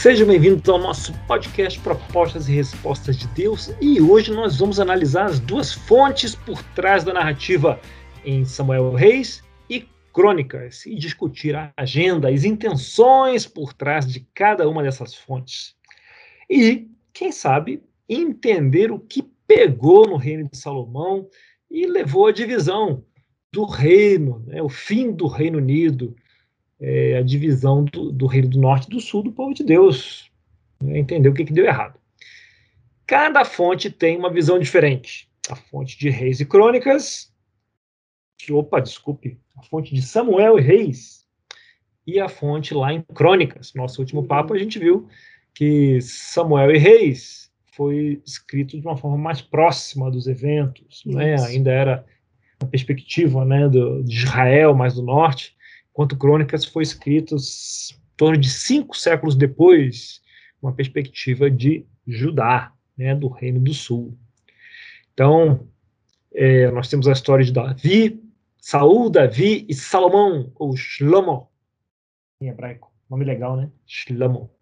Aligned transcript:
Seja 0.00 0.24
bem-vindo 0.24 0.70
ao 0.70 0.78
nosso 0.78 1.12
podcast 1.26 1.76
Propostas 1.80 2.48
e 2.48 2.52
Respostas 2.52 3.16
de 3.16 3.26
Deus 3.34 3.74
e 3.80 4.00
hoje 4.00 4.30
nós 4.30 4.56
vamos 4.56 4.78
analisar 4.78 5.24
as 5.24 5.40
duas 5.40 5.72
fontes 5.72 6.36
por 6.36 6.62
trás 6.72 7.02
da 7.02 7.12
narrativa 7.12 7.80
em 8.24 8.44
Samuel 8.44 8.92
Reis 8.92 9.42
e 9.68 9.84
Crônicas 10.12 10.86
e 10.86 10.94
discutir 10.94 11.56
a 11.56 11.72
agenda, 11.76 12.30
as 12.30 12.44
intenções 12.44 13.44
por 13.44 13.74
trás 13.74 14.06
de 14.06 14.20
cada 14.32 14.68
uma 14.68 14.84
dessas 14.84 15.16
fontes. 15.16 15.74
E, 16.48 16.88
quem 17.12 17.32
sabe, 17.32 17.82
entender 18.08 18.92
o 18.92 19.00
que 19.00 19.28
pegou 19.48 20.06
no 20.06 20.16
reino 20.16 20.48
de 20.48 20.56
Salomão 20.56 21.28
e 21.68 21.88
levou 21.88 22.28
à 22.28 22.32
divisão 22.32 23.02
do 23.52 23.64
reino, 23.64 24.44
né, 24.46 24.62
o 24.62 24.68
fim 24.68 25.10
do 25.10 25.26
Reino 25.26 25.58
Unido, 25.58 26.14
é, 26.80 27.16
a 27.16 27.22
divisão 27.22 27.84
do, 27.84 28.12
do, 28.12 28.26
Reino 28.26 28.48
do 28.48 28.60
Norte 28.60 28.86
e 28.86 28.90
do 28.90 29.00
Sul 29.00 29.22
do 29.22 29.32
povo 29.32 29.54
de 29.54 29.64
Deus. 29.64 30.30
Né, 30.80 30.98
entender 30.98 31.28
o 31.28 31.34
que, 31.34 31.44
que 31.44 31.52
deu 31.52 31.64
errado. 31.64 31.98
Cada 33.06 33.44
fonte 33.44 33.90
tem 33.90 34.16
uma 34.16 34.30
visão 34.30 34.58
diferente. 34.58 35.28
A 35.50 35.56
fonte 35.56 35.98
de 35.98 36.10
Reis 36.10 36.40
e 36.40 36.44
Crônicas, 36.44 37.32
que, 38.36 38.52
opa, 38.52 38.80
desculpe, 38.80 39.38
a 39.56 39.62
fonte 39.62 39.94
de 39.94 40.02
Samuel 40.02 40.58
e 40.58 40.62
Reis, 40.62 41.26
e 42.06 42.20
a 42.20 42.28
fonte 42.28 42.72
lá 42.74 42.92
em 42.92 43.02
Crônicas. 43.02 43.74
Nosso 43.74 44.00
último 44.00 44.24
papo 44.24 44.54
a 44.54 44.58
gente 44.58 44.78
viu 44.78 45.08
que 45.54 46.00
Samuel 46.00 46.70
e 46.70 46.78
Reis 46.78 47.50
foi 47.72 48.22
escrito 48.24 48.78
de 48.78 48.86
uma 48.86 48.96
forma 48.96 49.16
mais 49.16 49.40
próxima 49.40 50.10
dos 50.10 50.26
eventos, 50.26 51.02
né? 51.06 51.36
ainda 51.40 51.70
era 51.70 52.04
uma 52.60 52.68
perspectiva 52.68 53.44
né, 53.44 53.68
do, 53.68 54.02
de 54.02 54.16
Israel, 54.16 54.74
mais 54.74 54.94
do 54.94 55.02
norte, 55.02 55.56
enquanto 55.98 56.16
Crônicas 56.16 56.64
foi 56.64 56.84
escrito 56.84 57.34
em 57.34 58.16
torno 58.16 58.38
de 58.38 58.48
cinco 58.48 58.96
séculos 58.96 59.34
depois, 59.34 60.22
uma 60.62 60.72
perspectiva 60.72 61.50
de 61.50 61.84
Judá, 62.06 62.72
né, 62.96 63.16
do 63.16 63.26
Reino 63.26 63.58
do 63.58 63.74
Sul. 63.74 64.16
Então, 65.12 65.66
é, 66.32 66.70
nós 66.70 66.88
temos 66.88 67.08
a 67.08 67.12
história 67.12 67.44
de 67.44 67.52
Davi, 67.52 68.22
Saul, 68.60 69.10
Davi 69.10 69.66
e 69.68 69.74
Salomão, 69.74 70.52
ou 70.54 70.76
Shlomo, 70.76 71.50
em 72.40 72.46
hebraico. 72.46 72.92
Nome 73.10 73.24
legal, 73.24 73.56
né? 73.56 73.68
Shlomo 73.84 74.52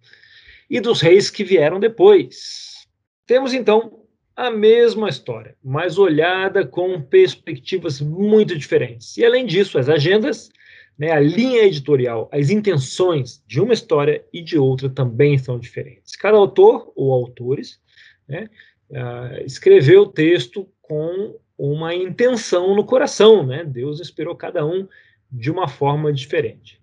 e 0.70 0.80
dos 0.80 1.02
reis 1.02 1.28
que 1.28 1.44
vieram 1.44 1.78
depois. 1.78 2.88
Temos 3.26 3.52
então 3.52 4.00
a 4.34 4.50
mesma 4.50 5.10
história, 5.10 5.54
mas 5.62 5.98
olhada 5.98 6.66
com 6.66 6.98
perspectivas 7.00 8.00
muito 8.00 8.56
diferentes. 8.56 9.18
E 9.18 9.24
além 9.24 9.44
disso, 9.44 9.78
as 9.78 9.88
agendas, 9.88 10.50
né, 10.98 11.12
a 11.12 11.20
linha 11.20 11.62
editorial, 11.62 12.28
as 12.32 12.50
intenções 12.50 13.42
de 13.46 13.60
uma 13.60 13.74
história 13.74 14.24
e 14.32 14.42
de 14.42 14.58
outra 14.58 14.88
também 14.88 15.36
são 15.36 15.58
diferentes. 15.58 16.16
Cada 16.16 16.36
autor 16.36 16.92
ou 16.96 17.12
autores 17.12 17.80
né, 18.26 18.48
uh, 18.90 19.44
escreveu 19.44 20.02
o 20.02 20.12
texto 20.12 20.66
com 20.80 21.38
uma 21.58 21.94
intenção 21.94 22.74
no 22.74 22.84
coração, 22.84 23.44
né? 23.46 23.64
Deus 23.64 24.00
inspirou 24.00 24.36
cada 24.36 24.64
um 24.64 24.86
de 25.30 25.50
uma 25.50 25.68
forma 25.68 26.12
diferente. 26.12 26.80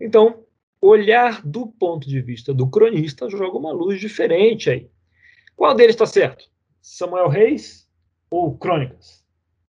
Então, 0.00 0.44
olhar 0.80 1.44
do 1.44 1.66
ponto 1.66 2.08
de 2.08 2.20
vista 2.20 2.54
do 2.54 2.68
cronista 2.68 3.28
joga 3.28 3.58
uma 3.58 3.72
luz 3.72 4.00
diferente 4.00 4.70
aí. 4.70 4.88
Qual 5.56 5.74
deles 5.74 5.94
está 5.94 6.06
certo? 6.06 6.48
Samuel 6.80 7.28
Reis 7.28 7.88
ou 8.30 8.56
Crônicas? 8.56 9.24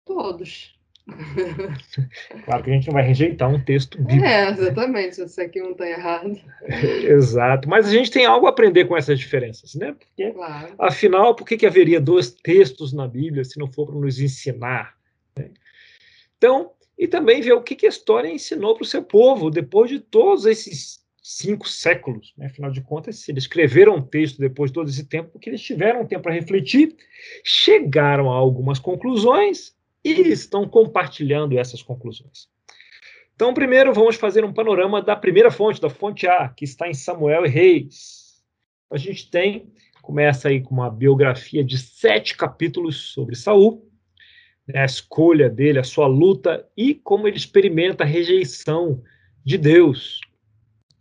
Todos. 0.04 0.78
Claro 2.44 2.62
que 2.62 2.70
a 2.70 2.74
gente 2.74 2.86
não 2.86 2.94
vai 2.94 3.02
rejeitar 3.02 3.48
um 3.48 3.60
texto 3.60 3.98
bíblico. 3.98 4.24
É, 4.24 4.50
exatamente. 4.50 5.16
Se 5.16 5.24
isso 5.24 5.40
aqui 5.40 5.60
não 5.60 5.72
está 5.72 5.88
errado. 5.88 6.38
Exato. 7.04 7.68
Mas 7.68 7.86
a 7.86 7.90
gente 7.90 8.10
tem 8.10 8.24
algo 8.24 8.46
a 8.46 8.50
aprender 8.50 8.86
com 8.86 8.96
essas 8.96 9.18
diferenças, 9.18 9.74
né? 9.74 9.94
Porque, 9.98 10.30
claro. 10.30 10.74
afinal, 10.78 11.34
por 11.34 11.46
que, 11.46 11.56
que 11.56 11.66
haveria 11.66 12.00
dois 12.00 12.30
textos 12.30 12.92
na 12.92 13.06
Bíblia 13.06 13.44
se 13.44 13.58
não 13.58 13.70
for 13.70 13.86
para 13.86 13.96
nos 13.96 14.20
ensinar? 14.20 14.94
Né? 15.36 15.50
Então, 16.38 16.72
e 16.98 17.08
também 17.08 17.40
ver 17.40 17.52
o 17.52 17.62
que, 17.62 17.74
que 17.74 17.86
a 17.86 17.90
história 17.90 18.28
ensinou 18.28 18.74
para 18.74 18.84
o 18.84 18.86
seu 18.86 19.02
povo 19.02 19.50
depois 19.50 19.90
de 19.90 19.98
todos 19.98 20.46
esses 20.46 21.02
cinco 21.22 21.68
séculos. 21.68 22.32
Né? 22.36 22.46
Afinal 22.46 22.70
de 22.70 22.80
contas, 22.80 23.18
se 23.18 23.30
eles 23.30 23.44
escreveram 23.44 23.96
um 23.96 24.02
texto 24.02 24.38
depois 24.38 24.70
de 24.70 24.74
todo 24.74 24.88
esse 24.88 25.04
tempo, 25.04 25.30
porque 25.30 25.48
eles 25.48 25.62
tiveram 25.62 26.06
tempo 26.06 26.22
para 26.22 26.34
refletir, 26.34 26.96
chegaram 27.44 28.30
a 28.30 28.34
algumas 28.34 28.78
conclusões 28.78 29.74
e 30.04 30.10
estão 30.28 30.68
compartilhando 30.68 31.58
essas 31.58 31.82
conclusões. 31.82 32.48
Então, 33.34 33.54
primeiro, 33.54 33.92
vamos 33.92 34.16
fazer 34.16 34.44
um 34.44 34.52
panorama 34.52 35.00
da 35.02 35.16
primeira 35.16 35.50
fonte, 35.50 35.80
da 35.80 35.90
fonte 35.90 36.26
A, 36.26 36.48
que 36.48 36.64
está 36.64 36.88
em 36.88 36.94
Samuel 36.94 37.44
e 37.46 37.48
Reis. 37.48 38.42
A 38.90 38.96
gente 38.96 39.30
tem, 39.30 39.72
começa 40.02 40.48
aí 40.48 40.60
com 40.60 40.74
uma 40.74 40.90
biografia 40.90 41.64
de 41.64 41.78
sete 41.78 42.36
capítulos 42.36 43.12
sobre 43.12 43.34
Saul, 43.34 43.88
né, 44.66 44.80
a 44.82 44.84
escolha 44.84 45.48
dele, 45.48 45.78
a 45.78 45.84
sua 45.84 46.06
luta 46.06 46.68
e 46.76 46.94
como 46.94 47.26
ele 47.26 47.36
experimenta 47.36 48.04
a 48.04 48.06
rejeição 48.06 49.02
de 49.44 49.58
Deus. 49.58 50.20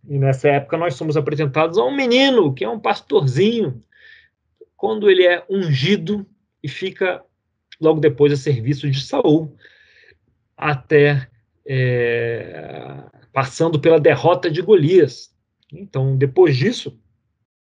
E 0.07 0.17
nessa 0.17 0.49
época 0.49 0.77
nós 0.77 0.95
somos 0.95 1.15
apresentados 1.15 1.77
a 1.77 1.83
um 1.83 1.95
menino 1.95 2.53
que 2.53 2.63
é 2.63 2.69
um 2.69 2.79
pastorzinho, 2.79 3.83
quando 4.75 5.11
ele 5.11 5.27
é 5.27 5.45
ungido 5.47 6.25
e 6.63 6.67
fica 6.67 7.23
logo 7.81 7.99
depois 7.99 8.31
a 8.31 8.37
serviço 8.37 8.89
de 8.89 9.01
Saul, 9.01 9.55
até 10.55 11.27
é, 11.65 13.03
passando 13.33 13.79
pela 13.79 13.99
derrota 13.99 14.49
de 14.49 14.61
Golias. 14.61 15.33
Então, 15.73 16.15
depois 16.15 16.55
disso, 16.55 16.97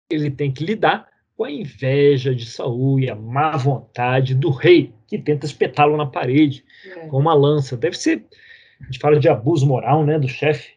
ele 0.09 0.31
tem 0.31 0.53
que 0.53 0.65
lidar 0.65 1.09
com 1.37 1.45
a 1.45 1.51
inveja 1.51 2.35
de 2.35 2.47
Saul 2.47 3.01
e 3.01 3.11
a 3.11 3.15
má 3.15 3.57
vontade 3.57 4.35
do 4.35 4.51
rei, 4.51 4.95
que 5.07 5.19
tenta 5.19 5.45
espetá-lo 5.45 5.97
na 5.97 6.07
parede 6.07 6.65
é. 6.87 7.07
com 7.09 7.19
uma 7.19 7.35
lança. 7.35 7.77
Deve 7.77 7.99
ser, 7.99 8.25
a 8.81 8.85
gente 8.85 8.99
fala 8.99 9.19
de 9.19 9.29
abuso 9.29 9.67
moral, 9.67 10.05
né, 10.05 10.19
do 10.19 10.29
chefe. 10.29 10.77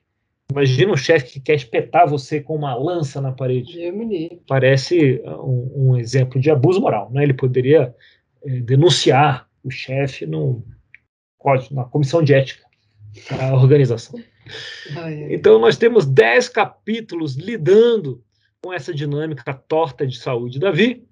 Imagina 0.52 0.92
um 0.92 0.98
chefe 0.98 1.34
que 1.34 1.40
quer 1.40 1.56
espetar 1.56 2.08
você 2.08 2.42
com 2.42 2.56
uma 2.56 2.74
lança 2.74 3.22
na 3.22 3.32
parede. 3.32 3.80
Parece 4.48 5.22
um, 5.24 5.92
um, 5.92 5.98
exemplo 5.98 6.42
de 6.42 6.50
abuso 6.50 6.82
moral, 6.82 7.12
né? 7.12 7.22
Ele 7.22 7.36
poderia 7.36 7.94
é, 8.44 8.60
denunciar 8.60 9.50
o 9.64 9.70
chefe 9.70 10.26
no 10.26 10.64
código, 11.38 11.76
na 11.76 11.86
comissão 11.86 12.24
de 12.24 12.34
ética 12.34 12.66
da 13.30 13.54
organização. 13.54 14.20
Então 15.30 15.60
nós 15.60 15.78
temos 15.78 16.06
dez 16.06 16.50
capítulos 16.50 17.36
lidando 17.36 18.24
com 18.62 18.74
essa 18.74 18.94
dinâmica 18.94 19.54
torta 19.54 20.06
de 20.06 20.18
saúde 20.18 20.54
de 20.54 20.60
Davi. 20.60 21.08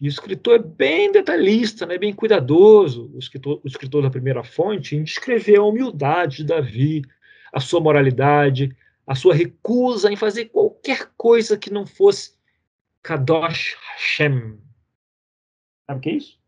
E 0.00 0.06
o 0.06 0.08
escritor 0.08 0.56
é 0.56 0.62
bem 0.62 1.12
detalhista, 1.12 1.84
né, 1.84 1.98
bem 1.98 2.12
cuidadoso, 2.12 3.10
o 3.14 3.18
escritor, 3.18 3.60
o 3.62 3.68
escritor 3.68 4.02
da 4.02 4.10
primeira 4.10 4.42
fonte, 4.42 4.96
em 4.96 5.04
descrever 5.04 5.56
a 5.56 5.62
humildade 5.62 6.38
de 6.38 6.44
Davi, 6.44 7.02
a 7.52 7.60
sua 7.60 7.80
moralidade, 7.80 8.74
a 9.06 9.14
sua 9.14 9.34
recusa 9.34 10.10
em 10.10 10.16
fazer 10.16 10.46
qualquer 10.46 11.10
coisa 11.18 11.58
que 11.58 11.70
não 11.70 11.84
fosse 11.86 12.32
Kadosh 13.02 13.76
Hashem. 13.92 14.58
Sabe 15.86 15.98
o 15.98 16.00
que 16.00 16.10
é 16.10 16.14
isso? 16.14 16.39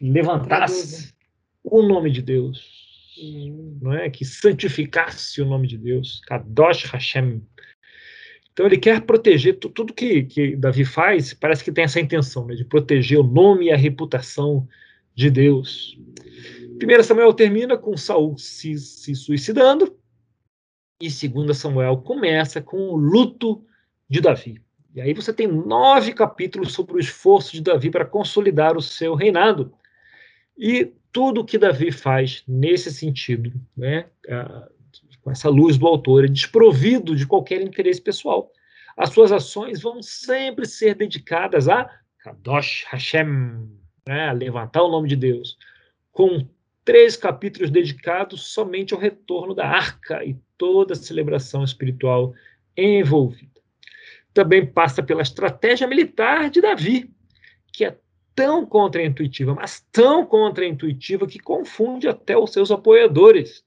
Levantasse 0.00 1.12
o 1.62 1.82
nome 1.82 2.10
de 2.10 2.22
Deus, 2.22 2.64
não 3.80 3.92
é? 3.92 4.08
Que 4.08 4.24
santificasse 4.24 5.42
o 5.42 5.44
nome 5.44 5.66
de 5.66 5.76
Deus, 5.76 6.20
Kadosh 6.26 6.84
Hashem. 6.84 7.42
Então 8.52 8.66
ele 8.66 8.78
quer 8.78 9.02
proteger 9.02 9.58
tudo 9.58 9.94
que, 9.94 10.24
que 10.24 10.56
Davi 10.56 10.84
faz, 10.84 11.34
parece 11.34 11.62
que 11.62 11.72
tem 11.72 11.84
essa 11.84 12.00
intenção 12.00 12.46
né, 12.46 12.54
de 12.54 12.64
proteger 12.64 13.18
o 13.18 13.22
nome 13.22 13.66
e 13.66 13.72
a 13.72 13.76
reputação 13.76 14.66
de 15.14 15.30
Deus. 15.30 15.98
1 16.82 17.02
Samuel 17.02 17.32
termina 17.34 17.76
com 17.76 17.96
Saul 17.96 18.38
se, 18.38 18.76
se 18.78 19.14
suicidando, 19.14 19.96
e 21.00 21.08
2 21.08 21.56
Samuel 21.56 21.98
começa 21.98 22.60
com 22.60 22.76
o 22.90 22.96
luto 22.96 23.64
de 24.08 24.20
Davi. 24.20 24.60
E 24.94 25.00
aí 25.00 25.14
você 25.14 25.32
tem 25.32 25.46
nove 25.46 26.12
capítulos 26.12 26.72
sobre 26.72 26.94
o 26.94 26.98
esforço 26.98 27.52
de 27.52 27.62
Davi 27.62 27.90
para 27.90 28.04
consolidar 28.04 28.76
o 28.76 28.82
seu 28.82 29.14
reinado. 29.14 29.72
E 30.62 30.92
tudo 31.10 31.42
que 31.42 31.56
Davi 31.56 31.90
faz 31.90 32.44
nesse 32.46 32.92
sentido, 32.92 33.50
né, 33.74 34.04
com 35.22 35.30
essa 35.30 35.48
luz 35.48 35.78
do 35.78 35.86
autor, 35.86 36.26
é 36.26 36.28
desprovido 36.28 37.16
de 37.16 37.26
qualquer 37.26 37.62
interesse 37.62 38.00
pessoal. 38.00 38.52
As 38.94 39.08
suas 39.08 39.32
ações 39.32 39.80
vão 39.80 40.02
sempre 40.02 40.66
ser 40.66 40.94
dedicadas 40.94 41.66
a 41.66 41.90
Kadosh 42.18 42.84
Hashem, 42.90 43.70
né, 44.06 44.30
levantar 44.34 44.82
o 44.82 44.90
nome 44.90 45.08
de 45.08 45.16
Deus, 45.16 45.56
com 46.12 46.46
três 46.84 47.16
capítulos 47.16 47.70
dedicados 47.70 48.52
somente 48.52 48.92
ao 48.92 49.00
retorno 49.00 49.54
da 49.54 49.66
arca 49.66 50.22
e 50.22 50.36
toda 50.58 50.92
a 50.92 50.96
celebração 50.96 51.64
espiritual 51.64 52.34
envolvida. 52.76 53.62
Também 54.34 54.66
passa 54.66 55.02
pela 55.02 55.22
estratégia 55.22 55.86
militar 55.86 56.50
de 56.50 56.60
Davi, 56.60 57.10
que 57.72 57.86
é 57.86 57.96
tão 58.40 58.64
contraintuitiva, 58.64 59.54
mas 59.54 59.86
tão 59.92 60.24
contraintuitiva 60.24 61.26
que 61.26 61.38
confunde 61.38 62.08
até 62.08 62.38
os 62.38 62.50
seus 62.50 62.70
apoiadores. 62.70 63.62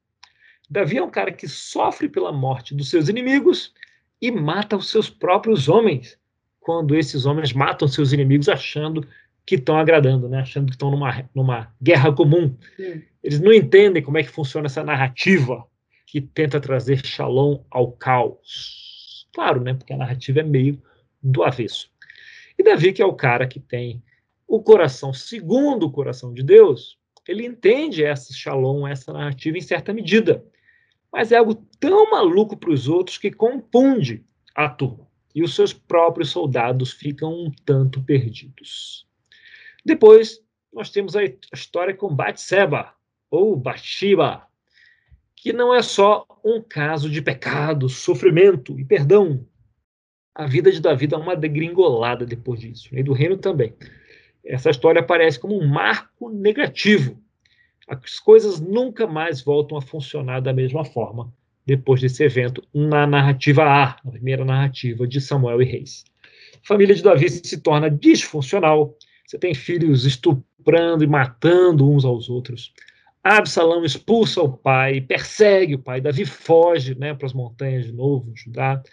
Davi 0.67 0.97
é 0.97 1.03
um 1.03 1.11
cara 1.11 1.31
que 1.31 1.47
sofre 1.47 2.09
pela 2.09 2.31
morte 2.31 2.73
dos 2.73 2.89
seus 2.89 3.07
inimigos 3.07 3.71
e 4.19 4.31
mata 4.31 4.75
os 4.75 4.89
seus 4.89 5.11
próprios 5.11 5.69
homens, 5.69 6.17
quando 6.59 6.95
esses 6.95 7.27
homens 7.27 7.53
matam 7.53 7.87
seus 7.87 8.13
inimigos 8.13 8.49
achando 8.49 9.07
que 9.45 9.55
estão 9.55 9.77
agradando, 9.77 10.27
né? 10.27 10.39
achando 10.39 10.65
que 10.65 10.71
estão 10.71 10.89
numa, 10.89 11.29
numa 11.35 11.71
guerra 11.79 12.11
comum. 12.11 12.57
Hum. 12.79 13.01
Eles 13.21 13.39
não 13.39 13.53
entendem 13.53 14.01
como 14.01 14.17
é 14.17 14.23
que 14.23 14.29
funciona 14.29 14.65
essa 14.65 14.83
narrativa 14.83 15.63
que 16.07 16.19
tenta 16.19 16.59
trazer 16.59 17.05
shalom 17.05 17.59
ao 17.69 17.91
caos. 17.91 19.27
Claro, 19.35 19.61
né? 19.61 19.75
porque 19.75 19.93
a 19.93 19.97
narrativa 19.97 20.39
é 20.39 20.43
meio 20.43 20.81
do 21.21 21.43
avesso. 21.43 21.91
E 22.57 22.63
Davi, 22.63 22.91
que 22.91 23.03
é 23.03 23.05
o 23.05 23.13
cara 23.13 23.45
que 23.45 23.59
tem 23.59 24.01
o 24.55 24.61
coração 24.61 25.11
segundo 25.11 25.87
o 25.87 25.91
coração 25.91 26.31
de 26.31 26.43
Deus, 26.43 26.99
ele 27.27 27.43
entende 27.43 28.03
essa 28.03 28.31
shalom, 28.31 28.87
essa 28.87 29.11
narrativa 29.11 29.57
em 29.57 29.61
certa 29.61 29.91
medida. 29.91 30.45
Mas 31.11 31.31
é 31.31 31.37
algo 31.37 31.55
tão 31.79 32.11
maluco 32.11 32.55
para 32.55 32.69
os 32.69 32.87
outros 32.87 33.17
que 33.17 33.31
confunde 33.31 34.23
a 34.53 34.69
turma. 34.69 35.07
E 35.33 35.41
os 35.41 35.55
seus 35.55 35.73
próprios 35.73 36.29
soldados 36.29 36.91
ficam 36.91 37.33
um 37.33 37.51
tanto 37.65 38.03
perdidos. 38.03 39.07
Depois, 39.83 40.39
nós 40.71 40.91
temos 40.91 41.15
a 41.15 41.23
história 41.51 41.95
com 41.95 42.15
Batseba, 42.15 42.93
ou 43.31 43.55
Bathsheba, 43.55 44.43
que 45.35 45.51
não 45.51 45.73
é 45.73 45.81
só 45.81 46.27
um 46.45 46.61
caso 46.61 47.09
de 47.09 47.23
pecado, 47.23 47.89
sofrimento 47.89 48.79
e 48.79 48.85
perdão. 48.85 49.47
A 50.35 50.45
vida 50.45 50.71
de 50.71 50.79
Davi 50.79 51.07
dá 51.07 51.17
uma 51.17 51.35
degringolada 51.35 52.23
depois 52.23 52.59
disso, 52.59 52.89
e 52.91 53.01
do 53.01 53.13
reino 53.13 53.35
também. 53.35 53.73
Essa 54.45 54.69
história 54.69 55.01
aparece 55.01 55.39
como 55.39 55.57
um 55.57 55.67
marco 55.67 56.29
negativo. 56.29 57.17
As 57.87 58.19
coisas 58.19 58.59
nunca 58.59 59.07
mais 59.07 59.41
voltam 59.41 59.77
a 59.77 59.81
funcionar 59.81 60.41
da 60.41 60.53
mesma 60.53 60.83
forma 60.83 61.33
depois 61.65 62.01
desse 62.01 62.23
evento 62.23 62.61
na 62.73 63.07
narrativa 63.07 63.63
A, 63.63 63.97
na 64.03 64.11
primeira 64.11 64.43
narrativa 64.43 65.07
de 65.07 65.21
Samuel 65.21 65.61
e 65.61 65.65
Reis. 65.65 66.03
A 66.61 66.67
família 66.67 66.93
de 66.93 67.01
Davi 67.01 67.29
se 67.29 67.61
torna 67.61 67.89
disfuncional, 67.89 68.97
você 69.25 69.37
tem 69.37 69.53
filhos 69.53 70.05
estuprando 70.05 71.03
e 71.03 71.07
matando 71.07 71.89
uns 71.89 72.03
aos 72.03 72.29
outros. 72.29 72.73
Absalão 73.23 73.85
expulsa 73.85 74.41
o 74.41 74.51
pai, 74.51 74.99
persegue 74.99 75.75
o 75.75 75.79
pai, 75.79 76.01
Davi 76.01 76.25
foge 76.25 76.95
né, 76.95 77.13
para 77.13 77.25
as 77.25 77.33
montanhas 77.33 77.85
de 77.85 77.93
novo, 77.93 78.33
Judá. 78.35 78.83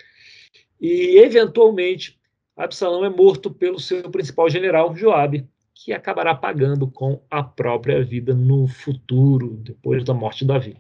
E, 0.81 1.19
eventualmente, 1.19 2.20
Absalão 2.61 3.07
é 3.07 3.09
morto 3.09 3.51
pelo 3.51 3.81
seu 3.81 4.11
principal 4.11 4.51
general, 4.51 4.95
Joabe, 4.95 5.49
que 5.75 5.95
acabará 5.95 6.35
pagando 6.35 6.87
com 6.87 7.23
a 7.31 7.43
própria 7.43 8.05
vida 8.05 8.35
no 8.35 8.69
futuro, 8.69 9.57
depois 9.63 10.05
da 10.05 10.13
morte 10.13 10.41
de 10.41 10.49
Davi. 10.49 10.77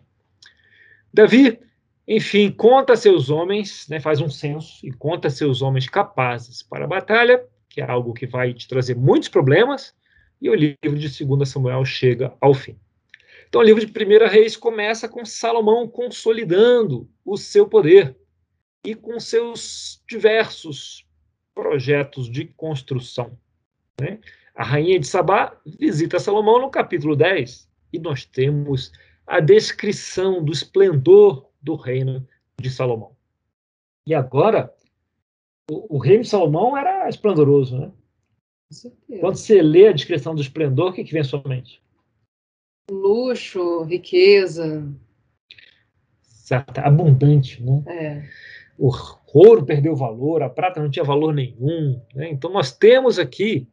Davi, 1.13 1.59
enfim, 2.07 2.51
conta 2.51 2.95
seus 2.97 3.31
homens, 3.31 3.89
né, 3.89 3.99
faz 3.99 4.21
um 4.21 4.29
censo 4.29 4.87
e 4.87 4.93
conta 4.93 5.31
seus 5.31 5.63
homens 5.63 5.89
capazes 5.89 6.63
para 6.63 6.85
a 6.85 6.89
batalha, 6.89 7.43
que 7.67 7.81
é 7.81 7.91
algo 7.91 8.13
que 8.13 8.27
vai 8.27 8.53
te 8.53 8.69
trazer 8.69 8.95
muitos 8.95 9.31
problemas, 9.31 9.95
e 10.39 10.51
o 10.51 10.55
livro 10.55 10.99
de 10.99 11.25
2 11.25 11.49
Samuel 11.49 11.83
chega 11.87 12.35
ao 12.43 12.53
fim. 12.53 12.77
Então, 13.49 13.63
o 13.63 13.65
livro 13.65 13.85
de 13.85 13.91
1 13.91 14.29
Reis 14.29 14.55
começa 14.55 15.09
com 15.09 15.25
Salomão 15.25 15.89
consolidando 15.89 17.09
o 17.25 17.39
seu 17.39 17.67
poder 17.67 18.15
e 18.85 18.95
com 18.95 19.19
seus 19.19 20.03
diversos 20.07 21.09
projetos 21.55 22.31
de 22.31 22.47
construção. 22.47 23.39
Né? 24.01 24.19
A 24.55 24.65
rainha 24.65 24.99
de 24.99 25.07
Sabá 25.07 25.59
visita 25.79 26.19
Salomão 26.19 26.61
no 26.61 26.71
capítulo 26.71 27.17
10 27.17 27.69
e 27.93 27.99
nós 27.99 28.25
temos 28.25 28.93
a 29.27 29.41
descrição 29.41 30.43
do 30.45 30.53
esplendor 30.53 31.49
do 31.61 31.77
reino 31.77 32.27
de 32.59 32.71
Salomão. 32.71 33.17
E 34.07 34.15
agora, 34.15 34.75
o, 35.71 35.97
o 35.97 35.99
reino 35.99 36.23
de 36.23 36.29
Salomão 36.29 36.77
era 36.77 37.09
esplendoroso, 37.09 37.79
né? 37.79 37.93
Quando 39.21 39.37
você 39.37 39.61
lê 39.61 39.89
a 39.89 39.93
descrição 39.93 40.35
do 40.35 40.41
esplendor, 40.41 40.91
o 40.91 40.93
que, 40.93 41.03
que 41.03 41.13
vem 41.13 41.23
à 41.23 41.25
sua 41.25 41.43
mente? 41.45 41.83
luxo, 42.91 43.83
riqueza. 43.85 44.93
Certo, 46.23 46.79
abundante, 46.79 47.63
né? 47.63 47.83
É. 47.87 48.29
O 48.77 48.91
ouro 49.33 49.65
perdeu 49.65 49.95
valor, 49.95 50.43
a 50.43 50.51
prata 50.51 50.81
não 50.81 50.91
tinha 50.91 51.05
valor 51.05 51.33
nenhum. 51.35 52.01
Né? 52.15 52.31
Então, 52.31 52.51
nós 52.51 52.73
temos 52.73 53.19
aqui 53.19 53.69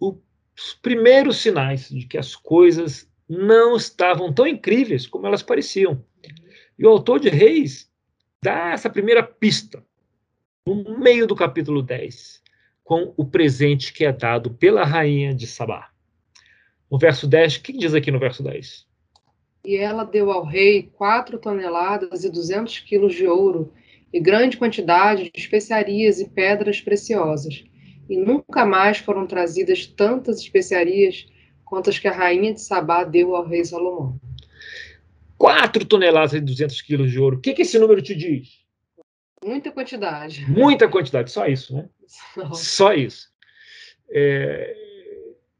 os 0.00 0.74
primeiros 0.80 1.38
sinais 1.38 1.88
de 1.88 2.06
que 2.06 2.16
as 2.16 2.34
coisas 2.34 3.10
não 3.28 3.76
estavam 3.76 4.32
tão 4.32 4.46
incríveis 4.46 5.06
como 5.06 5.26
elas 5.26 5.42
pareciam. 5.42 6.02
E 6.78 6.86
o 6.86 6.90
autor 6.90 7.20
de 7.20 7.28
Reis 7.28 7.90
dá 8.42 8.72
essa 8.72 8.90
primeira 8.90 9.22
pista, 9.22 9.84
no 10.66 10.98
meio 10.98 11.26
do 11.26 11.34
capítulo 11.34 11.82
10, 11.82 12.42
com 12.82 13.12
o 13.16 13.24
presente 13.24 13.92
que 13.92 14.04
é 14.04 14.12
dado 14.12 14.50
pela 14.50 14.84
rainha 14.84 15.34
de 15.34 15.46
Sabá. 15.46 15.90
No 16.90 16.98
verso 16.98 17.26
10, 17.26 17.56
o 17.56 17.62
que 17.62 17.72
diz 17.72 17.94
aqui 17.94 18.10
no 18.10 18.18
verso 18.18 18.42
10? 18.42 18.86
E 19.64 19.76
ela 19.76 20.04
deu 20.04 20.30
ao 20.30 20.44
rei 20.44 20.90
quatro 20.94 21.38
toneladas 21.38 22.22
e 22.22 22.30
duzentos 22.30 22.78
quilos 22.80 23.14
de 23.14 23.26
ouro 23.26 23.72
e 24.14 24.20
grande 24.20 24.56
quantidade 24.56 25.24
de 25.24 25.32
especiarias 25.34 26.20
e 26.20 26.28
pedras 26.28 26.80
preciosas. 26.80 27.64
E 28.08 28.16
nunca 28.16 28.64
mais 28.64 28.98
foram 28.98 29.26
trazidas 29.26 29.88
tantas 29.88 30.38
especiarias 30.38 31.26
quanto 31.64 31.90
as 31.90 31.98
que 31.98 32.06
a 32.06 32.12
rainha 32.12 32.54
de 32.54 32.60
Sabá 32.60 33.02
deu 33.02 33.34
ao 33.34 33.44
rei 33.44 33.64
Salomão. 33.64 34.20
Quatro 35.36 35.84
toneladas 35.84 36.32
e 36.32 36.40
duzentos 36.40 36.80
quilos 36.80 37.10
de 37.10 37.18
ouro. 37.18 37.38
O 37.38 37.40
que, 37.40 37.54
que 37.54 37.62
esse 37.62 37.76
número 37.76 38.00
te 38.00 38.14
diz? 38.14 38.64
Muita 39.44 39.72
quantidade. 39.72 40.48
Muita 40.48 40.88
quantidade, 40.88 41.32
só 41.32 41.48
isso, 41.48 41.74
né? 41.74 41.88
Só 42.54 42.94
isso. 42.94 43.28
É, 44.08 44.76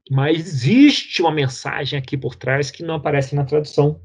mas 0.09 0.39
existe 0.39 1.21
uma 1.23 1.33
mensagem 1.33 1.99
aqui 1.99 2.17
por 2.17 2.37
trás 2.37 2.71
que 2.71 2.85
não 2.85 2.95
aparece 2.95 3.35
na 3.35 3.45
tradução. 3.45 4.01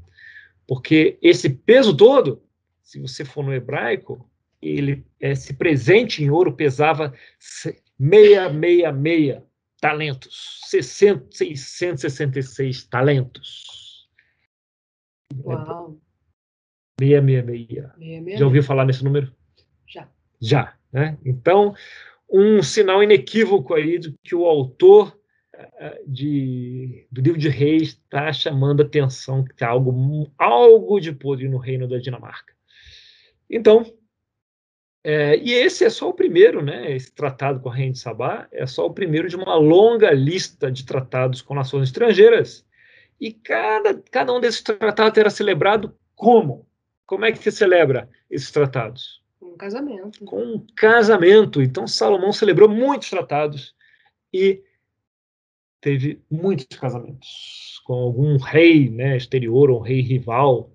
Porque 0.66 1.18
esse 1.22 1.48
peso 1.48 1.96
todo, 1.96 2.42
se 2.82 2.98
você 2.98 3.24
for 3.24 3.44
no 3.44 3.54
hebraico, 3.54 4.28
ele 4.62 5.06
esse 5.18 5.54
presente 5.54 6.22
em 6.22 6.30
ouro 6.30 6.54
pesava 6.54 7.14
666 7.46 9.42
talentos, 9.80 10.60
60, 10.66 11.26
666 11.30 12.84
talentos. 12.84 14.08
Uau. 15.44 15.98
666. 17.00 18.38
Já 18.38 18.44
ouviu 18.44 18.62
falar 18.62 18.84
nesse 18.84 19.02
número? 19.02 19.34
Já. 19.86 20.08
Já, 20.40 20.74
né? 20.92 21.18
Então, 21.24 21.74
um 22.30 22.62
sinal 22.62 23.02
inequívoco 23.02 23.74
aí 23.74 23.98
de 23.98 24.14
que 24.22 24.34
o 24.34 24.44
autor 24.44 25.18
de, 26.06 27.06
do 27.10 27.20
livro 27.20 27.38
de 27.38 27.48
Reis 27.48 27.90
está 27.90 28.32
chamando 28.32 28.82
a 28.82 28.86
atenção 28.86 29.44
que 29.44 29.54
tem 29.54 29.66
algo, 29.66 30.30
algo 30.38 31.00
de 31.00 31.12
podre 31.12 31.48
no 31.48 31.58
reino 31.58 31.88
da 31.88 31.98
Dinamarca. 31.98 32.52
Então, 33.48 33.84
é, 35.02 35.38
e 35.38 35.52
esse 35.52 35.84
é 35.84 35.90
só 35.90 36.10
o 36.10 36.14
primeiro, 36.14 36.62
né? 36.62 36.94
Esse 36.94 37.12
tratado 37.12 37.60
com 37.60 37.70
a 37.70 37.72
Rainha 37.72 37.92
de 37.92 37.98
Sabá 37.98 38.46
é 38.52 38.66
só 38.66 38.86
o 38.86 38.92
primeiro 38.92 39.28
de 39.28 39.36
uma 39.36 39.54
longa 39.54 40.10
lista 40.10 40.70
de 40.70 40.84
tratados 40.84 41.40
com 41.40 41.54
nações 41.54 41.84
estrangeiras. 41.84 42.66
E 43.18 43.32
cada, 43.32 43.94
cada 44.10 44.32
um 44.32 44.40
desses 44.40 44.62
tratados 44.62 45.18
era 45.18 45.30
celebrado 45.30 45.96
como? 46.14 46.66
Como 47.06 47.24
é 47.24 47.32
que 47.32 47.38
se 47.38 47.50
celebra 47.50 48.08
esses 48.30 48.50
tratados? 48.50 49.22
Com 49.38 49.46
um 49.46 49.56
casamento. 49.56 50.24
Com 50.24 50.42
um 50.42 50.66
casamento. 50.76 51.62
Então, 51.62 51.86
Salomão 51.86 52.32
celebrou 52.32 52.68
muitos 52.68 53.08
tratados 53.08 53.74
e 54.32 54.62
teve 55.80 56.22
muitos 56.30 56.78
casamentos 56.78 57.80
com 57.84 57.94
algum 57.94 58.36
rei 58.36 58.90
né, 58.90 59.16
exterior, 59.16 59.70
um 59.70 59.80
rei 59.80 60.02
rival. 60.02 60.70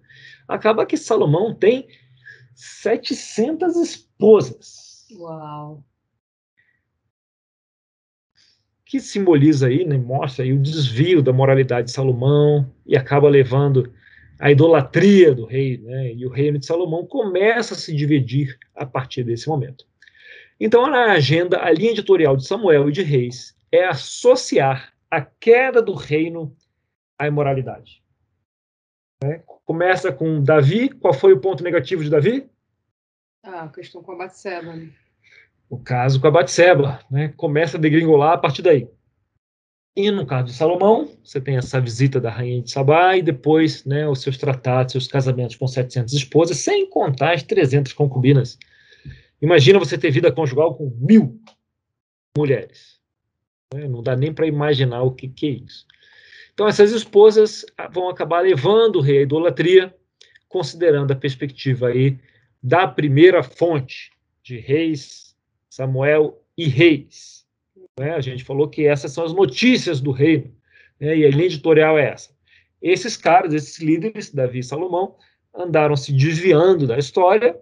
Acaba 0.48 0.86
que 0.86 0.98
Salomão 0.98 1.54
tem 1.54 1.88
700 2.56 3.76
esposas. 3.76 5.06
Uau! 5.12 5.84
Que 8.86 9.00
simboliza 9.00 9.68
aí, 9.68 9.84
né, 9.86 9.98
mostra 9.98 10.46
aí 10.46 10.54
o 10.54 10.62
desvio 10.62 11.22
da 11.22 11.34
moralidade 11.34 11.88
de 11.88 11.94
Salomão 11.94 12.72
e 12.86 12.96
acaba 12.96 13.28
levando 13.28 13.92
a 14.40 14.52
idolatria 14.52 15.34
do 15.34 15.46
rei, 15.46 15.78
né, 15.78 16.14
e 16.14 16.26
o 16.26 16.30
reino 16.30 16.60
de 16.60 16.66
Salomão 16.66 17.06
começa 17.06 17.74
a 17.74 17.78
se 17.78 17.94
dividir 17.96 18.58
a 18.76 18.86
partir 18.86 19.24
desse 19.24 19.48
momento. 19.48 19.86
Então, 20.60 20.90
na 20.90 21.12
agenda, 21.12 21.62
a 21.62 21.72
linha 21.72 21.92
editorial 21.92 22.38
de 22.38 22.46
Samuel 22.46 22.88
e 22.88 22.92
de 22.92 23.02
Reis 23.02 23.56
é 23.72 23.86
associar 23.86 24.94
a 25.12 25.22
queda 25.22 25.82
do 25.82 25.94
reino 25.94 26.56
à 27.18 27.28
imoralidade. 27.28 28.05
Né? 29.24 29.42
Começa 29.66 30.12
com 30.12 30.44
Davi. 30.44 30.90
Qual 30.90 31.14
foi 31.14 31.34
o 31.34 31.40
ponto 31.40 31.64
negativo 31.64 32.04
de 32.04 32.10
Davi? 32.10 32.50
Ah, 33.44 33.64
a 33.64 33.70
questão 33.70 34.02
com 34.04 34.12
a 34.12 34.18
Batseba. 34.18 34.74
Né? 34.74 34.92
O 35.70 35.78
caso 35.78 36.20
com 36.20 36.28
a 36.28 36.32
Batseba. 36.32 37.00
Né? 37.10 37.34
Começa 37.36 37.78
a 37.78 37.80
degringolar 37.80 38.34
a 38.34 38.38
partir 38.38 38.62
daí. 38.62 38.88
E 39.96 40.12
no 40.12 40.26
caso 40.26 40.48
de 40.48 40.54
Salomão, 40.54 41.10
você 41.24 41.40
tem 41.40 41.56
essa 41.56 41.80
visita 41.80 42.20
da 42.20 42.30
rainha 42.30 42.62
de 42.62 42.70
Sabá 42.70 43.16
e 43.16 43.22
depois 43.22 43.86
né, 43.86 44.06
os 44.08 44.22
seus 44.22 44.38
tratados, 44.38 44.92
seus 44.92 45.08
casamentos 45.08 45.56
com 45.56 45.68
700 45.68 46.14
esposas, 46.14 46.58
sem 46.58 46.90
contar 46.90 47.34
as 47.34 47.44
300 47.44 47.94
concubinas 47.94 48.60
Imagina 49.42 49.80
você 49.80 49.98
ter 49.98 50.12
vida 50.12 50.32
conjugal 50.32 50.76
com 50.76 50.90
mil 50.98 51.40
mulheres. 52.38 53.00
Né? 53.74 53.88
Não 53.88 54.02
dá 54.02 54.16
nem 54.16 54.34
para 54.34 54.48
imaginar 54.48 55.04
o 55.04 55.12
que, 55.12 55.28
que 55.28 55.46
é 55.46 55.50
isso. 55.50 55.86
Então, 56.56 56.70
essas 56.70 56.94
esposas 56.94 57.66
ah, 57.78 57.90
vão 57.90 58.08
acabar 58.08 58.40
levando 58.40 58.96
o 58.96 59.02
rei 59.02 59.20
à 59.20 59.22
idolatria, 59.24 59.94
considerando 60.48 61.12
a 61.12 61.16
perspectiva 61.16 61.90
aí 61.90 62.18
da 62.64 62.88
primeira 62.88 63.44
fonte 63.44 64.10
de 64.42 64.58
reis, 64.58 65.36
Samuel 65.70 66.42
e 66.58 66.66
reis. 66.70 67.46
Né? 68.00 68.16
A 68.16 68.22
gente 68.22 68.46
falou 68.46 68.70
que 68.70 68.88
essas 68.88 69.12
são 69.12 69.26
as 69.26 69.34
notícias 69.34 70.00
do 70.00 70.12
reino, 70.12 70.50
né? 70.98 71.18
e 71.18 71.26
a 71.26 71.30
linha 71.30 71.48
editorial 71.48 72.00
é 72.00 72.12
essa. 72.12 72.34
Esses 72.82 73.18
caras, 73.18 73.54
esses 73.54 73.80
líderes, 73.80 74.34
Davi 74.34 74.60
e 74.60 74.64
Salomão, 74.64 75.18
andaram 75.54 75.98
se 75.98 76.14
desviando 76.14 76.88
da 76.88 76.98
história, 76.98 77.60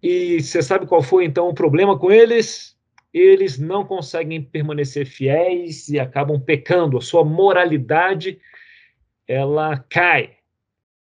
e 0.00 0.40
você 0.40 0.62
sabe 0.62 0.86
qual 0.86 1.02
foi 1.02 1.24
então 1.24 1.48
o 1.48 1.54
problema 1.54 1.98
com 1.98 2.12
eles? 2.12 2.73
Eles 3.14 3.58
não 3.58 3.86
conseguem 3.86 4.42
permanecer 4.42 5.06
fiéis 5.06 5.88
e 5.88 6.00
acabam 6.00 6.40
pecando, 6.40 6.98
a 6.98 7.00
sua 7.00 7.24
moralidade 7.24 8.40
ela 9.28 9.78
cai. 9.88 10.36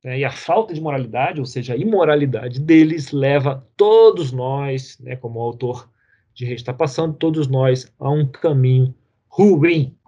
Né? 0.04 0.20
E 0.20 0.25
a 0.25 0.30
falta 0.30 0.72
de 0.72 0.80
moralidade, 0.80 1.40
ou 1.40 1.46
seja, 1.46 1.75
a 1.75 1.76
imoralidade 1.76 2.60
deles, 2.60 3.10
leva 3.10 3.66
todos 3.76 4.30
nós, 4.30 4.96
né, 5.00 5.16
como 5.16 5.40
o 5.40 5.42
autor 5.42 5.90
de 6.32 6.44
Reis 6.44 6.60
está 6.60 6.72
passando, 6.72 7.16
todos 7.16 7.48
nós 7.48 7.92
a 7.98 8.08
um 8.08 8.25
caminho 8.25 8.94
ruim. 9.28 9.98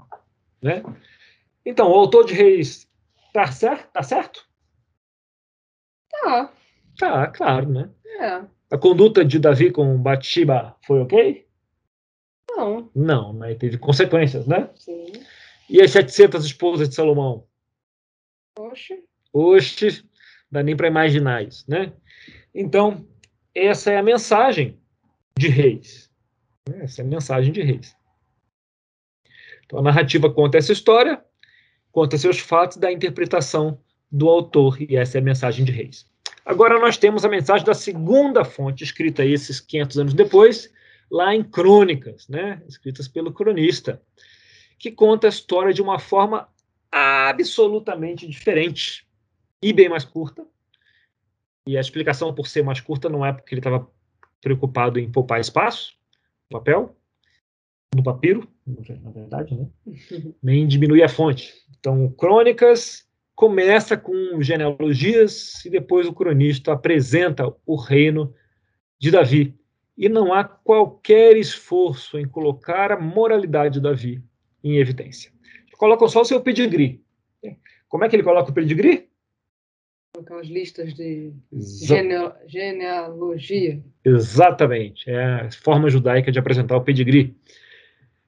Né? 0.62 0.85
Então, 1.67 1.90
o 1.90 1.95
autor 1.95 2.26
de 2.26 2.35
Reis 2.35 2.88
está 3.26 3.50
certo? 3.50 3.90
Tá 3.93 4.02
certo? 4.05 4.47
Tá. 6.11 6.52
Tá, 6.97 7.26
claro, 7.28 7.69
né? 7.69 7.90
É. 8.21 8.43
A 8.71 8.78
conduta 8.78 9.25
de 9.25 9.38
Davi 9.38 9.71
com 9.71 10.00
Bathsheba 10.00 10.76
foi 10.87 11.00
ok? 11.00 11.48
Não. 12.59 12.91
Não, 12.93 13.33
mas 13.33 13.57
teve 13.57 13.79
consequências, 13.79 14.47
né? 14.47 14.69
Sim. 14.75 15.12
E 15.71 15.81
as 15.81 15.93
700 15.93 16.45
esposas 16.45 16.88
de 16.88 16.95
Salomão? 16.97 17.45
Oxe. 18.59 19.05
Oxe, 19.33 20.05
dá 20.50 20.62
nem 20.62 20.77
para 20.77 20.88
imaginar 20.88 21.45
isso, 21.45 21.65
né? 21.69 21.93
Então, 22.53 23.07
essa 23.55 23.93
é 23.93 23.99
a 23.99 24.03
mensagem 24.03 24.77
de 25.38 25.47
Reis. 25.47 26.11
Essa 26.81 27.03
é 27.03 27.05
a 27.05 27.09
mensagem 27.09 27.53
de 27.53 27.62
Reis. 27.62 27.97
Então, 29.65 29.79
a 29.79 29.83
narrativa 29.83 30.33
conta 30.33 30.59
essa 30.59 30.73
história, 30.73 31.23
conta 31.93 32.19
seus 32.19 32.41
fatos 32.41 32.77
da 32.77 32.91
interpretação 32.91 33.79
do 34.11 34.29
autor, 34.29 34.83
e 34.83 34.97
essa 34.97 35.19
é 35.19 35.21
a 35.21 35.25
mensagem 35.25 35.65
de 35.65 35.71
Reis. 35.71 36.11
Agora 36.45 36.81
nós 36.81 36.97
temos 36.97 37.25
a 37.25 37.29
mensagem 37.29 37.65
da 37.65 37.75
segunda 37.75 38.45
fonte, 38.45 38.83
escrita 38.83 39.25
esses 39.25 39.61
500 39.61 39.99
anos 39.99 40.15
depois, 40.15 40.73
lá 41.11 41.35
em 41.35 41.43
Crônicas, 41.43 42.29
né, 42.29 42.62
escritas 42.69 43.09
pelo 43.09 43.33
cronista, 43.33 44.03
que 44.79 44.91
conta 44.91 45.27
a 45.27 45.31
história 45.31 45.73
de 45.73 45.83
uma 45.83 45.99
forma 45.99 46.49
absolutamente 46.91 48.27
diferente 48.27 49.07
e 49.62 49.73
bem 49.73 49.88
mais 49.88 50.05
curta. 50.05 50.47
E 51.67 51.77
a 51.77 51.81
explicação 51.81 52.35
por 52.35 52.47
ser 52.47 52.62
mais 52.62 52.81
curta 52.81 53.09
não 53.09 53.25
é 53.25 53.33
porque 53.33 53.55
ele 53.55 53.61
estava 53.61 53.91
preocupado 54.41 54.99
em 54.99 55.11
poupar 55.11 55.41
espaço, 55.41 55.95
papel, 56.49 56.97
no 57.95 58.03
papiro, 58.03 58.49
na 58.67 59.11
verdade, 59.11 59.55
né? 59.55 59.67
nem 60.43 60.67
diminuir 60.67 61.03
a 61.03 61.09
fonte. 61.09 61.55
Então, 61.79 62.11
Crônicas 62.12 63.07
começa 63.35 63.97
com 63.97 64.41
genealogias 64.43 65.65
e 65.65 65.71
depois 65.71 66.07
o 66.07 66.12
cronista 66.12 66.73
apresenta 66.73 67.55
o 67.65 67.77
reino 67.77 68.35
de 68.99 69.11
Davi. 69.11 69.58
E 69.99 70.09
não 70.09 70.33
há 70.33 70.45
qualquer 70.45 71.37
esforço 71.37 72.17
em 72.21 72.28
colocar 72.28 72.93
a 72.93 73.00
moralidade 73.00 73.75
de 73.75 73.81
Davi 73.81 74.23
em 74.62 74.76
evidência. 74.76 75.33
Colocam 75.76 76.09
só 76.09 76.21
o 76.21 76.25
seu 76.25 76.40
pedigree. 76.40 77.02
Como 77.88 78.05
é 78.05 78.09
que 78.09 78.14
ele 78.14 78.23
coloca 78.23 78.50
o 78.50 78.55
pedigree? 78.55 79.09
Aquelas 80.17 80.47
listas 80.47 80.95
de 80.95 81.33
Exa 81.52 82.37
genealogia. 82.47 83.83
Exatamente. 84.05 85.11
É 85.11 85.25
a 85.25 85.50
forma 85.50 85.90
judaica 85.90 86.31
de 86.31 86.38
apresentar 86.38 86.76
o 86.76 86.85
pedigree. 86.85 87.37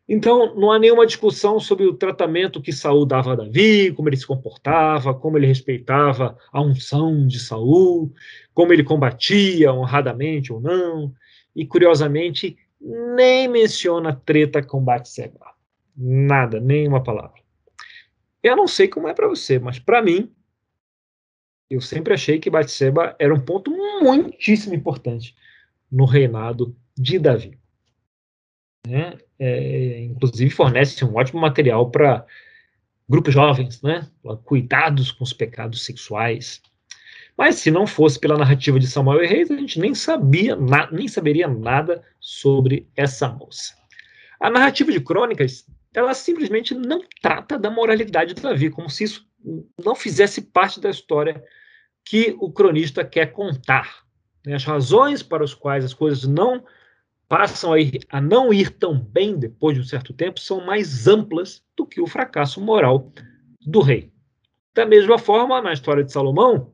Então, 0.09 0.57
não 0.57 0.73
há 0.73 0.79
nenhuma 0.79 1.07
discussão 1.07 1.61
sobre 1.61 1.87
o 1.87 1.95
tratamento 1.95 2.61
que 2.61 2.73
Saul 2.73 3.07
dava 3.07 3.33
a 3.33 3.37
Davi, 3.37 3.93
como 3.93 4.09
ele 4.09 4.17
se 4.17 4.27
comportava, 4.27 5.15
como 5.15 5.39
ele 5.39 5.47
respeitava 5.47 6.37
a 6.53 6.61
unção 6.61 7.27
de 7.29 7.39
Saul, 7.39 8.13
como 8.53 8.73
ele 8.73 8.83
combatia 8.83 9.73
honradamente 9.73 10.53
ou 10.53 10.61
não. 10.61 11.15
E, 11.55 11.67
curiosamente, 11.67 12.57
nem 12.81 13.49
menciona 13.49 14.15
treta 14.15 14.63
com 14.63 14.83
Batseba. 14.83 15.55
Nada, 15.97 16.61
nenhuma 16.61 17.03
palavra. 17.03 17.41
Eu 18.43 18.57
não 18.57 18.67
sei 18.67 18.89
como 18.89 19.09
é 19.09 19.15
para 19.15 19.29
você, 19.29 19.59
mas 19.59 19.79
para 19.79 20.01
mim, 20.01 20.33
eu 21.69 21.81
sempre 21.81 22.15
achei 22.15 22.39
que 22.39 22.51
Batseba 22.51 23.15
era 23.19 23.35
um 23.35 23.41
ponto 23.41 23.71
muitíssimo 24.03 24.75
importante 24.75 25.37
no 25.91 26.05
reinado 26.05 26.75
de 26.97 27.19
Davi 27.19 27.61
né? 28.87 29.19
É, 29.39 30.03
inclusive 30.05 30.51
fornece 30.51 31.05
um 31.05 31.15
ótimo 31.15 31.41
material 31.41 31.91
para 31.91 32.27
grupos 33.09 33.35
jovens, 33.35 33.83
né? 33.83 34.09
Cuidados 34.45 35.13
com 35.13 35.25
os 35.25 35.33
pecados 35.33 35.85
sexuais. 35.85 36.63
Mas 37.37 37.57
se 37.57 37.71
não 37.71 37.87
fosse 37.87 38.19
pela 38.19 38.37
narrativa 38.37 38.79
de 38.79 38.87
Samuel 38.87 39.25
e 39.25 39.27
Reis, 39.27 39.51
a 39.51 39.57
gente 39.57 39.79
nem 39.81 39.95
sabia, 39.95 40.57
nem 40.91 41.09
saberia 41.09 41.49
nada 41.49 42.03
sobre 42.19 42.89
essa 42.97 43.29
moça. 43.29 43.75
A 44.39 44.51
narrativa 44.51 44.93
de 44.93 45.01
Crônicas, 45.01 45.67
ela 45.95 46.15
simplesmente 46.15 46.75
não 46.75 47.03
trata 47.23 47.59
da 47.59 47.71
moralidade 47.71 48.35
de 48.35 48.43
Davi, 48.43 48.71
como 48.71 48.89
se 48.89 49.05
isso 49.05 49.27
não 49.83 49.95
fizesse 49.95 50.43
parte 50.43 50.81
da 50.81 50.91
história 50.91 51.43
que 52.05 52.37
o 52.41 52.51
cronista 52.51 53.05
quer 53.05 53.33
contar. 53.33 54.05
Né? 54.45 54.55
As 54.55 54.65
razões 54.65 55.23
para 55.23 55.45
as 55.45 55.55
quais 55.55 55.85
as 55.85 55.95
coisas 55.95 56.25
não 56.25 56.65
passam 57.29 57.73
a, 57.73 57.81
ir, 57.81 58.01
a 58.09 58.21
não 58.21 58.53
ir 58.53 58.71
tão 58.71 58.99
bem 58.99 59.39
depois 59.39 59.77
de 59.77 59.83
um 59.83 59.87
certo 59.87 60.13
tempo 60.13 60.41
são 60.41 60.65
mais 60.65 61.07
amplas 61.07 61.63
do 61.77 61.87
que 61.87 62.01
o 62.01 62.07
fracasso 62.07 62.61
moral 62.61 63.13
do 63.61 63.81
rei. 63.81 64.13
Da 64.75 64.85
mesma 64.85 65.19
forma, 65.19 65.61
na 65.61 65.73
história 65.73 66.03
de 66.03 66.13
Salomão, 66.13 66.73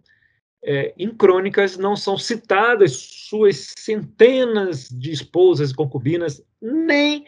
é, 0.66 0.92
em 0.98 1.14
crônicas 1.14 1.78
não 1.78 1.94
são 1.94 2.18
citadas 2.18 2.96
suas 2.96 3.72
centenas 3.78 4.88
de 4.88 5.12
esposas 5.12 5.70
e 5.70 5.74
concubinas, 5.74 6.42
nem 6.60 7.24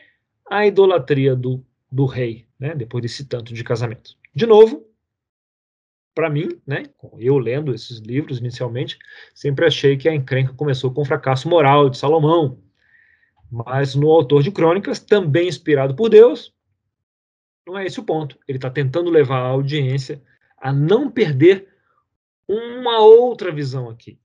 a 0.51 0.67
idolatria 0.67 1.37
do, 1.37 1.65
do 1.91 2.05
rei, 2.05 2.49
né, 2.59 2.75
depois 2.75 3.01
desse 3.01 3.25
tanto 3.25 3.55
de 3.55 3.63
casamento. 3.63 4.17
De 4.35 4.45
novo, 4.45 4.85
para 6.17 6.29
mim, 6.29 6.49
né, 6.67 6.83
eu 7.21 7.39
lendo 7.39 7.73
esses 7.73 7.99
livros 8.01 8.41
inicialmente, 8.41 8.99
sempre 9.33 9.65
achei 9.67 9.97
que 9.97 10.09
a 10.09 10.15
encrenca 10.15 10.53
começou 10.55 10.93
com 10.93 11.03
o 11.03 11.07
fracasso 11.07 11.49
moral 11.49 11.89
de 11.89 11.97
Salomão, 11.97 12.59
mas 13.49 13.95
no 13.95 14.11
autor 14.11 14.43
de 14.43 14.51
crônicas, 14.51 14.99
também 14.99 15.47
inspirado 15.47 15.95
por 15.95 16.09
Deus, 16.09 16.53
não 17.65 17.79
é 17.79 17.87
esse 17.87 18.01
o 18.01 18.05
ponto. 18.05 18.37
Ele 18.49 18.59
está 18.59 18.69
tentando 18.69 19.11
levar 19.11 19.39
a 19.39 19.49
audiência 19.49 20.21
a 20.57 20.73
não 20.73 21.09
perder 21.09 21.68
uma 22.49 23.01
outra 23.01 23.53
visão 23.53 23.91
aqui. 23.91 24.19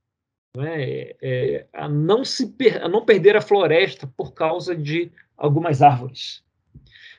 Não 0.55 0.63
é? 0.63 1.15
É, 1.21 1.67
a, 1.73 1.89
não 1.89 2.23
se 2.23 2.47
per, 2.53 2.83
a 2.83 2.87
não 2.87 3.03
perder 3.03 3.35
a 3.35 3.41
floresta 3.41 4.07
por 4.15 4.33
causa 4.33 4.75
de 4.75 5.11
algumas 5.35 5.81
árvores. 5.81 6.43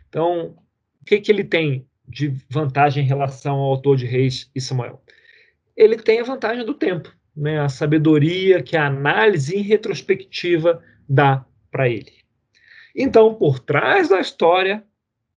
Então, 0.09 0.57
o 1.01 1.05
que, 1.05 1.21
que 1.21 1.31
ele 1.31 1.45
tem 1.45 1.87
de 2.09 2.29
vantagem 2.49 3.05
em 3.05 3.09
relação 3.09 3.57
ao 3.57 3.71
autor 3.71 3.97
de 3.97 4.07
Reis 4.07 4.51
e 4.55 4.61
Samuel? 4.61 5.03
Ele 5.77 5.97
tem 5.97 6.21
a 6.21 6.25
vantagem 6.25 6.65
do 6.65 6.75
tempo, 6.75 7.13
né? 7.37 7.59
a 7.59 7.69
sabedoria 7.69 8.63
que 8.63 8.77
a 8.77 8.87
análise 8.87 9.57
em 9.57 9.63
retrospectiva 9.63 10.83
dá 11.09 11.45
para 11.71 11.89
ele. 11.89 12.13
Então, 12.95 13.35
por 13.35 13.59
trás 13.59 14.09
da 14.09 14.21
história, 14.21 14.85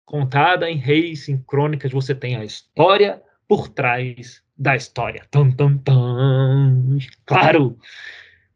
contada 0.05 0.69
em 0.69 0.77
reis, 0.77 1.27
em 1.27 1.37
crônicas, 1.39 1.91
você 1.91 2.13
tem 2.13 2.35
a 2.35 2.45
história 2.45 3.21
por 3.47 3.67
trás 3.67 4.43
da 4.57 4.75
história. 4.75 5.25
Tum, 5.29 5.51
tum, 5.51 5.77
tum. 5.77 6.97
Claro! 7.25 7.77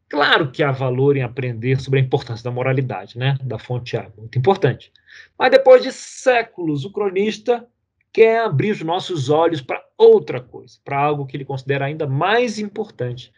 Claro 0.08 0.50
que 0.50 0.62
há 0.62 0.70
valor 0.70 1.16
em 1.16 1.22
aprender 1.22 1.80
sobre 1.80 1.98
a 1.98 2.02
importância 2.02 2.44
da 2.44 2.50
moralidade, 2.50 3.16
né? 3.16 3.38
Da 3.42 3.58
fonte 3.58 3.96
A, 3.96 4.10
muito 4.16 4.38
importante. 4.38 4.92
Mas 5.38 5.50
depois 5.50 5.82
de 5.82 5.90
séculos, 5.90 6.84
o 6.84 6.92
cronista 6.92 7.66
quer 8.12 8.40
abrir 8.40 8.72
os 8.72 8.82
nossos 8.82 9.30
olhos 9.30 9.62
para 9.62 9.82
outra 9.96 10.38
coisa, 10.38 10.78
para 10.84 10.98
algo 10.98 11.24
que 11.24 11.34
ele 11.34 11.46
considera 11.46 11.86
ainda 11.86 12.06
mais 12.06 12.58
importante 12.58 13.32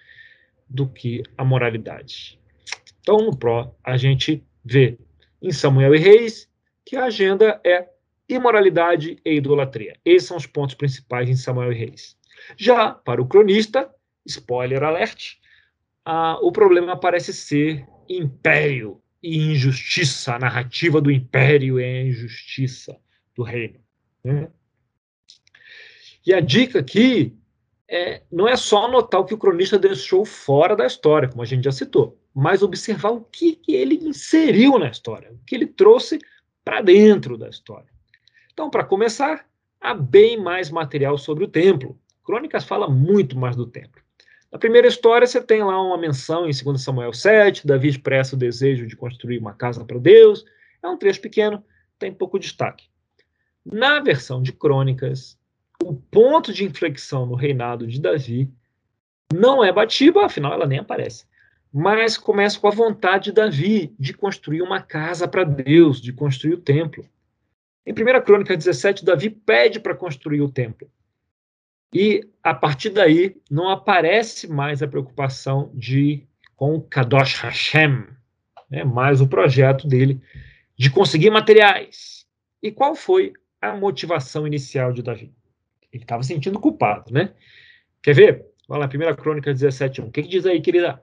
do 0.68 0.88
que 0.88 1.22
a 1.38 1.44
moralidade. 1.44 2.40
Então, 3.00 3.18
no 3.18 3.36
PRO, 3.36 3.72
a 3.84 3.96
gente 3.96 4.42
vê 4.64 4.98
em 5.40 5.52
Samuel 5.52 5.94
e 5.94 5.98
Reis 5.98 6.50
que 6.84 6.96
a 6.96 7.04
agenda 7.04 7.60
é 7.64 7.88
imoralidade 8.28 9.18
e 9.24 9.34
idolatria. 9.36 9.96
Esses 10.04 10.26
são 10.26 10.36
os 10.36 10.46
pontos 10.46 10.74
principais 10.74 11.28
em 11.28 11.36
Samuel 11.36 11.72
e 11.72 11.76
Reis. 11.76 12.16
Já 12.56 12.90
para 12.90 13.20
o 13.22 13.26
cronista, 13.26 13.90
spoiler 14.26 14.82
alert, 14.82 15.36
o 16.42 16.52
problema 16.52 16.96
parece 16.96 17.32
ser 17.32 17.86
império 18.08 19.00
e 19.22 19.52
injustiça. 19.52 20.34
A 20.34 20.38
narrativa 20.38 21.00
do 21.00 21.10
império 21.10 21.78
é 21.78 22.00
a 22.00 22.06
injustiça 22.06 22.96
do 23.34 23.42
reino. 23.42 23.80
Né? 24.22 24.48
E 26.26 26.32
a 26.32 26.40
dica 26.40 26.78
aqui 26.78 27.36
é, 27.88 28.22
não 28.30 28.48
é 28.48 28.56
só 28.56 28.86
anotar 28.86 29.20
o 29.20 29.24
que 29.24 29.34
o 29.34 29.38
cronista 29.38 29.78
deixou 29.78 30.24
fora 30.24 30.74
da 30.74 30.86
história, 30.86 31.28
como 31.28 31.42
a 31.42 31.46
gente 31.46 31.64
já 31.64 31.72
citou, 31.72 32.18
mas 32.34 32.62
observar 32.62 33.10
o 33.10 33.20
que, 33.20 33.56
que 33.56 33.74
ele 33.74 33.96
inseriu 33.96 34.78
na 34.78 34.88
história, 34.88 35.30
o 35.32 35.38
que 35.46 35.54
ele 35.54 35.66
trouxe 35.66 36.18
para 36.64 36.80
dentro 36.80 37.36
da 37.36 37.48
história. 37.48 37.88
Então, 38.52 38.70
para 38.70 38.84
começar, 38.84 39.46
há 39.80 39.92
bem 39.92 40.40
mais 40.40 40.70
material 40.70 41.18
sobre 41.18 41.44
o 41.44 41.48
templo. 41.48 41.98
Crônicas 42.24 42.64
fala 42.64 42.88
muito 42.88 43.38
mais 43.38 43.54
do 43.54 43.66
templo. 43.66 44.02
Na 44.50 44.58
primeira 44.58 44.86
história, 44.88 45.26
você 45.26 45.42
tem 45.42 45.62
lá 45.62 45.80
uma 45.82 45.98
menção 45.98 46.48
em 46.48 46.52
2 46.52 46.80
Samuel 46.80 47.12
7, 47.12 47.66
Davi 47.66 47.88
expressa 47.88 48.34
o 48.34 48.38
desejo 48.38 48.86
de 48.86 48.96
construir 48.96 49.38
uma 49.38 49.52
casa 49.52 49.84
para 49.84 49.98
Deus. 49.98 50.44
É 50.82 50.88
um 50.88 50.96
trecho 50.96 51.20
pequeno, 51.20 51.62
tem 51.98 52.12
pouco 52.12 52.38
destaque. 52.38 52.88
Na 53.64 54.00
versão 54.00 54.42
de 54.42 54.52
Crônicas, 54.52 55.38
o 55.82 55.94
ponto 55.94 56.52
de 56.52 56.64
inflexão 56.64 57.26
no 57.26 57.34
reinado 57.34 57.86
de 57.86 58.00
Davi 58.00 58.50
não 59.32 59.64
é 59.64 59.72
Batiba, 59.72 60.24
afinal 60.24 60.52
ela 60.52 60.66
nem 60.66 60.78
aparece, 60.78 61.26
mas 61.72 62.16
começa 62.16 62.60
com 62.60 62.68
a 62.68 62.70
vontade 62.70 63.24
de 63.24 63.32
Davi 63.32 63.94
de 63.98 64.14
construir 64.14 64.62
uma 64.62 64.80
casa 64.80 65.26
para 65.26 65.44
Deus, 65.44 66.00
de 66.00 66.12
construir 66.12 66.54
o 66.54 66.60
templo. 66.60 67.04
Em 67.84 67.92
1 67.92 68.24
Crônica 68.24 68.56
17, 68.56 69.04
Davi 69.04 69.28
pede 69.28 69.80
para 69.80 69.94
construir 69.94 70.40
o 70.40 70.48
templo. 70.48 70.88
E 71.94 72.28
a 72.42 72.52
partir 72.52 72.90
daí 72.90 73.36
não 73.48 73.68
aparece 73.68 74.48
mais 74.48 74.82
a 74.82 74.88
preocupação 74.88 75.70
de 75.72 76.26
com 76.56 76.80
Kadosh 76.80 77.40
Hashem, 77.40 78.04
né, 78.68 78.82
mais 78.82 79.20
o 79.20 79.28
projeto 79.28 79.86
dele 79.86 80.20
de 80.76 80.90
conseguir 80.90 81.30
materiais. 81.30 82.26
E 82.60 82.72
qual 82.72 82.96
foi 82.96 83.32
a 83.60 83.76
motivação 83.76 84.44
inicial 84.44 84.92
de 84.92 85.02
Davi? 85.02 85.32
Ele 85.92 86.02
estava 86.02 86.24
sentindo 86.24 86.58
culpado, 86.58 87.12
né? 87.12 87.32
Quer 88.02 88.14
ver? 88.14 88.46
Vai 88.68 88.80
lá, 88.80 88.86
1 88.86 89.14
Crônica 89.14 89.52
17, 89.52 90.02
1. 90.02 90.06
O 90.06 90.10
que, 90.10 90.22
que 90.22 90.28
diz 90.28 90.44
aí, 90.46 90.60
querida? 90.60 91.00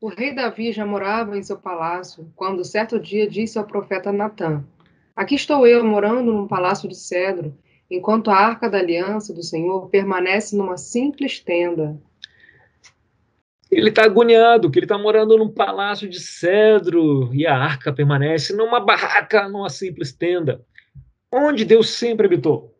O 0.00 0.08
rei 0.08 0.34
Davi 0.34 0.72
já 0.72 0.84
morava 0.84 1.38
em 1.38 1.42
seu 1.42 1.58
palácio 1.58 2.32
quando 2.34 2.64
certo 2.64 2.98
dia 2.98 3.28
disse 3.28 3.58
ao 3.58 3.66
profeta 3.66 4.10
Natã: 4.10 4.64
Aqui 5.14 5.36
estou 5.36 5.66
eu 5.66 5.84
morando 5.84 6.32
num 6.32 6.48
palácio 6.48 6.88
de 6.88 6.96
cedro, 6.96 7.56
enquanto 7.90 8.30
a 8.30 8.36
arca 8.36 8.68
da 8.68 8.78
aliança 8.78 9.34
do 9.34 9.42
Senhor 9.42 9.88
permanece 9.88 10.56
numa 10.56 10.76
simples 10.76 11.40
tenda. 11.40 12.00
Ele 13.70 13.88
está 13.88 14.04
agoniado, 14.04 14.70
que 14.70 14.78
ele 14.78 14.86
está 14.86 14.98
morando 14.98 15.36
num 15.36 15.52
palácio 15.52 16.08
de 16.08 16.18
cedro 16.20 17.32
e 17.32 17.46
a 17.46 17.56
arca 17.56 17.92
permanece 17.92 18.54
numa 18.54 18.80
barraca, 18.80 19.48
numa 19.48 19.68
simples 19.68 20.12
tenda. 20.12 20.64
Onde 21.32 21.64
Deus 21.64 21.90
sempre 21.90 22.26
habitou? 22.26 22.76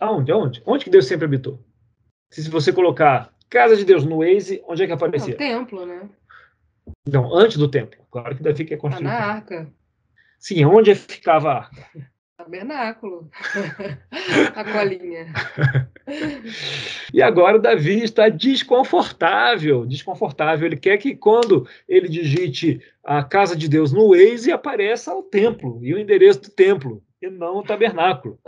Aonde? 0.00 0.32
Aonde? 0.32 0.62
Onde 0.64 0.84
que 0.84 0.90
Deus 0.90 1.06
sempre 1.06 1.26
habitou? 1.26 1.62
Se 2.30 2.48
você 2.48 2.72
colocar 2.72 3.34
Casa 3.48 3.76
de 3.76 3.84
Deus 3.84 4.04
no 4.04 4.18
Waze, 4.18 4.62
onde 4.68 4.82
é 4.82 4.86
que 4.86 4.92
aparecia? 4.92 5.32
No 5.32 5.38
templo, 5.38 5.86
né? 5.86 6.08
Não, 7.06 7.34
antes 7.34 7.56
do 7.56 7.70
templo. 7.70 7.98
Claro 8.10 8.36
que 8.36 8.42
Davi 8.42 8.64
quer 8.64 8.76
tá 8.76 8.80
construir. 8.82 9.06
Ah, 9.06 9.10
na 9.10 9.26
arca. 9.26 9.72
Sim, 10.38 10.64
onde 10.64 10.94
ficava 10.94 11.50
a 11.50 11.56
arca? 11.58 12.10
Tabernáculo. 12.38 13.28
a 14.54 14.64
colinha. 14.64 15.26
e 17.12 17.20
agora 17.20 17.58
Davi 17.58 18.04
está 18.04 18.28
desconfortável, 18.28 19.84
desconfortável. 19.84 20.64
Ele 20.64 20.76
quer 20.76 20.98
que 20.98 21.16
quando 21.16 21.66
ele 21.88 22.08
digite 22.08 22.80
a 23.02 23.24
casa 23.24 23.56
de 23.56 23.68
Deus 23.68 23.92
no 23.92 24.10
Waze 24.10 24.52
apareça 24.52 25.12
o 25.12 25.22
templo 25.24 25.80
e 25.82 25.92
o 25.92 25.98
endereço 25.98 26.42
do 26.42 26.50
templo 26.50 27.02
e 27.20 27.28
não 27.28 27.56
o 27.56 27.64
tabernáculo, 27.64 28.38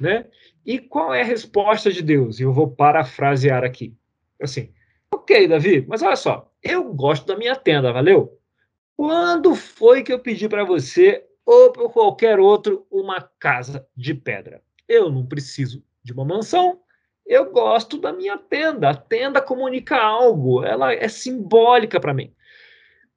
né? 0.00 0.26
E 0.64 0.78
qual 0.78 1.12
é 1.12 1.22
a 1.22 1.24
resposta 1.24 1.90
de 1.90 2.02
Deus? 2.02 2.38
Eu 2.38 2.52
vou 2.52 2.70
parafrasear 2.70 3.64
aqui. 3.64 3.92
Assim, 4.40 4.72
ok, 5.10 5.48
Davi, 5.48 5.84
mas 5.88 6.00
olha 6.00 6.14
só, 6.14 6.48
eu 6.62 6.94
gosto 6.94 7.26
da 7.26 7.36
minha 7.36 7.56
tenda, 7.56 7.92
valeu? 7.92 8.38
Quando 8.96 9.56
foi 9.56 10.04
que 10.04 10.12
eu 10.12 10.20
pedi 10.20 10.48
para 10.48 10.64
você 10.64 11.26
ou 11.46 11.70
para 11.70 11.88
qualquer 11.88 12.40
outro 12.40 12.84
uma 12.90 13.22
casa 13.38 13.88
de 13.96 14.12
pedra? 14.12 14.60
Eu 14.88 15.08
não 15.10 15.24
preciso 15.24 15.82
de 16.02 16.12
uma 16.12 16.24
mansão, 16.24 16.80
eu 17.24 17.50
gosto 17.50 17.98
da 17.98 18.12
minha 18.12 18.36
tenda. 18.36 18.90
A 18.90 18.94
tenda 18.94 19.40
comunica 19.40 19.96
algo, 19.96 20.64
ela 20.64 20.92
é 20.92 21.08
simbólica 21.08 22.00
para 22.00 22.14
mim. 22.14 22.34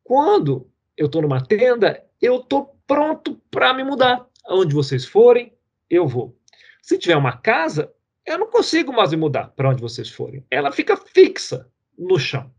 Quando 0.03 0.69
eu 0.95 1.07
estou 1.07 1.21
numa 1.21 1.43
tenda, 1.43 2.03
eu 2.21 2.37
estou 2.37 2.75
pronto 2.87 3.39
para 3.51 3.73
me 3.73 3.83
mudar. 3.83 4.25
Aonde 4.45 4.73
vocês 4.73 5.05
forem, 5.05 5.53
eu 5.89 6.07
vou. 6.07 6.35
Se 6.81 6.97
tiver 6.97 7.15
uma 7.15 7.37
casa, 7.37 7.93
eu 8.25 8.37
não 8.37 8.47
consigo 8.47 8.91
mais 8.91 9.11
me 9.11 9.17
mudar 9.17 9.49
para 9.55 9.69
onde 9.69 9.81
vocês 9.81 10.09
forem. 10.09 10.43
Ela 10.49 10.71
fica 10.71 10.97
fixa 10.97 11.69
no 11.97 12.17
chão. 12.17 12.51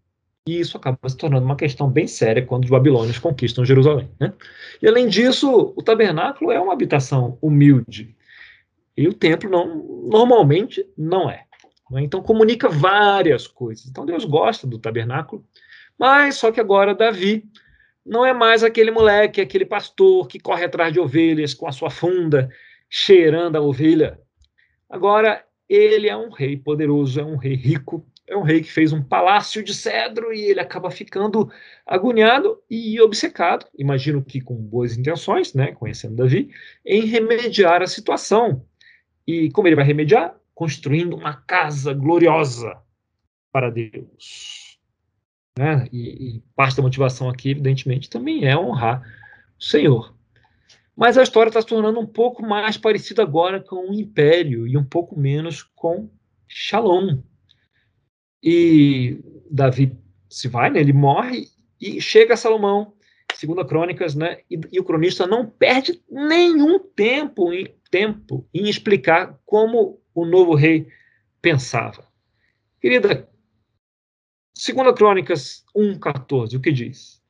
E 0.51 0.59
isso 0.59 0.77
acaba 0.77 1.09
se 1.09 1.17
tornando 1.17 1.45
uma 1.47 1.55
questão 1.55 1.89
bem 1.89 2.09
séria 2.09 2.45
quando 2.45 2.65
os 2.65 2.71
babilônios 2.71 3.21
conquistam 3.21 3.65
Jerusalém. 3.65 4.11
Né? 4.19 4.33
E 4.83 4.89
além 4.89 5.07
disso, 5.07 5.73
o 5.77 5.81
tabernáculo 5.81 6.51
é 6.51 6.59
uma 6.59 6.73
habitação 6.73 7.39
humilde. 7.41 8.17
E 8.97 9.07
o 9.07 9.15
templo 9.15 9.49
não, 9.49 9.77
normalmente 10.09 10.85
não 10.99 11.31
é. 11.31 11.45
Né? 11.89 12.03
Então 12.03 12.21
comunica 12.21 12.69
várias 12.69 13.47
coisas. 13.47 13.87
Então 13.87 14.05
Deus 14.05 14.25
gosta 14.25 14.67
do 14.67 14.77
tabernáculo, 14.77 15.45
mas 15.97 16.35
só 16.35 16.51
que 16.51 16.59
agora 16.59 16.97
Davi 16.97 17.45
não 18.05 18.27
é 18.27 18.33
mais 18.33 18.65
aquele 18.65 18.91
moleque, 18.91 19.41
aquele 19.41 19.65
pastor 19.65 20.27
que 20.27 20.41
corre 20.41 20.65
atrás 20.65 20.93
de 20.93 20.99
ovelhas 20.99 21.55
com 21.55 21.69
a 21.69 21.73
sua 21.73 21.91
funda 21.91 22.51
cheirando 22.89 23.55
a 23.55 23.61
ovelha. 23.61 24.19
Agora, 24.89 25.45
ele 25.69 26.09
é 26.09 26.17
um 26.17 26.29
rei 26.29 26.57
poderoso, 26.57 27.21
é 27.21 27.25
um 27.25 27.37
rei 27.37 27.55
rico, 27.55 28.05
é 28.31 28.37
um 28.37 28.43
rei 28.43 28.63
que 28.63 28.71
fez 28.71 28.93
um 28.93 29.03
palácio 29.03 29.63
de 29.63 29.75
cedro 29.75 30.33
e 30.33 30.41
ele 30.43 30.61
acaba 30.61 30.89
ficando 30.91 31.51
agoniado 31.85 32.63
e 32.71 33.01
obcecado, 33.01 33.67
imagino 33.77 34.25
que 34.25 34.41
com 34.41 34.55
boas 34.55 34.97
intenções, 34.97 35.53
né, 35.53 35.73
conhecendo 35.73 36.15
Davi, 36.15 36.49
em 36.87 37.05
remediar 37.07 37.83
a 37.83 37.89
situação. 37.89 38.65
E 39.27 39.51
como 39.51 39.67
ele 39.67 39.75
vai 39.75 39.85
remediar? 39.85 40.37
Construindo 40.55 41.17
uma 41.17 41.35
casa 41.35 41.93
gloriosa 41.93 42.79
para 43.51 43.69
Deus. 43.69 44.79
Né? 45.59 45.89
E, 45.93 46.37
e 46.37 46.43
parte 46.55 46.77
da 46.77 46.83
motivação 46.83 47.29
aqui, 47.29 47.51
evidentemente, 47.51 48.09
também 48.09 48.47
é 48.47 48.57
honrar 48.57 49.03
o 49.59 49.63
Senhor. 49.63 50.15
Mas 50.97 51.19
a 51.19 51.23
história 51.23 51.51
está 51.51 51.61
se 51.61 51.67
tornando 51.67 51.99
um 51.99 52.07
pouco 52.07 52.47
mais 52.47 52.77
parecida 52.77 53.23
agora 53.23 53.61
com 53.61 53.91
o 53.91 53.95
Império 53.95 54.69
e 54.69 54.77
um 54.77 54.85
pouco 54.85 55.19
menos 55.19 55.63
com 55.75 56.09
Shalom. 56.47 57.19
E 58.43 59.19
Davi 59.51 59.97
se 60.29 60.49
vai, 60.49 60.71
né, 60.71 60.81
ele 60.81 60.93
morre 60.93 61.49
e 61.81 62.01
chega 62.01 62.35
a 62.35 62.37
Salomão, 62.37 62.95
segunda 63.35 63.65
Crônicas, 63.65 64.15
né, 64.15 64.41
e, 64.51 64.59
e, 64.73 64.81
o 64.81 64.85
cronista 64.85 65.27
não 65.27 65.47
perde 65.47 66.01
nenhum 66.09 66.79
tempo 66.79 67.53
em, 67.53 67.75
tempo 67.91 68.47
em 68.55 68.69
explicar 68.69 69.39
como 69.45 70.01
o 70.15 70.25
novo 70.25 70.55
rei 70.55 70.87
pensava. 71.43 72.07
Querida, 72.81 73.29
segunda 74.55 74.93
Crônicas 74.93 75.65
1:14, 75.77 76.57
o 76.57 76.61
que 76.61 76.73
diz? 76.73 77.21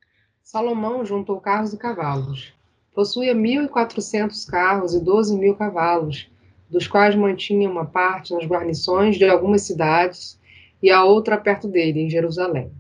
Salomão 0.43 1.05
juntou 1.05 1.41
carros 1.41 1.73
e 1.73 1.79
cavalos 1.79 2.53
Possuía 2.95 3.35
1.400 3.35 4.51
carros 4.51 4.95
e 4.95 5.01
12 5.01 5.37
mil 5.39 5.55
cavalos, 5.55 6.29
dos 6.69 6.89
quais 6.89 7.15
mantinha 7.15 7.71
uma 7.71 7.87
parte 7.87 8.35
nas 8.35 8.45
guarnições 8.45 9.17
de 9.17 9.25
algumas 9.29 9.63
cidades 9.63 10.39
e 10.83 10.91
a 10.91 11.05
outra 11.05 11.37
perto 11.37 11.69
dele, 11.69 12.01
em 12.01 12.11
Jerusalém. 12.11 12.71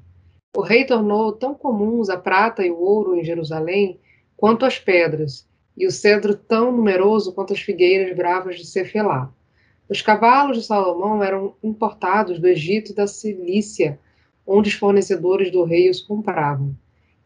O 0.56 0.62
rei 0.62 0.84
tornou 0.84 1.32
tão 1.32 1.54
comuns 1.54 2.10
a 2.10 2.16
prata 2.16 2.64
e 2.64 2.70
o 2.70 2.78
ouro 2.78 3.14
em 3.14 3.24
Jerusalém 3.24 4.00
quanto 4.36 4.64
as 4.64 4.78
pedras, 4.78 5.46
e 5.76 5.86
o 5.86 5.90
cedro 5.90 6.34
tão 6.34 6.72
numeroso 6.72 7.32
quanto 7.32 7.52
as 7.52 7.60
figueiras 7.60 8.16
bravas 8.16 8.56
de 8.56 8.66
Cefelá. 8.66 9.32
Os 9.88 10.02
cavalos 10.02 10.56
de 10.56 10.64
Salomão 10.64 11.22
eram 11.22 11.54
importados 11.62 12.38
do 12.38 12.46
Egito 12.46 12.92
e 12.92 12.94
da 12.94 13.06
Cilícia, 13.06 13.98
onde 14.46 14.68
os 14.68 14.74
fornecedores 14.74 15.50
do 15.50 15.64
rei 15.64 15.88
os 15.88 16.00
compravam. 16.00 16.74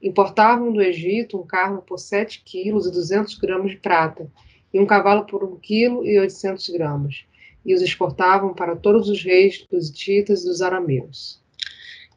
Importavam 0.02 0.72
do 0.72 0.82
Egito 0.82 1.38
um 1.38 1.46
carro 1.46 1.82
por 1.82 1.98
7 1.98 2.42
quilos 2.44 2.86
e 2.86 2.90
200 2.90 3.38
gramas 3.38 3.70
de 3.70 3.76
prata, 3.78 4.30
e 4.72 4.80
um 4.80 4.86
cavalo 4.86 5.24
por 5.24 5.44
1 5.44 5.56
quilo 5.56 6.04
e 6.04 6.18
800 6.18 6.68
gramas, 6.70 7.24
e 7.64 7.74
os 7.74 7.82
exportavam 7.82 8.54
para 8.54 8.76
todos 8.76 9.08
os 9.08 9.22
reis 9.22 9.66
dos 9.70 9.88
hititas 9.88 10.42
e 10.42 10.46
dos 10.46 10.60
arameus. 10.60 11.42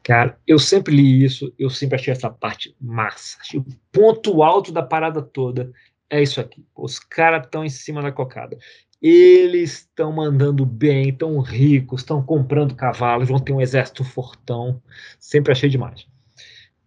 Cara, 0.02 0.38
eu 0.46 0.58
sempre 0.58 0.96
li 0.96 1.24
isso, 1.24 1.52
eu 1.58 1.68
sempre 1.68 1.96
achei 1.96 2.12
essa 2.12 2.30
parte 2.30 2.74
massa. 2.80 3.36
o 3.54 3.64
ponto 3.92 4.42
alto 4.42 4.72
da 4.72 4.82
parada 4.82 5.20
toda 5.20 5.70
é 6.08 6.22
isso 6.22 6.40
aqui. 6.40 6.64
Os 6.74 6.98
caras 6.98 7.44
estão 7.44 7.64
em 7.64 7.68
cima 7.68 8.00
da 8.00 8.10
cocada. 8.10 8.56
Eles 9.00 9.80
estão 9.80 10.10
mandando 10.10 10.64
bem, 10.64 11.10
estão 11.10 11.38
ricos, 11.40 12.00
estão 12.00 12.22
comprando 12.22 12.74
cavalos, 12.74 13.28
vão 13.28 13.38
ter 13.38 13.52
um 13.52 13.60
exército 13.60 14.02
fortão. 14.02 14.82
Sempre 15.20 15.52
achei 15.52 15.68
demais. 15.68 16.06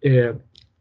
É, 0.03 0.35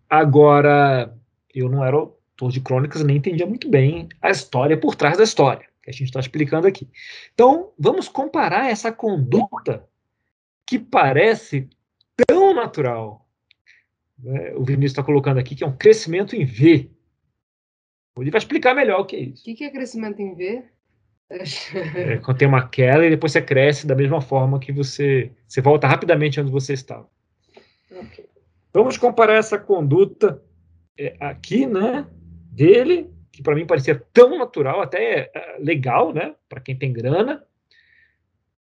agora, 0.09 1.15
eu 1.55 1.69
não 1.69 1.85
era 1.85 1.97
autor 1.97 2.51
de 2.51 2.61
crônicas, 2.61 3.05
nem 3.05 3.19
entendia 3.19 3.47
muito 3.47 3.69
bem 3.69 4.09
a 4.23 4.31
história 4.31 4.77
por 4.77 4.97
trás 4.97 5.19
da 5.19 5.25
história, 5.25 5.67
que 5.83 5.91
a 5.91 5.93
gente 5.93 6.05
está 6.05 6.21
explicando 6.21 6.67
aqui. 6.67 6.89
Então, 7.33 7.73
vamos 7.79 8.09
comparar 8.09 8.71
essa 8.71 8.93
conduta 8.93 9.89
que 10.67 10.79
parece 10.79 11.69
tão 12.27 12.55
natural. 12.55 13.27
Né? 14.19 14.53
O 14.55 14.65
Vinícius 14.65 14.93
está 14.93 15.03
colocando 15.03 15.39
aqui 15.39 15.55
que 15.55 15.65
é 15.65 15.67
um 15.67 15.77
crescimento 15.77 16.37
em 16.37 16.45
V. 16.45 16.91
Ele 18.19 18.31
vai 18.31 18.39
explicar 18.39 18.75
melhor 18.75 19.01
o 19.01 19.05
que 19.07 19.17
é 19.17 19.21
isso. 19.21 19.43
O 19.43 19.45
que, 19.45 19.55
que 19.55 19.65
é 19.65 19.71
crescimento 19.71 20.21
em 20.21 20.35
V? 20.35 20.65
É, 21.31 22.17
quando 22.19 22.39
tem 22.39 22.49
uma 22.49 22.69
queda 22.69 23.07
e 23.07 23.11
depois 23.11 23.33
você 23.33 23.41
cresce 23.41 23.87
da 23.87 23.95
mesma 23.95 24.21
forma 24.21 24.59
que 24.59 24.73
você. 24.73 25.31
Você 25.47 25.61
volta 25.61 25.87
rapidamente 25.87 26.41
onde 26.41 26.51
você 26.51 26.73
estava. 26.73 27.09
Okay. 27.91 28.29
Vamos 28.73 28.99
comparar 28.99 29.35
essa 29.35 29.57
conduta 29.57 30.43
é, 30.99 31.17
aqui, 31.21 31.67
né? 31.67 32.07
Dele, 32.53 33.09
que 33.31 33.43
para 33.43 33.55
mim 33.55 33.67
parecia 33.67 34.03
tão 34.13 34.39
natural, 34.39 34.81
até 34.81 35.31
é, 35.35 35.57
legal, 35.59 36.13
né? 36.13 36.35
Para 36.49 36.61
quem 36.61 36.77
tem 36.77 36.93
grana, 36.93 37.45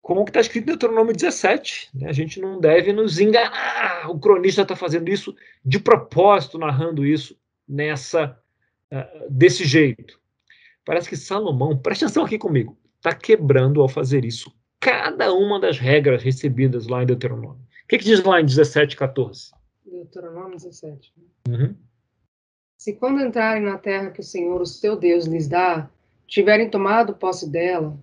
como 0.01 0.23
que 0.23 0.29
está 0.32 0.39
escrito 0.39 0.65
no 0.65 0.71
Deuteronômio 0.73 1.13
17. 1.13 1.89
Né? 1.93 2.10
A 2.10 2.13
gente 2.13 2.39
não 2.39 2.60
deve 2.60 2.93
nos 2.93 3.19
enganar. 3.19 4.10
O 4.10 4.19
cronista 4.19 4.63
está 4.63 4.75
fazendo 4.75 5.10
isso 5.10 5.36
de 5.63 5.79
propósito, 5.79 6.58
narrando 6.58 7.05
isso 7.05 7.38
nessa 7.67 8.38
uh, 8.91 9.29
desse 9.29 9.65
jeito. 9.65 10.19
Parece 10.84 11.08
que 11.08 11.15
Salomão, 11.15 11.77
preste 11.77 12.05
atenção 12.05 12.25
aqui 12.25 12.38
comigo, 12.38 12.77
está 12.97 13.13
quebrando 13.13 13.82
ao 13.82 13.88
fazer 13.88 14.25
isso 14.25 14.51
cada 14.79 15.34
uma 15.34 15.60
das 15.60 15.77
regras 15.77 16.23
recebidas 16.23 16.88
lá 16.88 17.03
em 17.03 17.05
Deuteronômio. 17.05 17.62
O 17.84 17.88
que, 17.88 17.97
que 17.97 18.05
diz 18.05 18.23
lá 18.23 18.39
em 18.39 18.45
17, 18.45 18.95
14? 18.95 19.51
Deuteronômio 19.86 20.58
17. 20.58 21.13
Uhum. 21.47 21.75
Se 22.79 22.93
quando 22.93 23.21
entrarem 23.21 23.61
na 23.61 23.77
terra 23.77 24.09
que 24.09 24.21
o 24.21 24.23
Senhor, 24.23 24.61
o 24.61 24.65
seu 24.65 24.95
Deus, 24.95 25.25
lhes 25.25 25.49
dá, 25.49 25.89
tiverem 26.25 26.69
tomado 26.69 27.13
posse 27.13 27.47
dela, 27.47 27.95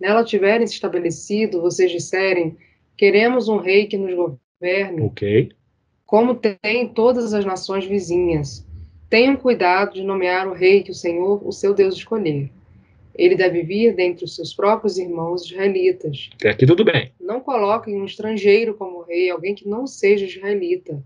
nela 0.00 0.24
tiverem 0.24 0.66
se 0.66 0.74
estabelecido, 0.74 1.62
vocês 1.62 1.90
disserem, 1.92 2.56
queremos 2.96 3.48
um 3.48 3.58
rei 3.58 3.86
que 3.86 3.96
nos 3.96 4.12
governe. 4.12 5.02
Ok. 5.02 5.52
Como 6.04 6.34
tem 6.34 6.88
todas 6.88 7.32
as 7.32 7.44
nações 7.44 7.84
vizinhas, 7.86 8.66
Tenham 9.08 9.36
cuidado 9.36 9.94
de 9.94 10.02
nomear 10.02 10.48
o 10.48 10.52
rei 10.52 10.82
que 10.82 10.90
o 10.90 10.94
Senhor, 10.94 11.40
o 11.46 11.52
seu 11.52 11.72
Deus, 11.72 11.94
escolher. 11.94 12.50
Ele 13.14 13.36
deve 13.36 13.62
vir 13.62 13.94
dentre 13.94 14.24
os 14.24 14.34
seus 14.34 14.52
próprios 14.52 14.98
irmãos 14.98 15.44
israelitas. 15.44 16.28
Até 16.34 16.50
aqui 16.50 16.66
tudo 16.66 16.84
bem. 16.84 17.12
Não 17.20 17.40
coloquem 17.40 17.94
um 17.94 18.04
estrangeiro 18.04 18.74
como 18.74 19.02
rei, 19.02 19.30
alguém 19.30 19.54
que 19.54 19.68
não 19.68 19.86
seja 19.86 20.26
israelita. 20.26 21.00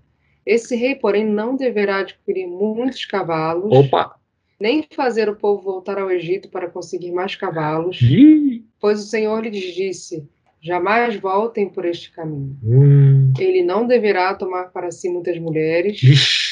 Esse 0.45 0.75
rei, 0.77 0.95
porém, 0.95 1.25
não 1.25 1.57
deverá 1.57 1.99
adquirir 1.99 2.47
muitos 2.47 3.05
cavalos. 3.05 3.71
Opa! 3.73 4.17
Nem 4.61 4.87
fazer 4.95 5.29
o 5.29 5.37
povo 5.37 5.63
voltar 5.63 5.99
ao 5.99 6.11
Egito 6.11 6.51
para 6.51 6.69
conseguir 6.69 7.13
mais 7.13 7.35
cavalos. 7.35 8.01
Ih. 8.03 8.65
Pois 8.79 9.01
o 9.01 9.07
Senhor 9.07 9.45
lhes 9.47 9.75
disse: 9.75 10.29
jamais 10.61 11.17
voltem 11.17 11.69
por 11.69 11.85
este 11.85 12.13
caminho. 12.13 12.59
Hum. 12.63 13.33
Ele 13.39 13.63
não 13.63 13.87
deverá 13.87 14.35
tomar 14.35 14.71
para 14.71 14.91
si 14.91 15.09
muitas 15.09 15.39
mulheres. 15.39 16.03
Ixi 16.03 16.51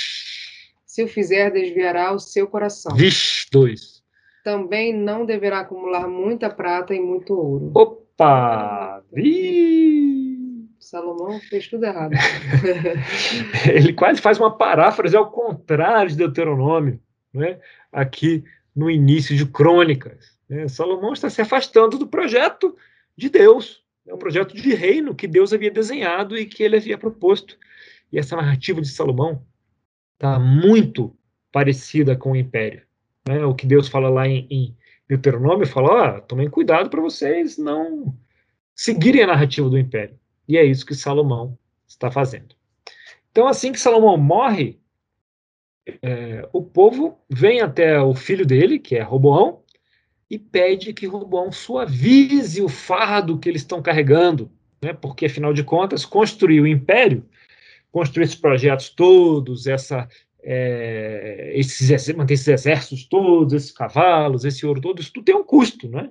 se 0.98 1.04
o 1.04 1.06
fizer, 1.06 1.52
desviará 1.52 2.12
o 2.12 2.18
seu 2.18 2.48
coração. 2.48 2.96
Vixe, 2.96 3.46
dois. 3.52 4.02
Também 4.42 4.92
não 4.92 5.24
deverá 5.24 5.60
acumular 5.60 6.08
muita 6.08 6.50
prata 6.50 6.92
e 6.92 6.98
muito 6.98 7.34
ouro. 7.34 7.70
Opa! 7.72 9.00
Vi! 9.12 10.27
Salomão 10.88 11.38
fez 11.38 11.68
tudo 11.68 11.84
errado. 11.84 12.14
Ele 13.70 13.92
quase 13.92 14.22
faz 14.22 14.38
uma 14.38 14.56
paráfrase 14.56 15.14
ao 15.14 15.30
contrário 15.30 16.10
de 16.10 16.16
Deuteronômio, 16.16 16.98
né? 17.30 17.60
aqui 17.92 18.42
no 18.74 18.90
início 18.90 19.36
de 19.36 19.44
Crônicas. 19.44 20.34
Né? 20.48 20.66
Salomão 20.66 21.12
está 21.12 21.28
se 21.28 21.42
afastando 21.42 21.98
do 21.98 22.06
projeto 22.06 22.74
de 23.14 23.28
Deus, 23.28 23.84
é 24.06 24.14
um 24.14 24.18
projeto 24.18 24.56
de 24.56 24.74
reino 24.74 25.14
que 25.14 25.26
Deus 25.26 25.52
havia 25.52 25.70
desenhado 25.70 26.38
e 26.38 26.46
que 26.46 26.62
ele 26.62 26.78
havia 26.78 26.96
proposto. 26.96 27.58
E 28.10 28.18
essa 28.18 28.34
narrativa 28.34 28.80
de 28.80 28.88
Salomão 28.88 29.44
está 30.14 30.38
muito 30.38 31.14
parecida 31.52 32.16
com 32.16 32.32
o 32.32 32.36
império. 32.36 32.80
Né? 33.28 33.44
O 33.44 33.54
que 33.54 33.66
Deus 33.66 33.88
fala 33.88 34.08
lá 34.08 34.26
em, 34.26 34.46
em 34.50 34.76
Deuteronômio, 35.06 35.66
fala, 35.66 36.16
ah, 36.16 36.20
tomem 36.22 36.48
cuidado 36.48 36.88
para 36.88 37.02
vocês 37.02 37.58
não 37.58 38.16
seguirem 38.74 39.24
a 39.24 39.26
narrativa 39.26 39.68
do 39.68 39.76
império. 39.76 40.18
E 40.48 40.56
é 40.56 40.64
isso 40.64 40.86
que 40.86 40.94
Salomão 40.94 41.56
está 41.86 42.10
fazendo. 42.10 42.56
Então, 43.30 43.46
assim 43.46 43.70
que 43.70 43.78
Salomão 43.78 44.16
morre, 44.16 44.80
é, 46.02 46.48
o 46.52 46.62
povo 46.62 47.18
vem 47.28 47.60
até 47.60 48.00
o 48.00 48.14
filho 48.14 48.46
dele, 48.46 48.78
que 48.78 48.96
é 48.96 49.02
Roboão, 49.02 49.62
e 50.30 50.38
pede 50.38 50.92
que 50.92 51.06
Roboão 51.06 51.52
suavize 51.52 52.60
o 52.60 52.68
fardo 52.68 53.38
que 53.38 53.48
eles 53.48 53.62
estão 53.62 53.80
carregando, 53.80 54.50
né? 54.82 54.92
porque, 54.92 55.26
afinal 55.26 55.52
de 55.52 55.62
contas, 55.62 56.04
construir 56.04 56.60
o 56.60 56.66
império 56.66 57.24
construir 57.90 58.24
esses 58.24 58.36
projetos 58.36 58.90
todos, 58.90 59.66
essa, 59.66 60.08
é, 60.42 61.52
esses, 61.54 62.14
manter 62.14 62.34
esses 62.34 62.48
exércitos 62.48 63.04
todos, 63.04 63.52
esses 63.52 63.72
cavalos, 63.72 64.44
esse 64.44 64.66
ouro 64.66 64.80
todo, 64.80 65.00
isso 65.00 65.12
tudo 65.12 65.24
tem 65.24 65.34
um 65.34 65.44
custo, 65.44 65.88
né? 65.88 66.10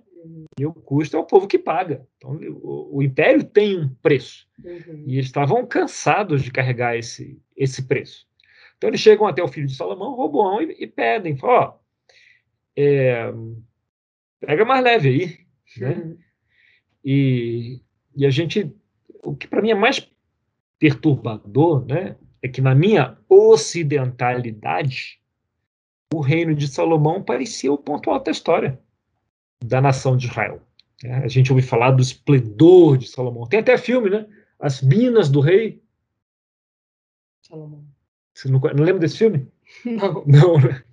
E 0.60 0.66
o 0.66 0.74
custo 0.74 1.16
é 1.16 1.20
o 1.20 1.26
povo 1.26 1.48
que 1.48 1.60
paga. 1.60 2.08
Então, 2.18 2.32
o, 2.62 2.98
o 2.98 3.04
império 3.04 3.44
tem 3.44 3.80
um 3.80 3.90
preço. 4.02 4.48
Uhum. 4.64 5.04
E 5.08 5.14
eles 5.16 5.28
estavam 5.28 5.66
cansados 5.66 6.44
de 6.44 6.52
carregar 6.52 6.98
esse, 6.98 7.42
esse 7.56 7.88
preço. 7.88 8.28
Então, 8.78 8.90
eles 8.90 9.02
chegam 9.02 9.28
até 9.28 9.44
o 9.44 9.48
filho 9.48 9.68
de 9.68 9.76
Salomão, 9.76 10.16
Roboão, 10.16 10.62
e, 10.62 10.76
e 10.80 10.88
pedem: 10.88 11.38
ó, 11.42 11.74
é, 12.76 13.32
pega 14.40 14.66
mais 14.66 14.84
leve 14.84 15.10
aí. 15.10 15.40
Né? 15.80 15.96
Uhum. 15.96 16.18
E, 17.04 17.82
e 18.16 18.26
a 18.26 18.30
gente. 18.30 18.74
O 19.24 19.36
que 19.36 19.48
para 19.48 19.62
mim 19.62 19.72
é 19.72 19.76
mais 19.76 20.10
perturbador, 20.80 21.86
né, 21.86 22.16
é 22.42 22.48
que 22.48 22.62
na 22.62 22.76
minha 22.76 23.18
ocidentalidade, 23.28 25.20
o 26.14 26.22
reino 26.22 26.54
de 26.56 26.68
Salomão 26.68 27.24
parecia 27.24 27.72
o 27.74 27.78
ponto 27.78 28.10
alto 28.10 28.26
da 28.26 28.32
história 28.32 28.80
da 29.64 29.82
nação 29.82 30.16
de 30.16 30.28
Israel. 30.28 30.62
É, 31.04 31.14
a 31.14 31.28
gente 31.28 31.52
ouve 31.52 31.62
falar 31.62 31.92
do 31.92 32.02
esplendor 32.02 32.98
de 32.98 33.08
Salomão. 33.08 33.48
Tem 33.48 33.60
até 33.60 33.78
filme, 33.78 34.10
né? 34.10 34.26
As 34.60 34.82
Minas 34.82 35.30
do 35.30 35.40
Rei. 35.40 35.82
Salomão. 37.42 37.86
Você 38.34 38.50
não, 38.50 38.60
não 38.60 38.84
lembra 38.84 39.00
desse 39.00 39.18
filme? 39.18 39.48
Não. 39.86 40.24
Não. 40.26 40.58
Né? 40.58 40.84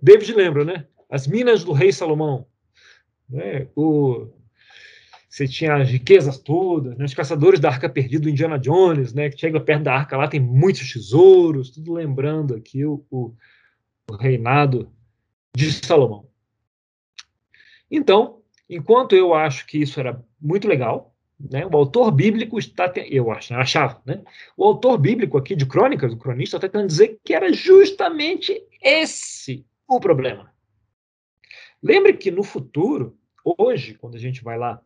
David 0.00 0.32
lembra, 0.32 0.64
né? 0.64 0.86
As 1.10 1.26
Minas 1.26 1.62
do 1.62 1.72
Rei 1.72 1.92
Salomão. 1.92 2.46
Né? 3.28 3.68
O, 3.76 4.28
você 5.28 5.48
tinha 5.48 5.76
as 5.76 5.88
riquezas 5.88 6.38
todas, 6.38 6.96
né? 6.96 7.04
os 7.04 7.14
caçadores 7.14 7.58
da 7.58 7.68
arca 7.68 7.88
perdida 7.88 8.30
Indiana 8.30 8.58
Jones, 8.58 9.12
né? 9.12 9.28
que 9.28 9.38
chega 9.38 9.60
perto 9.60 9.82
da 9.82 9.94
arca 9.94 10.16
lá, 10.16 10.28
tem 10.28 10.40
muitos 10.40 10.92
tesouros, 10.92 11.70
tudo 11.70 11.92
lembrando 11.92 12.54
aqui 12.54 12.84
o, 12.84 13.04
o, 13.10 13.34
o 14.10 14.16
reinado 14.16 14.90
de 15.56 15.72
Salomão. 15.72 16.28
Então, 17.90 18.40
enquanto 18.68 19.14
eu 19.14 19.34
acho 19.34 19.66
que 19.66 19.78
isso 19.78 19.98
era 20.00 20.22
muito 20.40 20.66
legal, 20.68 21.14
né, 21.38 21.66
o 21.66 21.76
autor 21.76 22.10
bíblico 22.10 22.58
está, 22.58 22.92
eu 22.96 23.30
acho, 23.30 23.52
eu 23.52 23.58
achava, 23.58 24.00
né, 24.06 24.22
o 24.56 24.64
autor 24.64 24.98
bíblico 24.98 25.36
aqui 25.36 25.54
de 25.54 25.66
Crônicas, 25.66 26.12
o 26.12 26.16
cronista, 26.16 26.56
está 26.56 26.68
tentando 26.68 26.86
dizer 26.86 27.18
que 27.24 27.34
era 27.34 27.52
justamente 27.52 28.62
esse 28.80 29.66
o 29.86 30.00
problema. 30.00 30.52
Lembre 31.82 32.14
que 32.14 32.30
no 32.30 32.42
futuro, 32.42 33.18
hoje, 33.44 33.94
quando 33.94 34.14
a 34.14 34.18
gente 34.18 34.42
vai 34.42 34.56
lá 34.56 34.80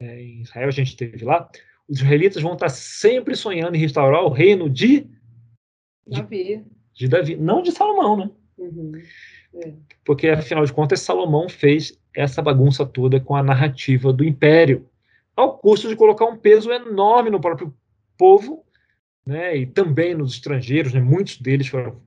é, 0.00 0.22
em 0.22 0.40
Israel, 0.40 0.68
a 0.68 0.72
gente 0.72 0.88
esteve 0.88 1.24
lá, 1.24 1.50
os 1.86 1.98
israelitas 1.98 2.42
vão 2.42 2.54
estar 2.54 2.68
sempre 2.70 3.34
sonhando 3.36 3.76
em 3.76 3.80
restaurar 3.80 4.22
o 4.22 4.30
reino 4.30 4.70
de 4.70 5.06
Davi. 6.06 6.56
De, 6.56 6.64
de 6.94 7.08
Davi, 7.08 7.36
não 7.36 7.62
de 7.62 7.72
Salomão, 7.72 8.16
né? 8.16 8.30
Uhum. 8.56 8.92
É. 9.54 9.72
Porque, 10.04 10.28
afinal 10.28 10.64
de 10.64 10.72
contas, 10.72 11.00
Salomão 11.00 11.48
fez 11.48 11.98
essa 12.14 12.42
bagunça 12.42 12.84
toda 12.84 13.20
com 13.20 13.36
a 13.36 13.42
narrativa 13.42 14.12
do 14.12 14.24
império, 14.24 14.88
ao 15.36 15.56
custo 15.56 15.88
de 15.88 15.96
colocar 15.96 16.24
um 16.24 16.36
peso 16.36 16.70
enorme 16.72 17.30
no 17.30 17.40
próprio 17.40 17.72
povo, 18.16 18.64
né, 19.24 19.56
e 19.56 19.66
também 19.66 20.14
nos 20.14 20.32
estrangeiros, 20.32 20.92
né, 20.92 21.00
muitos 21.00 21.38
deles 21.38 21.68
foram, 21.68 22.00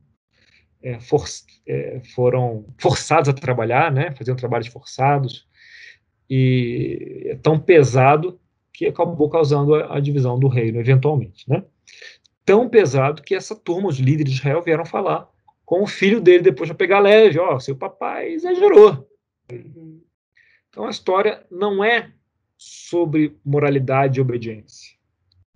é, 0.84 1.00
for, 1.00 1.24
é, 1.66 2.02
foram 2.14 2.66
forçados 2.78 3.30
a 3.30 3.34
trabalhar, 3.34 3.92
né, 3.92 4.12
faziam 4.12 4.36
trabalhos 4.36 4.68
forçados, 4.68 5.48
e 6.30 7.28
é 7.28 7.36
tão 7.36 7.60
pesado 7.60 8.40
que 8.74 8.88
acabou 8.88 9.30
causando 9.30 9.76
a, 9.76 9.98
a 9.98 10.00
divisão 10.00 10.40
do 10.40 10.48
reino, 10.48 10.80
eventualmente. 10.80 11.50
Né? 11.50 11.64
Tão 12.44 12.68
pesado 12.68 13.22
que 13.22 13.36
essa 13.36 13.56
turma, 13.56 13.90
os 13.90 14.00
líderes 14.00 14.34
de 14.34 14.40
Israel, 14.40 14.62
vieram 14.62 14.86
falar 14.86 15.31
com 15.72 15.84
o 15.84 15.88
filho 15.88 16.20
dele 16.20 16.44
depois 16.44 16.68
para 16.68 16.78
pegar 16.78 17.00
leve: 17.00 17.40
Ó, 17.40 17.56
oh, 17.56 17.60
seu 17.62 17.78
papai 17.78 18.34
exagerou. 18.34 19.08
Então 20.70 20.86
a 20.86 20.90
história 20.90 21.46
não 21.50 21.82
é 21.82 22.12
sobre 22.58 23.38
moralidade 23.46 24.20
e 24.20 24.22
obediência. 24.22 24.98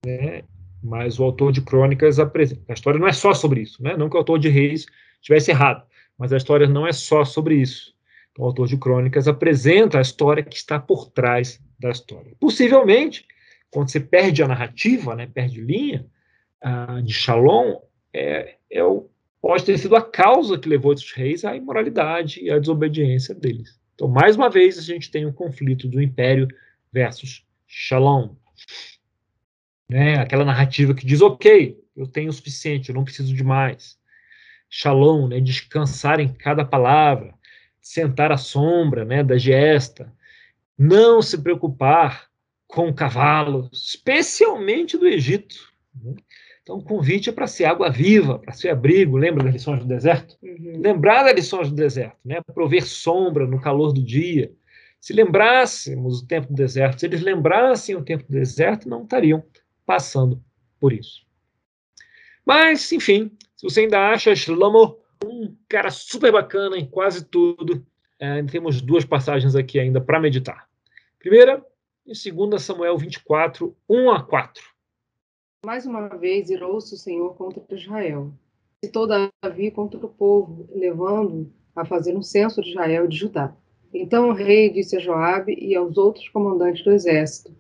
Né? 0.06 0.44
Mas 0.82 1.20
o 1.20 1.24
autor 1.26 1.52
de 1.52 1.62
Crônicas 1.62 2.18
apresenta. 2.18 2.62
A 2.70 2.74
história 2.74 2.98
não 2.98 3.10
é 3.10 3.12
só 3.12 3.34
sobre 3.34 3.60
isso, 3.60 3.84
né? 3.84 3.98
Não 3.98 4.10
que 4.10 4.16
o 4.16 4.20
autor 4.20 4.40
de 4.40 4.48
Reis 4.48 4.86
tivesse 5.22 5.52
errado, 5.52 5.86
mas 6.18 6.32
a 6.32 6.38
história 6.38 6.66
não 6.66 6.88
é 6.88 6.94
só 6.94 7.26
sobre 7.26 7.56
isso. 7.56 7.94
Então, 8.32 8.46
o 8.46 8.48
autor 8.48 8.68
de 8.68 8.78
Crônicas 8.78 9.28
apresenta 9.28 9.98
a 9.98 10.02
história 10.02 10.44
que 10.44 10.56
está 10.56 10.80
por 10.80 11.10
trás 11.10 11.62
da 11.78 11.92
história. 11.92 12.32
Possivelmente, 12.40 13.26
quando 13.70 13.92
você 13.92 14.00
perde 14.00 14.42
a 14.42 14.48
narrativa, 14.48 15.14
né, 15.14 15.28
perde 15.28 15.60
linha 15.60 16.06
uh, 16.64 17.02
de 17.02 17.12
Shalom, 17.12 17.82
é, 18.14 18.56
é 18.72 18.84
o, 18.84 19.10
pode 19.46 19.64
ter 19.64 19.78
sido 19.78 19.96
a 19.96 20.02
causa 20.02 20.58
que 20.58 20.68
levou 20.68 20.92
esses 20.92 21.12
reis 21.12 21.46
à 21.46 21.56
imoralidade 21.56 22.44
e 22.44 22.50
à 22.50 22.58
desobediência 22.58 23.36
deles. 23.36 23.80
Então, 23.94 24.08
mais 24.08 24.36
uma 24.36 24.50
vez, 24.50 24.76
a 24.80 24.82
gente 24.82 25.12
tem 25.12 25.24
um 25.24 25.32
conflito 25.32 25.88
do 25.88 26.02
império 26.02 26.48
versus 26.92 27.46
Shalom. 27.68 28.34
Né? 29.88 30.16
Aquela 30.16 30.44
narrativa 30.44 30.96
que 30.96 31.06
diz, 31.06 31.22
ok, 31.22 31.80
eu 31.96 32.08
tenho 32.08 32.32
o 32.32 32.34
suficiente, 32.34 32.90
eu 32.90 32.96
não 32.96 33.04
preciso 33.04 33.36
de 33.36 33.44
mais. 33.44 34.00
Shalom, 34.68 35.28
né? 35.28 35.40
descansar 35.40 36.20
em 36.20 36.34
cada 36.34 36.66
palavra, 36.66 37.32
sentar 37.80 38.32
à 38.32 38.38
sombra 38.38 39.06
né, 39.06 39.24
da 39.24 39.38
gesta, 39.38 40.12
não 40.76 41.22
se 41.22 41.38
preocupar 41.38 42.32
com 42.66 42.90
o 42.90 42.96
cavalo, 42.96 43.70
especialmente 43.72 44.98
do 44.98 45.06
Egito. 45.06 45.72
Né? 45.94 46.16
Então, 46.66 46.78
o 46.78 46.84
convite 46.84 47.30
é 47.30 47.32
para 47.32 47.46
ser 47.46 47.66
água 47.66 47.92
viva, 47.92 48.40
para 48.40 48.52
ser 48.52 48.70
abrigo. 48.70 49.18
Lembra 49.18 49.44
das 49.44 49.54
lições 49.54 49.82
do 49.82 49.86
deserto? 49.86 50.36
Uhum. 50.42 50.82
Lembrar 50.82 51.22
das 51.22 51.36
lições 51.36 51.70
do 51.70 51.76
deserto, 51.76 52.18
né? 52.26 52.42
prover 52.42 52.84
sombra 52.84 53.46
no 53.46 53.62
calor 53.62 53.94
do 53.94 54.02
dia. 54.02 54.52
Se 55.00 55.14
lembrassemos 55.14 56.22
o 56.22 56.28
tempo 56.28 56.48
do 56.48 56.56
deserto, 56.56 57.00
se 57.00 57.06
eles 57.06 57.22
lembrassem 57.22 57.96
o 57.96 58.04
tempo 58.04 58.24
do 58.24 58.32
deserto, 58.32 58.90
não 58.90 59.04
estariam 59.04 59.44
passando 59.86 60.44
por 60.80 60.92
isso. 60.92 61.24
Mas, 62.44 62.92
enfim, 62.92 63.32
se 63.56 63.62
você 63.62 63.82
ainda 63.82 64.10
acha 64.10 64.36
Shlomo 64.36 64.98
um 65.24 65.56
cara 65.70 65.92
super 65.92 66.32
bacana 66.32 66.78
em 66.78 66.86
quase 66.88 67.26
tudo, 67.26 67.86
é, 68.20 68.42
temos 68.42 68.82
duas 68.82 69.06
passagens 69.06 69.56
aqui 69.56 69.80
ainda 69.80 70.02
para 70.02 70.20
meditar. 70.20 70.68
Primeira, 71.20 71.64
em 72.08 72.14
2 72.48 72.60
Samuel 72.60 72.98
24, 72.98 73.78
1 73.88 74.10
a 74.10 74.24
4. 74.24 74.75
Mais 75.66 75.84
uma 75.84 76.10
vez 76.10 76.52
irou-se 76.52 76.94
o 76.94 76.98
Senhor 76.98 77.34
contra 77.34 77.64
Israel. 77.72 78.32
Citou 78.84 79.08
Davi 79.08 79.72
contra 79.72 79.98
o 79.98 80.08
povo, 80.08 80.70
levando 80.72 81.52
a 81.76 81.84
fazer 81.84 82.16
um 82.16 82.22
censo 82.22 82.62
de 82.62 82.70
Israel 82.70 83.06
e 83.06 83.08
de 83.08 83.18
Judá. 83.18 83.52
Então 83.92 84.30
o 84.30 84.34
rei 84.34 84.70
disse 84.70 84.96
a 84.96 85.00
Joabe 85.00 85.58
e 85.60 85.76
aos 85.76 85.98
outros 85.98 86.30
comandantes 86.30 86.84
do 86.84 86.92
exército: 86.92 87.52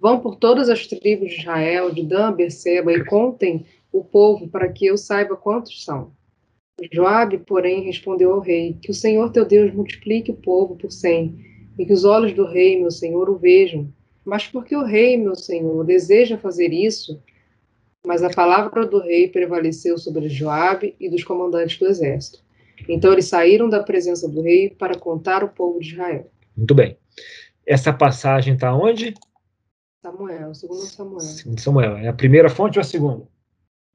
Vão 0.00 0.18
por 0.18 0.34
todas 0.34 0.68
as 0.68 0.84
tribos 0.84 1.30
de 1.30 1.42
Israel, 1.42 1.92
de 1.92 2.04
Dan 2.04 2.32
Berseba, 2.32 2.92
e 2.92 3.04
contem 3.04 3.64
o 3.92 4.02
povo 4.02 4.48
para 4.48 4.68
que 4.72 4.86
eu 4.86 4.98
saiba 4.98 5.36
quantos 5.36 5.84
são. 5.84 6.10
Joabe, 6.92 7.38
porém, 7.38 7.84
respondeu 7.84 8.32
ao 8.32 8.40
rei: 8.40 8.76
Que 8.82 8.90
o 8.90 8.94
Senhor 8.94 9.30
teu 9.30 9.44
Deus 9.44 9.72
multiplique 9.72 10.32
o 10.32 10.36
povo 10.36 10.74
por 10.74 10.90
cem, 10.90 11.38
e 11.78 11.86
que 11.86 11.92
os 11.92 12.04
olhos 12.04 12.32
do 12.32 12.46
rei, 12.46 12.80
meu 12.80 12.90
senhor, 12.90 13.30
o 13.30 13.38
vejam. 13.38 13.88
Mas 14.24 14.44
porque 14.44 14.74
o 14.74 14.82
rei, 14.82 15.16
meu 15.16 15.36
senhor, 15.36 15.84
deseja 15.84 16.36
fazer 16.36 16.72
isso, 16.72 17.22
mas 18.04 18.22
a 18.22 18.30
palavra 18.30 18.86
do 18.86 19.00
rei 19.00 19.28
prevaleceu 19.28 19.96
sobre 19.96 20.28
Joabe 20.28 20.94
e 21.00 21.08
dos 21.08 21.24
comandantes 21.24 21.78
do 21.78 21.86
exército. 21.86 22.44
Então 22.88 23.12
eles 23.12 23.26
saíram 23.26 23.68
da 23.68 23.82
presença 23.82 24.28
do 24.28 24.42
rei 24.42 24.70
para 24.70 24.98
contar 24.98 25.42
o 25.42 25.48
povo 25.48 25.80
de 25.80 25.92
Israel. 25.92 26.30
Muito 26.56 26.74
bem. 26.74 26.98
Essa 27.66 27.92
passagem 27.92 28.54
está 28.54 28.74
onde? 28.74 29.14
Samuel, 30.02 30.54
segundo 30.54 30.80
Samuel. 30.80 31.20
Segundo 31.20 31.60
Samuel. 31.60 31.96
É 31.96 32.08
a 32.08 32.12
primeira 32.12 32.50
fonte 32.50 32.78
ou 32.78 32.82
a 32.82 32.84
segunda? 32.84 33.26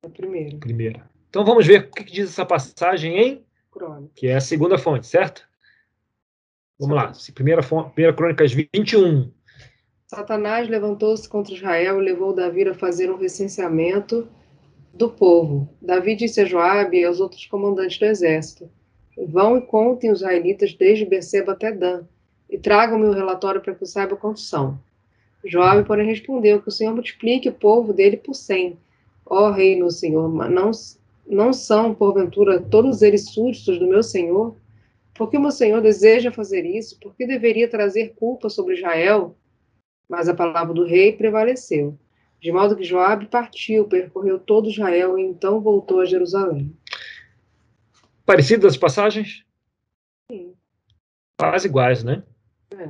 É 0.04 0.08
a 0.08 0.10
primeira. 0.10 0.58
Primeira. 0.58 1.10
Então 1.30 1.46
vamos 1.46 1.68
ver 1.68 1.82
o 1.82 1.92
que, 1.92 2.04
que 2.04 2.12
diz 2.12 2.30
essa 2.30 2.46
passagem 2.46 3.16
em 3.18 3.46
Crônica. 3.72 4.12
Que 4.16 4.28
é 4.28 4.36
a 4.36 4.42
segunda 4.42 4.78
fonte, 4.78 5.06
certo? 5.06 5.48
Vamos 6.80 6.96
lá. 6.96 7.12
Primeira, 7.36 7.62
fonte, 7.62 7.94
primeira 7.94 8.16
Crônicas 8.16 8.52
21. 8.52 9.32
Satanás 10.12 10.68
levantou-se 10.68 11.30
contra 11.30 11.54
Israel 11.54 12.02
e 12.02 12.06
levou 12.06 12.34
Davi 12.34 12.68
a 12.68 12.74
fazer 12.74 13.12
um 13.12 13.16
recenseamento 13.16 14.28
do 14.92 15.08
povo. 15.08 15.70
Davi 15.80 16.16
disse 16.16 16.42
a 16.42 16.46
Joabe 16.46 16.98
e 16.98 17.06
aos 17.06 17.20
outros 17.20 17.46
comandantes 17.46 18.00
do 18.00 18.06
exército: 18.06 18.68
Vão 19.28 19.56
e 19.56 19.62
contem 19.62 20.12
os 20.12 20.22
israelitas 20.22 20.74
desde 20.74 21.06
Beceba 21.06 21.52
até 21.52 21.72
Dan, 21.72 22.06
e 22.50 22.58
tragam-me 22.58 23.06
o 23.06 23.12
relatório 23.12 23.62
para 23.62 23.76
que 23.76 23.84
eu 23.84 23.88
saiba 23.88 24.16
quantos 24.16 24.50
são. 24.50 24.80
Joabe, 25.46 25.86
porém, 25.86 26.08
respondeu: 26.08 26.60
Que 26.60 26.70
o 26.70 26.72
Senhor 26.72 26.96
multiplique 26.96 27.48
o 27.48 27.54
povo 27.54 27.94
dele 27.94 28.18
por 28.18 28.34
cem. 28.34 28.80
Ó 29.28 29.52
rei, 29.52 29.76
meu 29.76 29.92
senhor, 29.92 30.28
não, 30.50 30.72
não 31.28 31.54
são, 31.54 31.94
porventura, 31.94 32.60
todos 32.60 33.04
eles 33.04 33.30
súditos 33.30 33.78
do 33.78 33.86
meu 33.86 34.02
senhor? 34.02 34.56
Por 35.14 35.30
que 35.30 35.38
o 35.38 35.42
meu 35.42 35.52
senhor 35.52 35.82
deseja 35.82 36.32
fazer 36.32 36.66
isso? 36.66 37.00
Por 37.00 37.14
que 37.14 37.28
deveria 37.28 37.70
trazer 37.70 38.16
culpa 38.16 38.50
sobre 38.50 38.74
Israel? 38.74 39.36
Mas 40.10 40.28
a 40.28 40.34
palavra 40.34 40.74
do 40.74 40.84
rei 40.84 41.14
prevaleceu, 41.14 41.98
de 42.42 42.52
modo 42.52 42.76
que 42.76 42.84
Joabe 42.84 43.28
partiu, 43.28 43.86
percorreu 43.86 44.40
todo 44.40 44.70
Israel 44.70 45.20
e 45.20 45.22
então 45.22 45.62
voltou 45.62 46.02
a 46.02 46.06
Jerusalém. 46.06 46.76
Parecidas 48.26 48.74
as 48.74 48.78
passagens? 48.78 49.46
Sim. 50.32 50.56
Quase 51.38 51.68
iguais, 51.68 52.04
né? 52.04 52.24
É. 52.72 52.90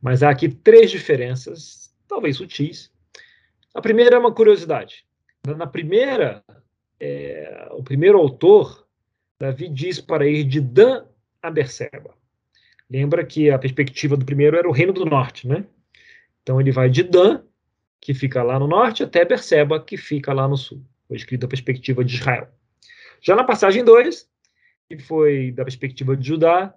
Mas 0.00 0.22
há 0.22 0.30
aqui 0.30 0.48
três 0.48 0.90
diferenças, 0.90 1.94
talvez 2.08 2.36
sutis. 2.36 2.92
A 3.72 3.80
primeira 3.80 4.16
é 4.16 4.18
uma 4.18 4.34
curiosidade. 4.34 5.06
Na 5.46 5.66
primeira, 5.66 6.44
é, 6.98 7.68
o 7.72 7.82
primeiro 7.82 8.18
autor, 8.18 8.86
Davi 9.38 9.68
diz 9.68 10.00
para 10.00 10.26
ir 10.26 10.44
de 10.44 10.60
Dan 10.60 11.04
a 11.40 11.50
Berseba. 11.50 12.14
Lembra 12.88 13.24
que 13.24 13.50
a 13.50 13.58
perspectiva 13.58 14.16
do 14.16 14.24
primeiro 14.24 14.56
era 14.56 14.68
o 14.68 14.72
reino 14.72 14.92
do 14.92 15.04
norte, 15.04 15.48
né? 15.48 15.64
Então 16.42 16.60
ele 16.60 16.72
vai 16.72 16.90
de 16.90 17.02
Dan, 17.02 17.42
que 18.00 18.12
fica 18.14 18.42
lá 18.42 18.58
no 18.58 18.66
norte, 18.66 19.02
até 19.02 19.24
Berseba, 19.24 19.82
que 19.82 19.96
fica 19.96 20.32
lá 20.32 20.48
no 20.48 20.56
sul. 20.56 20.84
Foi 21.06 21.16
escrito 21.16 21.42
da 21.42 21.48
perspectiva 21.48 22.04
de 22.04 22.16
Israel. 22.16 22.48
Já 23.20 23.36
na 23.36 23.44
passagem 23.44 23.84
2, 23.84 24.28
que 24.88 24.98
foi 24.98 25.52
da 25.52 25.64
perspectiva 25.64 26.16
de 26.16 26.26
Judá, 26.26 26.74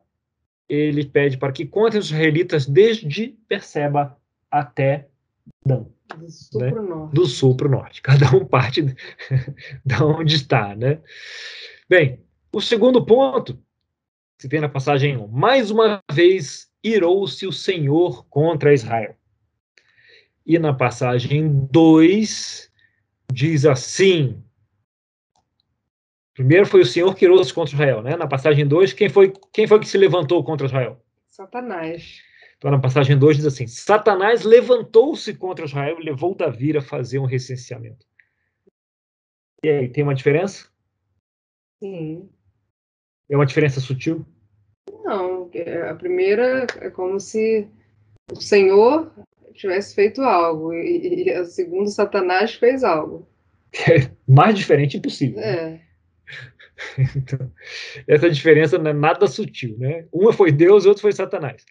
ele 0.69 1.06
pede 1.06 1.38
para 1.38 1.51
que 1.51 1.65
contem 1.65 1.99
os 1.99 2.08
israelitas 2.08 2.65
desde 2.65 3.36
Berseba 3.49 4.17
até 4.49 5.08
Dan. 5.65 5.86
Do 6.15 6.30
sul 6.30 6.62
né? 6.62 6.71
para 6.71 6.82
o 6.82 6.88
norte. 6.88 7.15
Do 7.15 7.25
sul 7.25 7.58
para 7.58 7.67
o 7.67 7.71
norte. 7.71 8.01
Cada 8.01 8.36
um 8.36 8.45
parte 8.45 8.82
de 9.86 10.04
onde 10.04 10.36
está, 10.36 10.75
né? 10.75 11.01
Bem, 11.89 12.19
o 12.54 12.62
segundo 12.62 13.04
ponto, 13.04 13.60
se 14.39 14.47
tem 14.47 14.60
na 14.60 14.69
passagem 14.69 15.17
1, 15.17 15.28
mais 15.28 15.71
uma 15.71 15.99
vez 16.12 16.69
irou-se 16.84 17.45
o 17.47 17.51
Senhor 17.51 18.25
contra 18.28 18.73
Israel. 18.73 19.15
E 20.45 20.60
na 20.60 20.73
passagem 20.73 21.67
2, 21.71 22.71
diz 23.31 23.65
assim: 23.65 24.43
Primeiro 26.34 26.65
foi 26.65 26.81
o 26.81 26.86
Senhor 26.86 27.15
que 27.15 27.25
irou-se 27.25 27.53
contra 27.53 27.73
Israel, 27.73 28.01
né? 28.03 28.15
Na 28.15 28.27
passagem 28.27 28.67
2, 28.67 28.93
quem 28.93 29.10
foi, 29.10 29.34
quem 29.51 29.65
foi 29.65 29.79
que 29.79 29.88
se 29.88 29.97
levantou 29.97 30.43
contra 30.43 30.67
Israel? 30.67 31.01
Satanás. 31.27 32.21
Então, 32.58 32.69
na 32.71 32.79
passagem 32.79 33.17
2 33.17 33.38
diz 33.38 33.45
assim: 33.45 33.67
Satanás 33.67 34.43
levantou-se 34.43 35.34
contra 35.36 35.65
Israel 35.65 35.97
e 35.99 36.03
levou 36.03 36.36
Davi 36.36 36.77
a 36.77 36.81
fazer 36.81 37.19
um 37.19 37.25
recenseamento. 37.25 38.05
E 39.63 39.69
aí, 39.69 39.89
tem 39.89 40.03
uma 40.03 40.13
diferença? 40.13 40.67
Sim. 41.79 42.29
É 43.29 43.36
uma 43.36 43.45
diferença 43.45 43.79
sutil? 43.79 44.25
Não, 45.03 45.49
a 45.89 45.95
primeira 45.95 46.67
é 46.79 46.89
como 46.89 47.19
se 47.19 47.67
o 48.31 48.39
Senhor 48.39 49.12
tivesse 49.55 49.95
feito 49.95 50.21
algo 50.21 50.73
e, 50.73 51.23
e 51.23 51.31
a 51.31 51.45
segunda 51.45 51.89
Satanás 51.89 52.53
fez 52.55 52.83
algo. 52.83 53.27
É 53.89 54.09
mais 54.27 54.55
diferente 54.55 54.97
impossível. 54.97 55.39
É. 55.39 55.81
Então, 57.15 57.49
essa 58.05 58.29
diferença 58.29 58.77
não 58.77 58.91
é 58.91 58.93
nada 58.93 59.27
sutil, 59.27 59.77
né? 59.77 60.05
Uma 60.11 60.33
foi 60.33 60.51
Deus, 60.51 60.83
e 60.83 60.89
outra 60.89 61.03
foi 61.03 61.13
Satanás. 61.13 61.63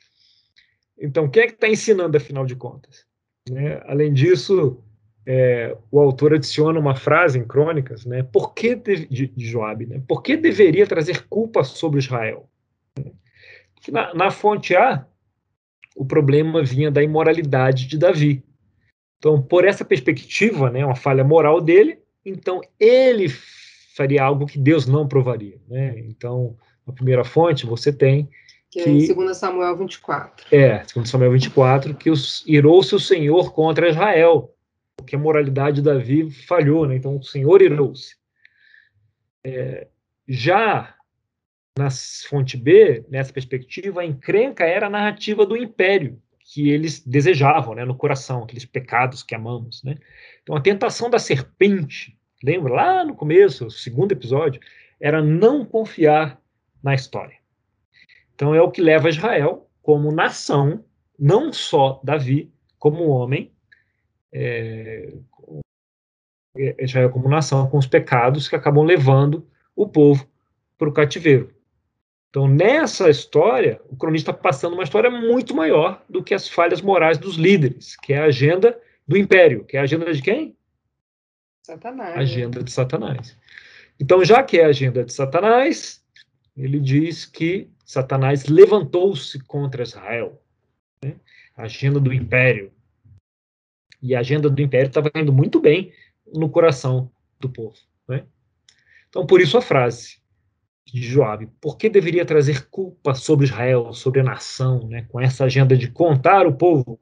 Então, 0.98 1.28
quem 1.28 1.42
é 1.42 1.46
que 1.46 1.52
está 1.52 1.68
ensinando, 1.68 2.16
afinal 2.16 2.46
de 2.46 2.56
contas? 2.56 3.04
Né? 3.50 3.82
Além 3.84 4.14
disso, 4.14 4.82
é, 5.26 5.76
o 5.90 6.00
autor 6.00 6.34
adiciona 6.34 6.78
uma 6.78 6.94
frase 6.94 7.38
em 7.38 7.46
Crônicas, 7.46 8.04
né? 8.04 8.22
Por 8.22 8.54
que 8.54 8.74
de, 8.74 9.06
de, 9.06 9.26
de 9.26 9.46
Joab, 9.46 9.86
né? 9.86 10.02
Por 10.06 10.22
que 10.22 10.36
deveria 10.36 10.86
trazer 10.86 11.26
culpa 11.28 11.64
sobre 11.64 11.98
Israel? 11.98 12.48
Na, 13.90 14.14
na 14.14 14.30
fonte 14.30 14.74
A, 14.74 15.06
o 15.94 16.04
problema 16.04 16.62
vinha 16.62 16.90
da 16.90 17.02
imoralidade 17.02 17.86
de 17.86 17.96
Davi. 17.96 18.42
Então, 19.18 19.40
por 19.40 19.64
essa 19.64 19.84
perspectiva, 19.84 20.70
né, 20.70 20.84
uma 20.84 20.96
falha 20.96 21.24
moral 21.24 21.60
dele, 21.60 21.98
então 22.24 22.60
ele 22.78 23.28
faria 23.96 24.22
algo 24.22 24.46
que 24.46 24.58
Deus 24.58 24.86
não 24.86 25.06
provaria. 25.06 25.58
Né? 25.68 25.98
Então, 26.00 26.56
na 26.86 26.92
primeira 26.92 27.24
fonte, 27.24 27.64
você 27.64 27.92
tem 27.92 28.28
que, 28.70 28.82
que 28.82 28.88
é 28.88 28.92
em 28.92 29.14
2 29.14 29.36
Samuel 29.36 29.76
24. 29.76 30.46
É, 30.50 30.84
2 30.94 31.08
Samuel 31.08 31.30
24, 31.32 31.94
que 31.94 32.10
irou-se 32.46 32.94
o 32.94 33.00
Senhor 33.00 33.52
contra 33.52 33.88
Israel. 33.88 34.52
porque 34.96 35.14
a 35.14 35.18
moralidade 35.18 35.76
de 35.76 35.82
Davi 35.82 36.30
falhou, 36.30 36.86
né? 36.86 36.96
então 36.96 37.16
o 37.16 37.22
Senhor 37.22 37.62
irou-se. 37.62 38.16
É, 39.44 39.86
já 40.26 40.94
na 41.76 41.88
fonte 42.28 42.56
B, 42.56 43.04
nessa 43.08 43.32
perspectiva, 43.32 44.00
a 44.00 44.06
encrenca 44.06 44.64
era 44.64 44.86
a 44.86 44.90
narrativa 44.90 45.44
do 45.44 45.56
império 45.56 46.20
que 46.38 46.70
eles 46.70 47.00
desejavam 47.00 47.74
né, 47.74 47.84
no 47.84 47.96
coração, 47.96 48.44
aqueles 48.44 48.64
pecados 48.64 49.22
que 49.22 49.34
amamos. 49.34 49.82
Né? 49.82 49.96
Então, 50.42 50.54
a 50.54 50.60
tentação 50.60 51.10
da 51.10 51.18
serpente, 51.18 52.16
lembra 52.42 52.72
lá 52.72 53.04
no 53.04 53.14
começo, 53.14 53.66
o 53.66 53.70
segundo 53.70 54.12
episódio, 54.12 54.60
era 55.00 55.22
não 55.22 55.64
confiar 55.64 56.40
na 56.82 56.94
história. 56.94 57.36
Então, 58.34 58.54
é 58.54 58.60
o 58.60 58.70
que 58.70 58.82
leva 58.82 59.08
Israel, 59.08 59.68
como 59.82 60.12
nação, 60.12 60.84
não 61.18 61.52
só 61.52 62.00
Davi, 62.04 62.52
como 62.78 63.08
homem, 63.08 63.50
é, 64.32 65.12
Israel 66.78 67.10
como 67.10 67.28
nação, 67.28 67.68
com 67.68 67.78
os 67.78 67.86
pecados 67.86 68.48
que 68.48 68.54
acabam 68.54 68.84
levando 68.84 69.48
o 69.74 69.88
povo 69.88 70.28
para 70.76 70.88
o 70.88 70.92
cativeiro. 70.92 71.53
Então, 72.34 72.48
nessa 72.48 73.08
história, 73.08 73.80
o 73.88 73.96
cronista 73.96 74.32
está 74.32 74.42
passando 74.42 74.72
uma 74.72 74.82
história 74.82 75.08
muito 75.08 75.54
maior 75.54 76.02
do 76.10 76.20
que 76.20 76.34
as 76.34 76.48
falhas 76.48 76.82
morais 76.82 77.16
dos 77.16 77.36
líderes, 77.36 77.94
que 77.94 78.12
é 78.12 78.18
a 78.18 78.24
agenda 78.24 78.76
do 79.06 79.16
império, 79.16 79.64
que 79.64 79.76
é 79.76 79.80
a 79.80 79.84
agenda 79.84 80.12
de 80.12 80.20
quem? 80.20 80.56
Satanás. 81.62 82.18
Agenda 82.18 82.64
de 82.64 82.72
Satanás. 82.72 83.38
Então, 84.00 84.24
já 84.24 84.42
que 84.42 84.58
é 84.58 84.64
a 84.64 84.70
agenda 84.70 85.04
de 85.04 85.12
Satanás, 85.12 86.04
ele 86.56 86.80
diz 86.80 87.24
que 87.24 87.70
Satanás 87.84 88.46
levantou-se 88.46 89.38
contra 89.44 89.84
Israel. 89.84 90.42
Né? 91.04 91.14
A 91.56 91.62
agenda 91.62 92.00
do 92.00 92.12
império. 92.12 92.72
E 94.02 94.12
a 94.12 94.18
agenda 94.18 94.50
do 94.50 94.60
império 94.60 94.88
estava 94.88 95.08
indo 95.14 95.32
muito 95.32 95.60
bem 95.60 95.92
no 96.34 96.50
coração 96.50 97.08
do 97.38 97.48
povo. 97.48 97.76
Né? 98.08 98.24
Então, 99.08 99.24
por 99.24 99.40
isso 99.40 99.56
a 99.56 99.62
frase: 99.62 100.23
de 100.86 101.02
Joabe. 101.02 101.48
Por 101.60 101.76
que 101.76 101.88
deveria 101.88 102.24
trazer 102.24 102.68
culpa 102.68 103.14
sobre 103.14 103.46
Israel, 103.46 103.92
sobre 103.92 104.20
a 104.20 104.24
nação, 104.24 104.86
né, 104.86 105.06
com 105.08 105.20
essa 105.20 105.44
agenda 105.44 105.76
de 105.76 105.90
contar 105.90 106.46
o 106.46 106.54
povo? 106.54 106.98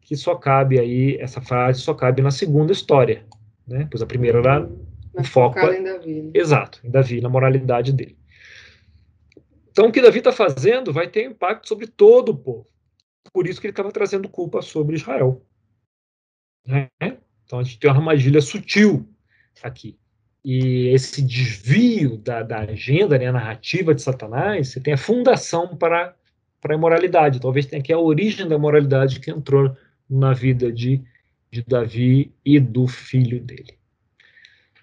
Que 0.00 0.16
só 0.16 0.34
cabe 0.34 0.78
aí, 0.78 1.16
essa 1.16 1.40
frase 1.40 1.80
só 1.80 1.94
cabe 1.94 2.22
na 2.22 2.30
segunda 2.30 2.72
história, 2.72 3.26
né? 3.66 3.88
Pois 3.90 4.02
a 4.02 4.06
primeira 4.06 4.38
era 4.38 4.70
o 5.14 5.24
foco. 5.24 5.58
Em 5.58 5.82
Davi, 5.82 6.22
né? 6.22 6.30
Exato, 6.34 6.80
em 6.84 6.90
Davi, 6.90 7.20
na 7.20 7.28
moralidade 7.28 7.92
dele. 7.92 8.18
Então, 9.70 9.88
o 9.88 9.92
que 9.92 10.02
Davi 10.02 10.18
está 10.18 10.30
fazendo 10.30 10.92
vai 10.92 11.08
ter 11.08 11.24
impacto 11.24 11.66
sobre 11.66 11.86
todo 11.86 12.30
o 12.30 12.36
povo. 12.36 12.66
Por 13.32 13.46
isso 13.46 13.60
que 13.60 13.66
ele 13.66 13.72
estava 13.72 13.90
trazendo 13.90 14.28
culpa 14.28 14.62
sobre 14.62 14.94
Israel. 14.94 15.44
Né? 16.66 16.88
Então, 17.44 17.58
a 17.58 17.62
gente 17.62 17.78
tem 17.78 17.90
uma 17.90 17.98
armadilha 17.98 18.40
sutil 18.40 19.08
aqui 19.62 19.98
e 20.44 20.88
esse 20.88 21.22
desvio 21.22 22.18
da, 22.18 22.42
da 22.42 22.58
agenda, 22.58 23.16
né, 23.16 23.28
a 23.28 23.32
narrativa 23.32 23.94
de 23.94 24.02
Satanás, 24.02 24.68
você 24.68 24.80
tem 24.80 24.92
a 24.92 24.98
fundação 24.98 25.74
para, 25.74 26.14
para 26.60 26.74
a 26.74 26.76
imoralidade. 26.76 27.40
Talvez 27.40 27.64
tenha 27.64 27.80
aqui 27.80 27.92
a 27.92 27.98
origem 27.98 28.46
da 28.46 28.58
moralidade 28.58 29.20
que 29.20 29.30
entrou 29.30 29.74
na 30.08 30.34
vida 30.34 30.70
de, 30.70 31.02
de 31.50 31.62
Davi 31.62 32.30
e 32.44 32.60
do 32.60 32.86
filho 32.86 33.40
dele. 33.40 33.78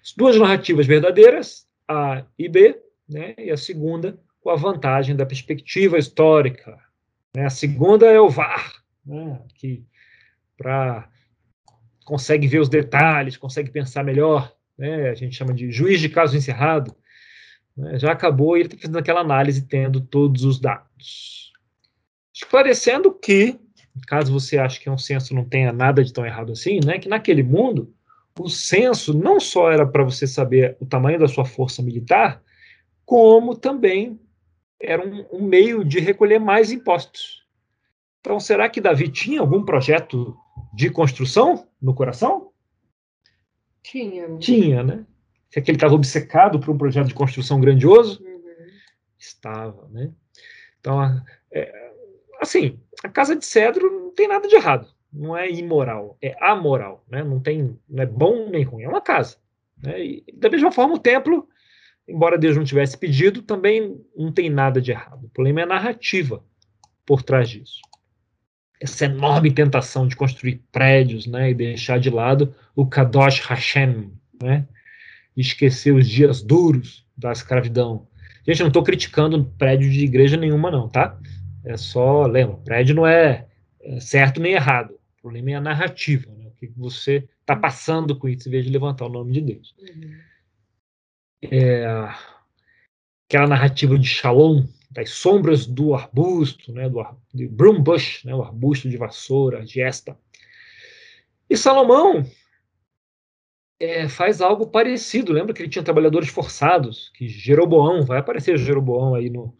As 0.02 0.12
duas 0.12 0.36
narrativas 0.36 0.84
verdadeiras, 0.84 1.68
A 1.86 2.24
e 2.36 2.48
B, 2.48 2.82
né, 3.08 3.34
e 3.38 3.48
a 3.50 3.56
segunda 3.56 4.18
com 4.40 4.50
a 4.50 4.56
vantagem 4.56 5.14
da 5.14 5.24
perspectiva 5.24 5.96
histórica. 5.96 6.76
Né, 7.36 7.44
a 7.44 7.50
segunda 7.50 8.06
é 8.06 8.20
o 8.20 8.28
VAR, 8.28 8.82
né, 9.06 9.40
que 9.54 9.84
pra, 10.56 11.08
consegue 12.04 12.48
ver 12.48 12.58
os 12.58 12.68
detalhes, 12.68 13.36
consegue 13.36 13.70
pensar 13.70 14.02
melhor 14.02 14.52
né, 14.78 15.10
a 15.10 15.14
gente 15.14 15.36
chama 15.36 15.52
de 15.54 15.70
juiz 15.70 16.00
de 16.00 16.08
caso 16.08 16.36
encerrado, 16.36 16.94
né, 17.76 17.98
já 17.98 18.12
acabou 18.12 18.56
e 18.56 18.60
ele 18.60 18.68
está 18.68 18.78
fazendo 18.78 18.98
aquela 18.98 19.20
análise 19.20 19.66
tendo 19.66 20.00
todos 20.00 20.44
os 20.44 20.60
dados. 20.60 21.52
Esclarecendo 22.34 23.12
que, 23.12 23.58
caso 24.06 24.32
você 24.32 24.58
ache 24.58 24.80
que 24.80 24.90
um 24.90 24.98
censo 24.98 25.34
não 25.34 25.44
tenha 25.44 25.72
nada 25.72 26.02
de 26.02 26.12
tão 26.12 26.24
errado 26.24 26.52
assim, 26.52 26.80
né, 26.84 26.98
que 26.98 27.08
naquele 27.08 27.42
mundo 27.42 27.94
o 28.38 28.48
censo 28.48 29.12
não 29.12 29.38
só 29.38 29.70
era 29.70 29.86
para 29.86 30.04
você 30.04 30.26
saber 30.26 30.76
o 30.80 30.86
tamanho 30.86 31.18
da 31.18 31.28
sua 31.28 31.44
força 31.44 31.82
militar, 31.82 32.42
como 33.04 33.54
também 33.54 34.18
era 34.80 35.06
um, 35.06 35.26
um 35.32 35.42
meio 35.42 35.84
de 35.84 36.00
recolher 36.00 36.38
mais 36.38 36.72
impostos. 36.72 37.42
Então, 38.20 38.38
será 38.38 38.68
que 38.68 38.80
Davi 38.80 39.08
tinha 39.08 39.40
algum 39.40 39.64
projeto 39.64 40.36
de 40.72 40.88
construção 40.90 41.66
no 41.80 41.94
coração? 41.94 42.51
Tinha. 43.82 44.36
Tinha, 44.38 44.82
né? 44.82 45.04
Se 45.50 45.58
é 45.58 45.62
que 45.62 45.70
ele 45.70 45.76
estava 45.76 45.94
obcecado 45.94 46.58
por 46.58 46.70
um 46.70 46.78
projeto 46.78 47.08
de 47.08 47.14
construção 47.14 47.60
grandioso, 47.60 48.22
uhum. 48.24 48.66
estava, 49.18 49.88
né? 49.90 50.10
Então, 50.80 50.98
é, 51.52 51.92
assim, 52.40 52.78
a 53.04 53.08
casa 53.08 53.36
de 53.36 53.44
cedro 53.44 53.90
não 53.90 54.10
tem 54.10 54.28
nada 54.28 54.48
de 54.48 54.54
errado. 54.54 54.88
Não 55.12 55.36
é 55.36 55.50
imoral, 55.50 56.16
é 56.22 56.34
amoral, 56.40 57.04
né? 57.08 57.22
Não 57.22 57.38
tem, 57.38 57.78
não 57.88 58.02
é 58.02 58.06
bom 58.06 58.48
nem 58.48 58.64
ruim, 58.64 58.84
é 58.84 58.88
uma 58.88 59.00
casa. 59.00 59.36
Né? 59.82 60.02
E, 60.04 60.24
da 60.32 60.48
mesma 60.48 60.72
forma, 60.72 60.94
o 60.94 60.98
templo, 60.98 61.46
embora 62.08 62.38
Deus 62.38 62.56
não 62.56 62.64
tivesse 62.64 62.96
pedido, 62.96 63.42
também 63.42 64.02
não 64.16 64.32
tem 64.32 64.48
nada 64.48 64.80
de 64.80 64.90
errado. 64.90 65.26
O 65.26 65.30
problema 65.30 65.60
é 65.60 65.64
a 65.64 65.66
narrativa 65.66 66.42
por 67.04 67.22
trás 67.22 67.50
disso 67.50 67.82
essa 68.82 69.04
enorme 69.04 69.52
tentação 69.52 70.08
de 70.08 70.16
construir 70.16 70.60
prédios, 70.72 71.24
né, 71.26 71.50
e 71.50 71.54
deixar 71.54 72.00
de 72.00 72.10
lado 72.10 72.52
o 72.74 72.84
Kadosh 72.84 73.38
Hashem, 73.40 74.10
né, 74.42 74.66
esquecer 75.36 75.94
os 75.94 76.08
dias 76.08 76.42
duros 76.42 77.06
da 77.16 77.30
escravidão. 77.30 78.08
Gente, 78.44 78.58
eu 78.58 78.64
não 78.64 78.70
estou 78.70 78.82
criticando 78.82 79.44
prédio 79.56 79.88
de 79.88 80.04
igreja 80.04 80.36
nenhuma, 80.36 80.68
não, 80.68 80.88
tá? 80.88 81.16
É 81.64 81.76
só, 81.76 82.26
lembra, 82.26 82.56
prédio 82.56 82.96
não 82.96 83.06
é, 83.06 83.46
é 83.80 84.00
certo 84.00 84.40
nem 84.40 84.54
errado. 84.54 84.94
O 85.18 85.22
problema 85.22 85.52
é 85.52 85.54
a 85.54 85.60
narrativa, 85.60 86.28
né? 86.32 86.48
o 86.48 86.50
que 86.50 86.66
você 86.76 87.28
está 87.40 87.54
passando 87.54 88.18
com 88.18 88.28
isso, 88.28 88.48
em 88.48 88.50
vez 88.50 88.64
de 88.64 88.72
levantar 88.72 89.06
o 89.06 89.08
nome 89.08 89.32
de 89.32 89.40
Deus. 89.42 89.76
Uhum. 89.78 90.12
É, 91.42 91.86
aquela 93.28 93.46
narrativa 93.46 93.96
de 93.96 94.08
Shalom, 94.08 94.64
das 94.92 95.10
sombras 95.10 95.66
do 95.66 95.94
arbusto, 95.94 96.72
né, 96.72 96.88
do, 96.88 97.04
do 97.32 97.48
broom 97.48 97.82
bush, 97.82 98.22
né, 98.24 98.34
o 98.34 98.42
arbusto 98.42 98.88
de 98.88 98.96
vassoura, 98.96 99.64
de 99.64 99.80
esta. 99.80 100.16
E 101.48 101.56
Salomão 101.56 102.24
é, 103.80 104.06
faz 104.08 104.40
algo 104.40 104.66
parecido. 104.66 105.32
Lembra 105.32 105.54
que 105.54 105.62
ele 105.62 105.70
tinha 105.70 105.82
trabalhadores 105.82 106.28
forçados, 106.28 107.10
que 107.14 107.26
Jeroboão, 107.26 108.02
vai 108.02 108.18
aparecer 108.18 108.58
Jeroboão 108.58 109.14
aí 109.14 109.30
no 109.30 109.54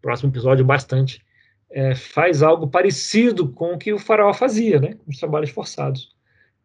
próximo 0.00 0.30
episódio 0.30 0.64
bastante, 0.64 1.24
é, 1.68 1.94
faz 1.94 2.42
algo 2.42 2.68
parecido 2.68 3.52
com 3.52 3.74
o 3.74 3.78
que 3.78 3.92
o 3.92 3.98
faraó 3.98 4.32
fazia, 4.32 4.78
né, 4.78 4.96
os 5.06 5.18
trabalhos 5.18 5.50
forçados. 5.50 6.14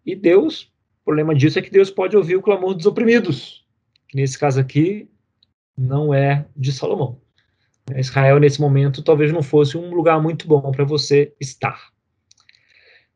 E 0.05 0.15
Deus, 0.15 0.71
o 1.01 1.05
problema 1.05 1.34
disso 1.34 1.57
é 1.57 1.62
que 1.62 1.71
Deus 1.71 1.89
pode 1.89 2.15
ouvir 2.15 2.36
o 2.36 2.41
clamor 2.41 2.75
dos 2.75 2.86
oprimidos. 2.86 3.65
Nesse 4.13 4.38
caso 4.38 4.60
aqui, 4.60 5.10
não 5.77 6.13
é 6.13 6.45
de 6.55 6.71
Salomão. 6.71 7.20
Israel, 7.99 8.39
nesse 8.39 8.60
momento, 8.60 9.04
talvez 9.04 9.32
não 9.32 9.41
fosse 9.41 9.77
um 9.77 9.93
lugar 9.93 10.21
muito 10.21 10.47
bom 10.47 10.71
para 10.71 10.86
você 10.86 11.34
estar. 11.39 11.91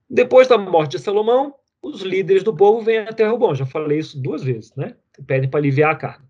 Depois 0.10 0.48
da 0.48 0.58
morte 0.58 0.92
de 0.92 1.00
Salomão, 1.00 1.56
os 1.82 2.02
líderes 2.02 2.44
do 2.44 2.56
povo 2.56 2.82
vêm 2.82 3.00
até 3.00 3.28
Robão. 3.28 3.54
Já 3.56 3.66
falei 3.66 4.00
isso 4.00 4.22
duas 4.22 4.44
vezes, 4.44 4.76
né? 4.76 4.96
Pedem 5.26 5.50
para 5.50 5.60
aliviar 5.60 5.92
a 5.92 5.96
carga. 5.96 6.26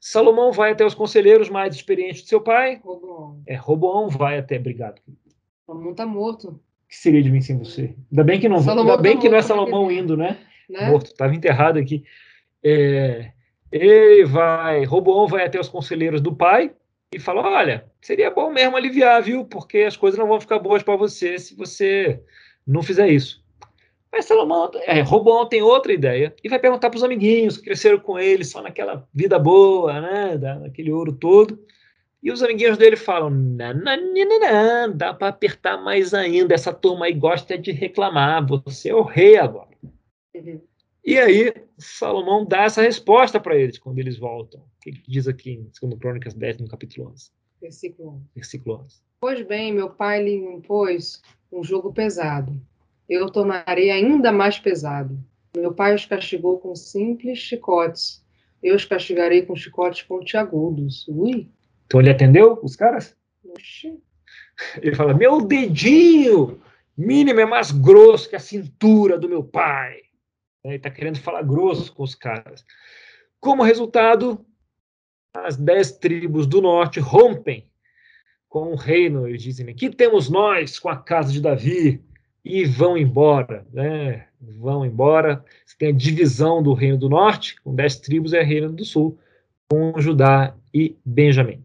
Salomão 0.00 0.50
vai 0.50 0.72
até 0.72 0.84
os 0.84 0.94
conselheiros 0.94 1.48
mais 1.48 1.74
experientes 1.74 2.22
de 2.22 2.28
seu 2.28 2.40
pai. 2.40 2.80
Roboão. 2.82 3.40
É, 3.46 3.54
Roboão 3.54 4.08
vai 4.08 4.38
até. 4.38 4.58
Obrigado. 4.58 5.00
Salomão 5.64 5.92
está 5.92 6.04
morto. 6.04 6.48
O 6.48 6.88
que 6.88 6.96
seria 6.96 7.22
de 7.22 7.30
mim 7.30 7.40
sem 7.40 7.56
você? 7.56 7.94
Ainda 8.10 8.24
bem 8.24 8.40
que 8.40 8.48
não, 8.48 8.58
ainda 8.58 8.96
bem 8.96 9.14
tá 9.14 9.20
que 9.20 9.28
não 9.28 9.38
é 9.38 9.42
Salomão 9.42 9.90
indo, 9.90 10.16
né? 10.16 10.38
né? 10.68 10.90
Morto, 10.90 11.06
estava 11.06 11.34
enterrado 11.34 11.78
aqui. 11.78 12.04
É, 12.62 13.32
ele 13.70 14.24
vai, 14.24 14.84
Roboão 14.84 15.26
vai 15.26 15.46
até 15.46 15.58
os 15.58 15.68
conselheiros 15.68 16.20
do 16.20 16.34
pai 16.34 16.72
e 17.12 17.18
fala: 17.18 17.42
olha, 17.42 17.90
seria 18.02 18.30
bom 18.30 18.50
mesmo 18.50 18.76
aliviar, 18.76 19.22
viu? 19.22 19.44
Porque 19.44 19.78
as 19.78 19.96
coisas 19.96 20.18
não 20.18 20.28
vão 20.28 20.40
ficar 20.40 20.58
boas 20.58 20.82
para 20.82 20.96
você 20.96 21.38
se 21.38 21.54
você 21.54 22.20
não 22.66 22.82
fizer 22.82 23.08
isso. 23.08 23.42
Mas 24.12 24.26
Salomão, 24.26 24.70
é, 24.82 25.00
Robão 25.00 25.48
tem 25.48 25.62
outra 25.62 25.90
ideia 25.90 26.34
e 26.44 26.48
vai 26.48 26.58
perguntar 26.58 26.90
para 26.90 26.98
os 26.98 27.04
amiguinhos 27.04 27.56
que 27.56 27.64
cresceram 27.64 27.98
com 27.98 28.18
ele 28.18 28.44
só 28.44 28.60
naquela 28.60 29.08
vida 29.14 29.38
boa, 29.38 30.00
né? 30.02 30.36
Daquele 30.36 30.92
ouro 30.92 31.14
todo. 31.14 31.58
E 32.22 32.30
os 32.30 32.42
amiguinhos 32.42 32.76
dele 32.76 32.96
falam: 32.96 33.30
não 33.30 34.92
dá 34.94 35.14
para 35.14 35.28
apertar 35.28 35.82
mais 35.82 36.12
ainda. 36.12 36.52
Essa 36.52 36.74
turma 36.74 37.06
aí 37.06 37.14
gosta 37.14 37.56
de 37.56 37.72
reclamar. 37.72 38.46
Você 38.46 38.90
é 38.90 38.94
o 38.94 39.02
rei 39.02 39.38
agora. 39.38 39.70
Uhum. 40.34 40.60
E 41.04 41.18
aí, 41.18 41.52
Salomão 41.78 42.44
dá 42.44 42.64
essa 42.64 42.82
resposta 42.82 43.40
para 43.40 43.56
eles 43.56 43.78
quando 43.78 43.98
eles 43.98 44.18
voltam. 44.18 44.60
O 44.60 44.80
que, 44.82 44.92
que 44.92 45.10
diz 45.10 45.26
aqui 45.26 45.52
em 45.52 45.70
2 45.88 45.98
Crônicas 45.98 46.34
10, 46.34 46.58
no 46.58 46.68
capítulo 46.68 47.10
11? 47.10 47.30
Versículo 47.62 48.16
11. 48.16 48.24
Versículo 48.34 48.80
11. 48.84 48.96
Pois 49.20 49.46
bem, 49.46 49.72
meu 49.72 49.88
pai 49.88 50.24
lhe 50.24 50.34
impôs 50.34 51.22
um 51.52 51.62
jogo 51.62 51.92
pesado. 51.92 52.60
eu 53.08 53.30
tornarei 53.30 53.90
ainda 53.90 54.32
mais 54.32 54.58
pesado. 54.58 55.16
Meu 55.56 55.72
pai 55.72 55.94
os 55.94 56.04
castigou 56.04 56.58
com 56.58 56.74
simples 56.74 57.38
chicotes. 57.38 58.24
Eu 58.60 58.74
os 58.74 58.84
castigarei 58.84 59.42
com 59.42 59.54
chicotes 59.54 60.02
pontiagudos. 60.02 61.06
Ui. 61.06 61.48
Então 61.86 62.00
ele 62.00 62.10
atendeu 62.10 62.58
os 62.62 62.74
caras? 62.74 63.16
Oxi. 63.44 63.96
Ele 64.80 64.96
fala: 64.96 65.14
Meu 65.14 65.40
dedinho 65.40 66.60
mínimo 66.96 67.40
é 67.40 67.46
mais 67.46 67.70
grosso 67.70 68.28
que 68.28 68.36
a 68.36 68.40
cintura 68.40 69.18
do 69.18 69.28
meu 69.28 69.44
pai. 69.44 70.00
Ele 70.64 70.76
está 70.76 70.90
querendo 70.90 71.20
falar 71.20 71.42
grosso 71.42 71.94
com 71.94 72.02
os 72.02 72.14
caras. 72.14 72.64
Como 73.40 73.62
resultado, 73.62 74.44
as 75.34 75.56
dez 75.56 75.92
tribos 75.92 76.46
do 76.46 76.60
norte 76.60 77.00
rompem 77.00 77.66
com 78.48 78.72
o 78.72 78.76
reino. 78.76 79.26
Eles 79.26 79.42
dizem: 79.42 79.68
Aqui 79.68 79.90
temos 79.90 80.28
nós 80.28 80.78
com 80.78 80.88
a 80.88 80.96
casa 80.96 81.32
de 81.32 81.40
Davi. 81.40 82.02
E 82.44 82.64
vão 82.64 82.98
embora, 82.98 83.64
né? 83.72 84.26
Vão 84.40 84.84
embora. 84.84 85.44
Você 85.64 85.76
tem 85.78 85.90
a 85.90 85.92
divisão 85.92 86.60
do 86.60 86.74
reino 86.74 86.98
do 86.98 87.08
norte, 87.08 87.54
com 87.62 87.72
dez 87.72 88.00
tribos, 88.00 88.32
e 88.32 88.38
a 88.38 88.42
reino 88.42 88.72
do 88.72 88.84
sul, 88.84 89.16
com 89.70 89.94
Judá 90.00 90.52
e 90.74 90.96
Benjamim. 91.04 91.64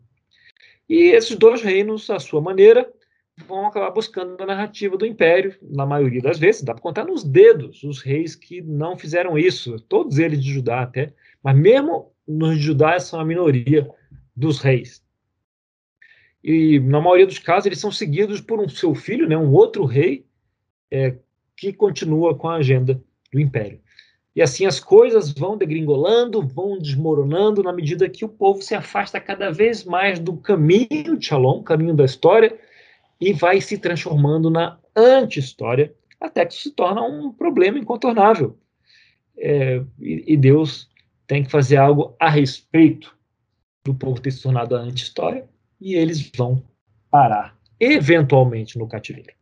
E 0.88 1.10
esses 1.10 1.36
dois 1.36 1.64
reinos, 1.64 2.12
à 2.12 2.20
sua 2.20 2.40
maneira, 2.42 2.88
vão 3.48 3.66
acabar 3.66 3.90
buscando 3.90 4.40
a 4.40 4.46
narrativa 4.46 4.96
do 4.96 5.06
império, 5.06 5.56
na 5.64 5.84
maioria 5.84 6.22
das 6.22 6.38
vezes. 6.38 6.62
Dá 6.62 6.76
para 6.76 6.84
contar 6.84 7.06
nos 7.06 7.24
dedos 7.24 7.84
os 7.84 8.00
reis 8.00 8.36
que 8.36 8.62
não 8.62 8.96
fizeram 9.00 9.36
isso, 9.36 9.80
todos 9.80 10.20
eles 10.20 10.40
de 10.40 10.54
Judá 10.54 10.82
até, 10.82 11.12
mas 11.42 11.58
mesmo 11.58 12.12
nos 12.28 12.60
Judá 12.60 13.00
são 13.00 13.20
a 13.20 13.26
minoria 13.26 13.90
dos 14.36 14.60
reis. 14.60 15.04
E 16.44 16.80
na 16.80 17.02
maioria 17.02 17.26
dos 17.26 17.40
casos 17.40 17.66
eles 17.66 17.80
são 17.80 17.92
seguidos 17.92 18.42
por 18.42 18.60
um 18.60 18.70
seu 18.70 18.94
filho, 18.94 19.28
né, 19.28 19.38
um 19.38 19.52
outro 19.52 19.86
rei, 19.86 20.26
é, 20.90 21.16
que 21.56 21.74
continua 21.74 22.36
com 22.36 22.48
a 22.48 22.56
agenda 22.56 23.02
do 23.32 23.40
império. 23.40 23.80
E 24.36 24.42
assim 24.42 24.66
as 24.68 24.80
coisas 24.80 25.32
vão 25.32 25.58
degringolando, 25.58 26.42
vão 26.42 26.78
desmoronando 26.78 27.64
na 27.64 27.74
medida 27.74 28.08
que 28.08 28.24
o 28.24 28.30
povo 28.30 28.62
se 28.62 28.76
afasta 28.76 29.20
cada 29.20 29.52
vez 29.52 29.84
mais 29.84 30.20
do 30.20 30.38
caminho 30.38 31.18
de 31.18 31.26
Shalom, 31.26 31.64
caminho 31.64 31.96
da 31.96 32.06
história, 32.06 32.56
e 33.20 33.34
vai 33.34 33.60
se 33.60 33.80
transformando 33.80 34.50
na 34.50 34.78
anti-história, 34.96 35.94
até 36.22 36.46
que 36.46 36.54
se 36.54 36.72
torna 36.72 37.02
um 37.02 37.32
problema 37.32 37.80
incontornável. 37.80 38.58
É, 39.38 39.82
e, 40.00 40.34
e, 40.34 40.38
Deus 40.38 40.90
tem 41.28 41.44
que 41.44 41.52
fazer 41.52 41.78
algo 41.78 42.16
a 42.20 42.30
respeito 42.30 43.16
do 43.84 43.94
povo 43.94 44.20
ter 44.20 44.32
se 44.32 44.42
tornado 44.42 44.76
a 44.76 44.80
anti-história, 44.80 45.48
e 45.80 45.94
eles 45.94 46.32
vão 46.36 46.64
parar, 47.12 47.56
eventualmente, 47.80 48.78
no 48.80 48.88
cativeiro. 48.88 49.34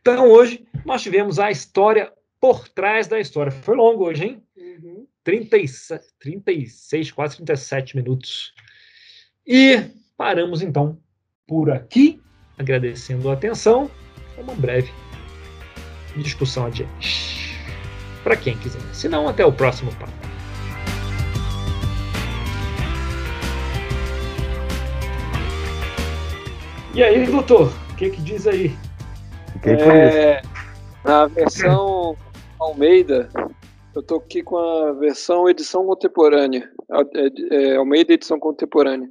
Então, 0.00 0.28
hoje, 0.28 0.66
nós 0.84 1.02
tivemos 1.02 1.38
a 1.38 1.50
história 1.50 2.12
por 2.40 2.68
trás 2.68 3.06
da 3.06 3.20
história. 3.20 3.52
Foi 3.52 3.76
longo 3.76 4.04
hoje, 4.04 4.24
hein? 4.24 4.42
Uhum. 4.56 5.06
37, 5.24 6.04
36, 6.18 7.12
quase 7.12 7.36
37 7.36 7.96
minutos. 7.96 8.52
E 9.46 9.80
paramos 10.16 10.60
então 10.60 10.98
por 11.46 11.70
aqui, 11.70 12.20
agradecendo 12.58 13.30
a 13.30 13.34
atenção. 13.34 13.90
Uma 14.36 14.54
breve 14.54 14.90
discussão 16.16 16.66
adiante. 16.66 17.41
Para 18.22 18.36
quem 18.36 18.56
quiser. 18.56 18.80
Se 18.92 19.08
não, 19.08 19.28
até 19.28 19.44
o 19.44 19.52
próximo 19.52 19.90
papo. 19.96 20.12
E 26.94 27.02
aí, 27.02 27.24
doutor, 27.26 27.72
o 27.90 27.96
que, 27.96 28.10
que 28.10 28.20
diz 28.20 28.46
aí? 28.46 28.76
É, 29.64 30.42
na 31.02 31.26
versão 31.26 32.16
Almeida, 32.60 33.30
eu 33.94 34.00
estou 34.00 34.18
aqui 34.18 34.42
com 34.42 34.58
a 34.58 34.92
versão 34.92 35.48
edição 35.48 35.86
contemporânea, 35.86 36.70
é, 36.90 37.72
é, 37.72 37.76
Almeida 37.76 38.12
edição 38.12 38.38
contemporânea. 38.38 39.08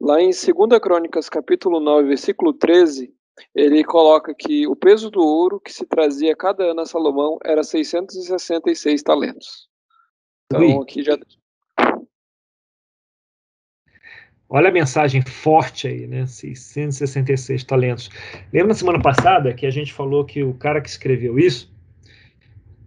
Lá 0.00 0.20
em 0.20 0.30
2 0.30 0.80
Crônicas, 0.80 1.28
capítulo 1.28 1.80
9, 1.80 2.08
versículo 2.08 2.52
13, 2.52 3.12
ele 3.54 3.84
coloca 3.84 4.34
que 4.34 4.66
o 4.66 4.76
peso 4.76 5.10
do 5.10 5.20
ouro 5.20 5.60
que 5.60 5.72
se 5.72 5.86
trazia 5.86 6.36
cada 6.36 6.64
ano 6.64 6.80
a 6.80 6.86
Salomão 6.86 7.38
era 7.44 7.62
666 7.62 9.02
talentos. 9.02 9.68
Então, 10.46 10.78
Ui. 10.78 10.82
aqui 10.82 11.02
já. 11.02 11.18
Olha 14.50 14.70
a 14.70 14.72
mensagem 14.72 15.20
forte 15.22 15.86
aí, 15.86 16.06
né? 16.06 16.26
666 16.26 17.64
talentos. 17.64 18.08
Lembra 18.52 18.68
na 18.68 18.74
semana 18.74 19.00
passada 19.00 19.52
que 19.52 19.66
a 19.66 19.70
gente 19.70 19.92
falou 19.92 20.24
que 20.24 20.42
o 20.42 20.54
cara 20.54 20.80
que 20.80 20.88
escreveu 20.88 21.38
isso 21.38 21.70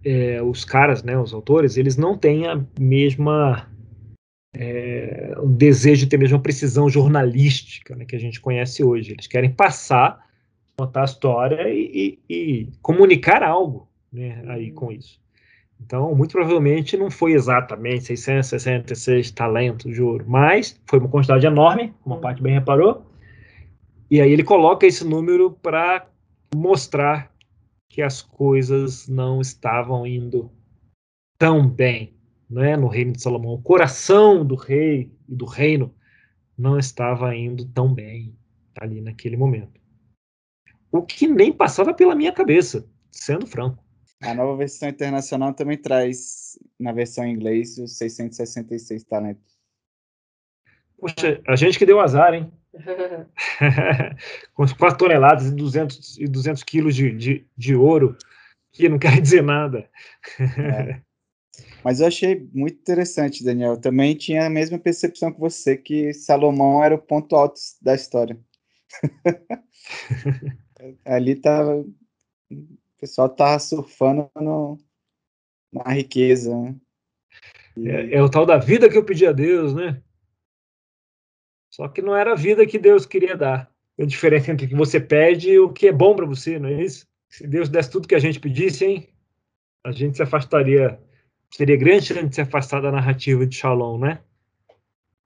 é, 0.04 0.42
os 0.42 0.64
caras, 0.64 1.02
né, 1.02 1.16
os 1.18 1.32
autores, 1.32 1.76
eles 1.76 1.96
não 1.96 2.16
têm 2.16 2.46
a 2.46 2.60
mesma 2.78 3.68
é, 4.54 5.34
o 5.38 5.46
desejo 5.46 6.04
de 6.04 6.10
ter 6.10 6.16
a 6.16 6.20
mesma 6.20 6.40
precisão 6.40 6.88
jornalística 6.90 7.94
né, 7.94 8.04
que 8.04 8.16
a 8.16 8.18
gente 8.18 8.40
conhece 8.40 8.82
hoje. 8.82 9.12
Eles 9.12 9.26
querem 9.26 9.50
passar, 9.50 10.20
contar 10.76 11.02
a 11.02 11.04
história 11.04 11.68
e, 11.68 12.18
e, 12.28 12.34
e 12.34 12.68
comunicar 12.80 13.42
algo 13.42 13.88
né, 14.12 14.42
aí 14.48 14.70
com 14.72 14.90
isso. 14.90 15.20
Então, 15.84 16.14
muito 16.14 16.32
provavelmente 16.32 16.96
não 16.96 17.10
foi 17.10 17.32
exatamente 17.32 18.04
666 18.04 19.32
talentos 19.32 19.92
de 19.92 20.00
ouro, 20.00 20.24
mas 20.28 20.80
foi 20.86 21.00
uma 21.00 21.08
quantidade 21.08 21.44
enorme, 21.44 21.92
uma 22.04 22.18
parte 22.18 22.40
bem 22.40 22.54
reparou. 22.54 23.04
E 24.08 24.20
aí 24.20 24.30
ele 24.30 24.44
coloca 24.44 24.86
esse 24.86 25.04
número 25.04 25.50
para 25.50 26.06
mostrar 26.54 27.32
que 27.88 28.00
as 28.00 28.22
coisas 28.22 29.08
não 29.08 29.40
estavam 29.40 30.06
indo 30.06 30.50
tão 31.36 31.66
bem 31.66 32.14
né, 32.48 32.76
no 32.76 32.86
reino 32.86 33.12
de 33.12 33.20
Salomão. 33.20 33.54
O 33.54 33.62
coração 33.62 34.44
do 34.44 34.54
rei 34.54 35.10
e 35.28 35.34
do 35.34 35.44
reino 35.44 35.92
não 36.56 36.78
estava 36.78 37.34
indo 37.34 37.64
tão 37.66 37.92
bem 37.92 38.36
ali 38.80 39.00
naquele 39.00 39.36
momento. 39.36 39.81
O 40.92 41.02
que 41.02 41.26
nem 41.26 41.50
passava 41.50 41.94
pela 41.94 42.14
minha 42.14 42.32
cabeça, 42.32 42.86
sendo 43.10 43.46
franco. 43.46 43.82
A 44.20 44.34
nova 44.34 44.56
versão 44.56 44.88
internacional 44.88 45.54
também 45.54 45.78
traz, 45.78 46.58
na 46.78 46.92
versão 46.92 47.24
em 47.24 47.32
inglês, 47.32 47.78
os 47.78 47.96
666 47.96 49.02
talentos. 49.04 49.58
Poxa, 50.98 51.40
a 51.48 51.56
gente 51.56 51.78
que 51.78 51.86
deu 51.86 51.98
azar, 51.98 52.34
hein? 52.34 52.52
com 54.54 54.66
4 54.66 54.98
toneladas 54.98 55.46
e 55.46 55.54
200, 55.56 56.18
e 56.18 56.28
200 56.28 56.62
quilos 56.62 56.94
de, 56.94 57.10
de, 57.10 57.46
de 57.56 57.74
ouro, 57.74 58.16
que 58.70 58.88
não 58.88 58.98
quer 58.98 59.20
dizer 59.20 59.42
nada. 59.42 59.88
É. 60.38 61.00
Mas 61.84 62.00
eu 62.00 62.06
achei 62.06 62.48
muito 62.54 62.78
interessante, 62.78 63.42
Daniel. 63.42 63.72
Eu 63.72 63.80
também 63.80 64.14
tinha 64.14 64.46
a 64.46 64.50
mesma 64.50 64.78
percepção 64.78 65.32
que 65.32 65.40
você, 65.40 65.76
que 65.76 66.12
Salomão 66.12 66.82
era 66.82 66.94
o 66.94 66.98
ponto 66.98 67.34
alto 67.34 67.60
da 67.80 67.94
história. 67.94 68.38
Ali 71.04 71.36
tava. 71.36 71.80
O 71.80 71.88
pessoal 72.98 73.28
tava 73.28 73.58
surfando 73.58 74.30
no, 74.36 74.78
na 75.72 75.92
riqueza. 75.92 76.54
Né? 76.56 76.76
E... 77.76 77.88
É, 77.88 78.14
é 78.16 78.22
o 78.22 78.30
tal 78.30 78.44
da 78.44 78.58
vida 78.58 78.88
que 78.88 78.96
eu 78.96 79.04
pedi 79.04 79.26
a 79.26 79.32
Deus, 79.32 79.74
né? 79.74 80.02
Só 81.70 81.88
que 81.88 82.02
não 82.02 82.14
era 82.14 82.32
a 82.32 82.36
vida 82.36 82.66
que 82.66 82.78
Deus 82.78 83.06
queria 83.06 83.36
dar. 83.36 83.72
A 83.98 84.04
diferença 84.04 84.50
entre 84.50 84.66
o 84.66 84.68
que 84.68 84.74
você 84.74 85.00
pede 85.00 85.50
e 85.50 85.58
o 85.58 85.72
que 85.72 85.88
é 85.88 85.92
bom 85.92 86.14
para 86.14 86.26
você, 86.26 86.58
não 86.58 86.68
é 86.68 86.82
isso? 86.82 87.06
Se 87.28 87.46
Deus 87.46 87.68
desse 87.68 87.90
tudo 87.90 88.08
que 88.08 88.14
a 88.14 88.18
gente 88.18 88.40
pedisse, 88.40 88.84
hein? 88.84 89.08
A 89.84 89.90
gente 89.90 90.16
se 90.16 90.22
afastaria. 90.22 91.00
Seria 91.50 91.76
grande 91.76 92.06
chance 92.06 92.28
de 92.28 92.34
se 92.34 92.40
afastar 92.40 92.80
da 92.80 92.92
narrativa 92.92 93.46
de 93.46 93.56
Shalom, 93.56 93.98
né? 93.98 94.22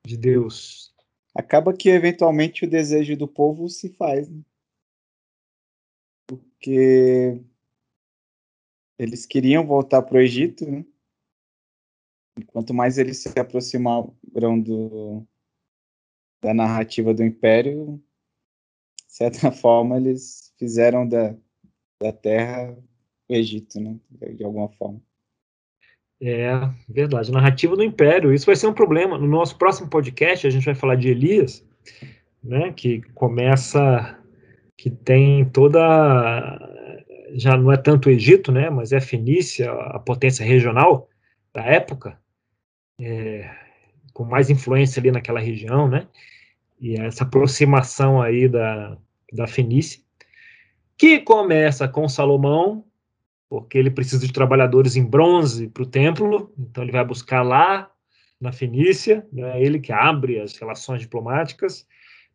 De 0.04 0.16
Deus. 0.16 0.94
Acaba 1.34 1.72
que 1.72 1.88
eventualmente 1.88 2.64
o 2.64 2.70
desejo 2.70 3.16
do 3.16 3.26
povo 3.26 3.68
se 3.68 3.88
faz. 3.90 4.28
Né? 4.28 4.40
Porque 6.58 7.40
eles 8.98 9.26
queriam 9.26 9.66
voltar 9.66 10.02
para 10.02 10.16
o 10.16 10.20
Egito, 10.20 10.70
né? 10.70 10.84
E 12.38 12.44
quanto 12.44 12.74
mais 12.74 12.98
eles 12.98 13.18
se 13.18 13.38
aproximaram 13.38 14.14
do, 14.60 15.26
da 16.42 16.52
narrativa 16.52 17.14
do 17.14 17.24
Império, 17.24 18.02
de 19.06 19.12
certa 19.12 19.50
forma, 19.52 19.96
eles 19.96 20.52
fizeram 20.58 21.08
da, 21.08 21.36
da 22.00 22.12
Terra 22.12 22.76
o 23.28 23.34
Egito, 23.34 23.80
né? 23.80 23.98
De 24.34 24.44
alguma 24.44 24.68
forma. 24.68 25.00
É, 26.20 26.48
verdade. 26.88 27.30
Narrativa 27.30 27.76
do 27.76 27.84
Império. 27.84 28.32
Isso 28.32 28.46
vai 28.46 28.56
ser 28.56 28.66
um 28.66 28.72
problema. 28.72 29.18
No 29.18 29.26
nosso 29.26 29.56
próximo 29.58 29.88
podcast, 29.88 30.46
a 30.46 30.50
gente 30.50 30.64
vai 30.64 30.74
falar 30.74 30.96
de 30.96 31.08
Elias, 31.08 31.64
né? 32.42 32.72
Que 32.72 33.02
começa. 33.12 34.18
Que 34.76 34.90
tem 34.90 35.44
toda. 35.46 35.80
Já 37.34 37.56
não 37.56 37.72
é 37.72 37.76
tanto 37.76 38.08
o 38.08 38.12
Egito, 38.12 38.52
né? 38.52 38.70
Mas 38.70 38.92
é 38.92 38.98
a 38.98 39.00
Fenícia, 39.00 39.70
a 39.70 39.98
potência 39.98 40.44
regional 40.44 41.08
da 41.52 41.62
época. 41.62 42.18
É, 43.00 43.50
com 44.12 44.24
mais 44.24 44.48
influência 44.48 44.98
ali 45.00 45.10
naquela 45.10 45.40
região, 45.40 45.86
né? 45.88 46.08
E 46.80 46.94
essa 46.94 47.24
aproximação 47.24 48.22
aí 48.22 48.48
da, 48.48 48.96
da 49.32 49.46
Fenícia. 49.46 50.00
que 50.96 51.20
começa 51.20 51.86
com 51.86 52.08
Salomão, 52.08 52.84
porque 53.48 53.76
ele 53.76 53.90
precisa 53.90 54.26
de 54.26 54.32
trabalhadores 54.32 54.96
em 54.96 55.04
bronze 55.04 55.68
para 55.68 55.82
o 55.82 55.86
templo, 55.86 56.52
então 56.58 56.82
ele 56.82 56.92
vai 56.92 57.04
buscar 57.04 57.42
lá 57.42 57.90
na 58.40 58.52
Fenícia, 58.52 59.26
né, 59.32 59.62
ele 59.62 59.78
que 59.78 59.92
abre 59.92 60.40
as 60.40 60.56
relações 60.56 61.00
diplomáticas, 61.00 61.86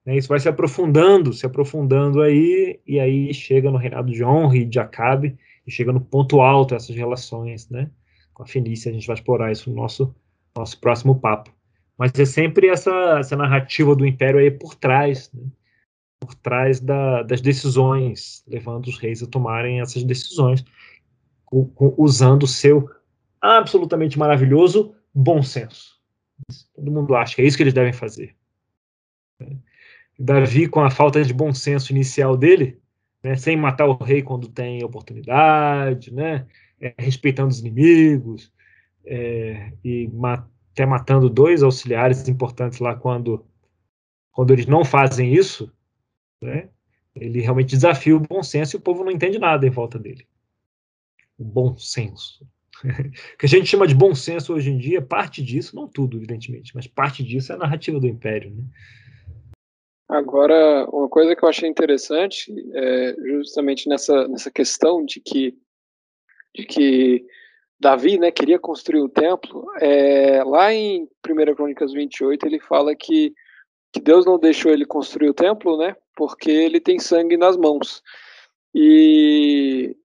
né, 0.06 0.18
isso 0.18 0.28
vai 0.28 0.40
se 0.40 0.50
aprofundando, 0.50 1.34
se 1.34 1.46
aprofundando 1.46 2.22
aí, 2.22 2.80
e 2.86 3.00
aí 3.00 3.34
chega 3.34 3.70
no 3.70 3.78
reinado 3.78 4.12
de 4.12 4.24
Honre 4.24 4.62
e 4.62 4.66
de 4.66 4.80
Acabe, 4.80 5.38
e 5.66 5.72
chega 5.72 5.92
no 5.92 6.02
ponto 6.02 6.42
alto 6.42 6.76
essas 6.76 6.96
relações, 6.96 7.70
né, 7.70 7.90
com 8.34 8.44
a 8.44 8.48
Fenícia, 8.48 8.90
a 8.90 8.94
gente 8.94 9.08
vai 9.08 9.16
explorar 9.16 9.52
isso 9.52 9.70
no 9.70 9.76
nosso, 9.76 10.16
nosso 10.56 10.80
próximo 10.80 11.20
papo. 11.20 11.52
Mas 11.98 12.12
é 12.18 12.26
sempre 12.26 12.68
essa, 12.68 13.20
essa 13.20 13.36
narrativa 13.36 13.96
do 13.96 14.06
império 14.06 14.40
aí 14.40 14.50
por 14.50 14.74
trás, 14.76 15.32
né, 15.34 15.44
por 16.20 16.36
trás 16.36 16.80
da, 16.80 17.24
das 17.24 17.42
decisões, 17.42 18.44
levando 18.48 18.88
os 18.88 18.98
reis 18.98 19.22
a 19.22 19.28
tomarem 19.28 19.82
essas 19.82 20.04
decisões, 20.04 20.64
usando 21.98 22.44
o 22.44 22.48
seu 22.48 22.90
absolutamente 23.42 24.18
maravilhoso 24.18 24.96
bom 25.14 25.42
senso. 25.42 26.00
Todo 26.76 26.92
mundo 26.92 27.16
acha 27.16 27.36
que 27.36 27.42
é 27.42 27.46
isso 27.46 27.58
que 27.58 27.64
eles 27.64 27.74
devem 27.74 27.94
fazer. 27.94 28.36
Davi, 30.22 30.68
com 30.68 30.82
a 30.82 30.92
falta 30.92 31.24
de 31.24 31.34
bom 31.34 31.54
senso 31.54 31.92
inicial 31.92 32.38
dele, 32.38 32.80
né, 33.24 33.36
sem 33.36 33.58
matar 33.58 33.88
o 33.88 33.96
rei 33.96 34.22
quando 34.22 34.48
tem 34.48 34.84
oportunidade, 34.84 36.14
né, 36.14 36.46
é, 36.80 36.94
respeitando 36.98 37.50
os 37.50 37.60
inimigos, 37.60 38.52
é, 39.04 39.74
e 39.84 40.10
até 40.72 40.86
matando 40.86 41.30
dois 41.30 41.64
auxiliares 41.64 42.28
importantes 42.28 42.80
lá 42.80 42.96
quando, 42.96 43.46
quando 44.32 44.52
eles 44.54 44.68
não 44.68 44.86
fazem 44.86 45.34
isso, 45.34 45.72
né, 46.42 46.70
ele 47.16 47.42
realmente 47.42 47.76
desafia 47.76 48.16
o 48.16 48.20
bom 48.20 48.44
senso 48.44 48.76
e 48.76 48.78
o 48.78 48.82
povo 48.82 49.04
não 49.04 49.12
entende 49.12 49.40
nada 49.40 49.66
em 49.66 49.72
volta 49.72 49.98
dele. 49.98 50.26
O 51.38 51.44
bom 51.44 51.76
senso. 51.78 52.48
o 52.86 53.38
que 53.38 53.46
a 53.46 53.50
gente 53.50 53.66
chama 53.66 53.88
de 53.88 53.96
bom 53.96 54.14
senso 54.16 54.54
hoje 54.54 54.70
em 54.70 54.78
dia, 54.78 55.02
parte 55.02 55.44
disso, 55.44 55.76
não 55.76 55.88
tudo, 55.88 56.18
evidentemente, 56.18 56.74
mas 56.76 56.88
parte 56.88 57.24
disso 57.24 57.52
é 57.52 57.56
a 57.56 57.60
narrativa 57.60 58.00
do 58.00 58.08
Império. 58.08 58.52
Né? 58.52 58.64
Agora, 60.12 60.86
uma 60.90 61.08
coisa 61.08 61.34
que 61.34 61.42
eu 61.42 61.48
achei 61.48 61.70
interessante 61.70 62.54
é 62.74 63.16
justamente 63.40 63.88
nessa, 63.88 64.28
nessa 64.28 64.52
questão 64.52 65.06
de 65.06 65.22
que, 65.22 65.58
de 66.54 66.66
que 66.66 67.26
Davi 67.80 68.20
né, 68.20 68.30
queria 68.30 68.60
construir 68.60 69.00
o 69.00 69.08
templo, 69.08 69.66
é, 69.80 70.44
lá 70.44 70.74
em 70.74 71.08
1 71.26 71.56
Crônicas 71.56 71.94
28 71.94 72.46
ele 72.46 72.60
fala 72.60 72.94
que, 72.94 73.34
que 73.94 74.02
Deus 74.02 74.26
não 74.26 74.38
deixou 74.38 74.74
ele 74.74 74.86
construir 74.86 75.30
o 75.30 75.34
templo, 75.34 75.78
né, 75.78 75.96
porque 76.14 76.52
ele 76.52 76.82
tem 76.82 77.00
sangue 77.00 77.38
nas 77.38 77.56
mãos. 77.56 78.04
E 78.76 79.96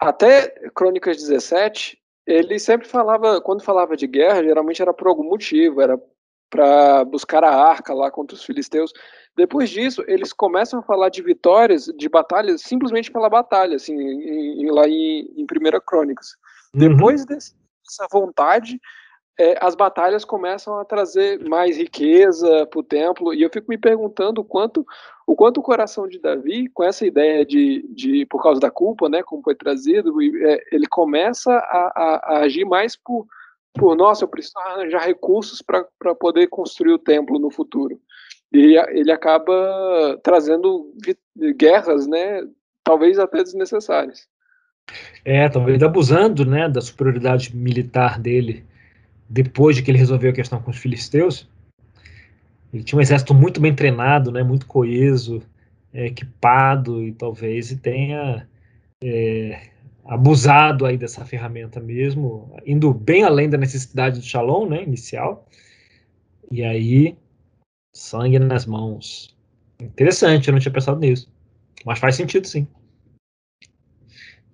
até 0.00 0.48
Crônicas 0.74 1.18
17, 1.18 1.98
ele 2.26 2.58
sempre 2.58 2.88
falava, 2.88 3.42
quando 3.42 3.62
falava 3.62 3.94
de 3.94 4.06
guerra, 4.06 4.42
geralmente 4.42 4.80
era 4.80 4.94
por 4.94 5.06
algum 5.06 5.24
motivo, 5.24 5.82
era 5.82 6.00
para 6.50 7.04
buscar 7.04 7.42
a 7.44 7.54
arca 7.54 7.92
lá 7.92 8.10
contra 8.10 8.34
os 8.34 8.44
filisteus. 8.44 8.92
Depois 9.36 9.70
disso, 9.70 10.04
eles 10.06 10.32
começam 10.32 10.78
a 10.78 10.82
falar 10.82 11.08
de 11.08 11.22
vitórias, 11.22 11.86
de 11.96 12.08
batalhas, 12.08 12.62
simplesmente 12.62 13.10
pela 13.10 13.28
batalha, 13.28 13.76
assim, 13.76 13.94
em, 13.94 14.62
em, 14.62 14.70
lá 14.70 14.88
em, 14.88 15.32
em 15.36 15.46
Primeira 15.46 15.80
Crônicas. 15.80 16.36
Uhum. 16.72 16.80
Depois 16.80 17.24
desse, 17.24 17.54
dessa 17.84 18.06
vontade, 18.10 18.80
é, 19.38 19.58
as 19.60 19.74
batalhas 19.74 20.24
começam 20.24 20.78
a 20.78 20.84
trazer 20.84 21.40
mais 21.48 21.76
riqueza 21.76 22.66
para 22.66 22.78
o 22.78 22.84
templo, 22.84 23.34
e 23.34 23.42
eu 23.42 23.50
fico 23.50 23.66
me 23.68 23.78
perguntando 23.78 24.40
o 24.40 24.44
quanto 24.44 24.86
o 25.26 25.34
quanto 25.34 25.58
o 25.58 25.62
coração 25.62 26.06
de 26.06 26.18
Davi, 26.18 26.68
com 26.68 26.84
essa 26.84 27.06
ideia 27.06 27.46
de, 27.46 27.82
de 27.94 28.26
por 28.26 28.42
causa 28.42 28.60
da 28.60 28.70
culpa, 28.70 29.08
né, 29.08 29.22
como 29.22 29.42
foi 29.42 29.54
trazido, 29.54 30.14
é, 30.20 30.62
ele 30.70 30.86
começa 30.86 31.50
a, 31.50 31.92
a, 31.96 32.16
a, 32.16 32.38
agir 32.40 32.66
mais 32.66 32.94
por, 32.94 33.26
por 33.74 33.96
nossa, 33.96 34.24
eu 34.24 34.28
preciso 34.28 34.58
arranjar 34.58 35.04
recursos 35.04 35.60
para 35.60 36.14
poder 36.14 36.46
construir 36.48 36.92
o 36.92 36.98
templo 36.98 37.38
no 37.38 37.50
futuro. 37.50 38.00
E 38.52 38.76
ele 38.90 39.10
acaba 39.10 40.18
trazendo 40.22 40.92
guerras, 41.56 42.06
né, 42.06 42.46
talvez 42.84 43.18
até 43.18 43.42
desnecessárias. 43.42 44.28
É, 45.24 45.48
talvez 45.48 45.82
abusando, 45.82 46.44
né, 46.44 46.68
da 46.68 46.80
superioridade 46.80 47.56
militar 47.56 48.18
dele 48.18 48.64
depois 49.28 49.76
de 49.76 49.82
que 49.82 49.90
ele 49.90 49.98
resolveu 49.98 50.30
a 50.30 50.34
questão 50.34 50.60
com 50.60 50.70
os 50.70 50.76
filisteus, 50.76 51.48
ele 52.72 52.82
tinha 52.82 52.98
um 52.98 53.02
exército 53.02 53.34
muito 53.34 53.60
bem 53.60 53.74
treinado, 53.74 54.30
né, 54.30 54.42
muito 54.42 54.66
coeso, 54.66 55.42
é, 55.92 56.06
equipado 56.06 57.02
e 57.02 57.12
talvez 57.12 57.72
tenha 57.80 58.46
é, 59.02 59.70
abusado 60.04 60.84
aí 60.84 60.96
dessa 60.96 61.24
ferramenta 61.24 61.80
mesmo, 61.80 62.54
indo 62.66 62.92
bem 62.92 63.24
além 63.24 63.48
da 63.48 63.56
necessidade 63.56 64.20
do 64.20 64.24
Shalom, 64.24 64.68
né, 64.68 64.82
inicial. 64.82 65.48
E 66.50 66.62
aí, 66.62 67.16
sangue 67.94 68.38
nas 68.38 68.66
mãos. 68.66 69.34
Interessante, 69.80 70.48
eu 70.48 70.52
não 70.52 70.60
tinha 70.60 70.72
pensado 70.72 71.00
nisso. 71.00 71.32
Mas 71.84 71.98
faz 71.98 72.16
sentido, 72.16 72.46
sim. 72.46 72.66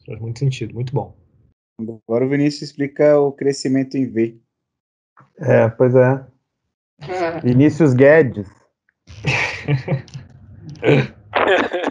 Faz 0.06 0.20
muito 0.20 0.38
sentido, 0.38 0.74
muito 0.74 0.92
bom. 0.92 1.16
Agora 2.06 2.26
o 2.26 2.28
Vinícius 2.28 2.70
explica 2.70 3.18
o 3.18 3.32
crescimento 3.32 3.96
em 3.96 4.06
V. 4.06 4.38
É, 5.38 5.68
pois 5.68 5.94
é. 5.94 6.26
Vinícius 7.42 7.94
Guedes. 7.94 8.48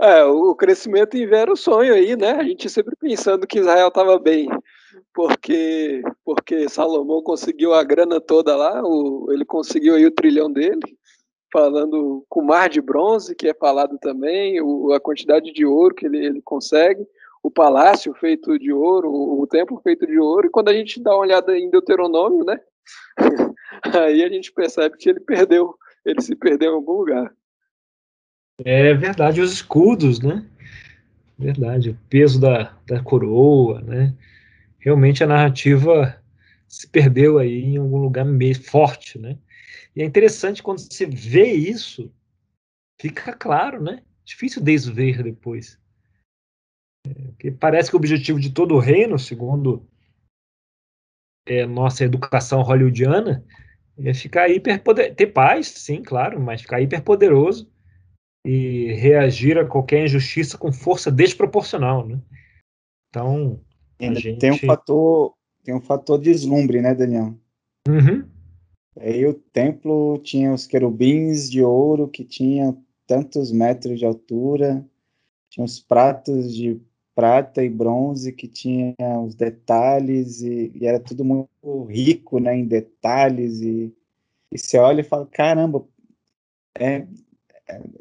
É, 0.00 0.24
o 0.24 0.54
crescimento 0.54 1.16
em 1.16 1.26
ver 1.26 1.50
o 1.50 1.56
sonho 1.56 1.92
aí, 1.92 2.16
né? 2.16 2.30
A 2.32 2.44
gente 2.44 2.70
sempre 2.70 2.94
pensando 3.00 3.46
que 3.46 3.58
Israel 3.58 3.88
estava 3.88 4.16
bem, 4.16 4.48
porque 5.12 6.02
porque 6.24 6.68
Salomão 6.68 7.20
conseguiu 7.20 7.74
a 7.74 7.82
grana 7.82 8.20
toda 8.20 8.54
lá, 8.56 8.80
o, 8.84 9.26
ele 9.32 9.44
conseguiu 9.44 9.96
aí 9.96 10.06
o 10.06 10.10
trilhão 10.12 10.52
dele, 10.52 10.80
falando 11.52 12.24
com 12.28 12.40
o 12.40 12.46
mar 12.46 12.68
de 12.68 12.80
bronze, 12.80 13.34
que 13.34 13.48
é 13.48 13.54
falado 13.54 13.98
também, 13.98 14.60
o, 14.62 14.92
a 14.92 15.00
quantidade 15.00 15.52
de 15.52 15.66
ouro 15.66 15.94
que 15.94 16.06
ele, 16.06 16.24
ele 16.24 16.42
consegue, 16.42 17.04
o 17.42 17.50
palácio 17.50 18.14
feito 18.14 18.56
de 18.56 18.72
ouro, 18.72 19.10
o, 19.10 19.42
o 19.42 19.46
templo 19.48 19.80
feito 19.82 20.06
de 20.06 20.18
ouro, 20.18 20.46
e 20.46 20.50
quando 20.50 20.68
a 20.68 20.74
gente 20.74 21.02
dá 21.02 21.10
uma 21.10 21.22
olhada 21.22 21.58
em 21.58 21.70
Deuteronômio, 21.70 22.44
né? 22.44 22.60
Aí 23.82 24.22
a 24.22 24.28
gente 24.28 24.52
percebe 24.52 24.96
que 24.96 25.08
ele 25.08 25.20
perdeu, 25.20 25.74
ele 26.04 26.20
se 26.22 26.36
perdeu 26.36 26.72
em 26.72 26.74
algum 26.76 26.92
lugar. 26.92 27.32
É 28.64 28.92
verdade, 28.92 29.40
os 29.40 29.52
escudos, 29.52 30.20
né? 30.20 30.44
Verdade, 31.38 31.90
o 31.90 31.98
peso 32.10 32.40
da, 32.40 32.76
da 32.84 33.00
coroa, 33.00 33.80
né? 33.80 34.12
Realmente 34.80 35.22
a 35.22 35.28
narrativa 35.28 36.20
se 36.66 36.88
perdeu 36.88 37.38
aí 37.38 37.62
em 37.62 37.76
algum 37.76 37.98
lugar 37.98 38.24
meio 38.24 38.60
forte, 38.60 39.16
né? 39.18 39.38
E 39.94 40.02
é 40.02 40.04
interessante 40.04 40.62
quando 40.62 40.80
você 40.80 41.06
vê 41.06 41.52
isso, 41.52 42.12
fica 43.00 43.32
claro, 43.32 43.80
né? 43.80 44.02
Difícil 44.24 44.62
desver 44.62 45.22
depois. 45.22 45.78
É, 47.06 47.14
porque 47.14 47.52
parece 47.52 47.90
que 47.90 47.96
o 47.96 47.98
objetivo 47.98 48.40
de 48.40 48.50
todo 48.50 48.74
o 48.74 48.80
reino, 48.80 49.18
segundo 49.20 49.86
é, 51.46 51.64
nossa 51.64 52.04
educação 52.04 52.60
hollywoodiana 52.62 53.44
é 53.96 54.12
ficar 54.12 54.48
hiperpoder 54.48 55.14
ter 55.14 55.28
paz, 55.28 55.68
sim, 55.68 56.02
claro, 56.02 56.40
mas 56.40 56.62
ficar 56.62 56.80
hiperpoderoso 56.80 57.70
e 58.48 58.94
reagir 58.94 59.58
a 59.58 59.66
qualquer 59.66 60.06
injustiça 60.06 60.56
com 60.56 60.72
força 60.72 61.12
desproporcional, 61.12 62.06
né? 62.08 62.18
Então, 63.10 63.60
gente... 64.00 64.38
tem 64.38 64.52
um 64.52 64.58
fator 64.58 65.34
tem 65.62 65.74
um 65.74 65.82
fator 65.82 66.18
de 66.18 66.32
deslumbre, 66.32 66.80
né, 66.80 66.94
Daniel? 66.94 67.34
Uhum. 67.86 68.26
Aí 68.98 69.26
o 69.26 69.34
templo 69.34 70.18
tinha 70.24 70.50
os 70.50 70.66
querubins 70.66 71.50
de 71.50 71.62
ouro 71.62 72.08
que 72.08 72.24
tinha 72.24 72.74
tantos 73.06 73.52
metros 73.52 73.98
de 73.98 74.06
altura, 74.06 74.82
tinha 75.50 75.62
os 75.62 75.78
pratos 75.78 76.54
de 76.56 76.80
prata 77.14 77.62
e 77.62 77.68
bronze 77.68 78.32
que 78.32 78.48
tinha 78.48 78.94
os 79.26 79.34
detalhes 79.34 80.40
e, 80.40 80.72
e, 80.74 80.86
era 80.86 80.98
tudo 80.98 81.22
muito 81.22 81.84
rico, 81.84 82.38
né, 82.38 82.56
em 82.56 82.64
detalhes 82.64 83.60
e, 83.60 83.92
e 84.50 84.58
você 84.58 84.78
olha 84.78 85.02
e 85.02 85.04
fala, 85.04 85.26
caramba, 85.26 85.84
é, 86.78 87.06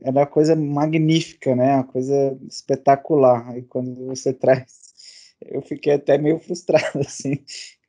é 0.02 0.10
uma 0.10 0.26
coisa 0.26 0.56
magnífica, 0.56 1.56
né, 1.56 1.76
uma 1.76 1.84
coisa 1.84 2.38
espetacular. 2.48 3.58
E 3.58 3.64
quando 3.64 3.94
você 4.06 4.32
traz, 4.34 5.36
eu 5.46 5.62
fiquei 5.62 5.94
até 5.94 6.18
meio 6.18 6.40
frustrado, 6.40 7.00
assim, 7.00 7.40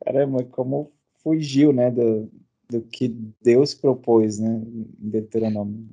caramba, 0.05 0.45
como 0.45 0.93
fugiu, 1.23 1.73
né, 1.73 1.91
do, 1.91 2.31
do 2.71 2.83
que 2.83 3.09
Deus 3.43 3.75
propôs, 3.75 4.39
né, 4.39 4.63
em 4.67 5.11
Deuteronômio. 5.11 5.87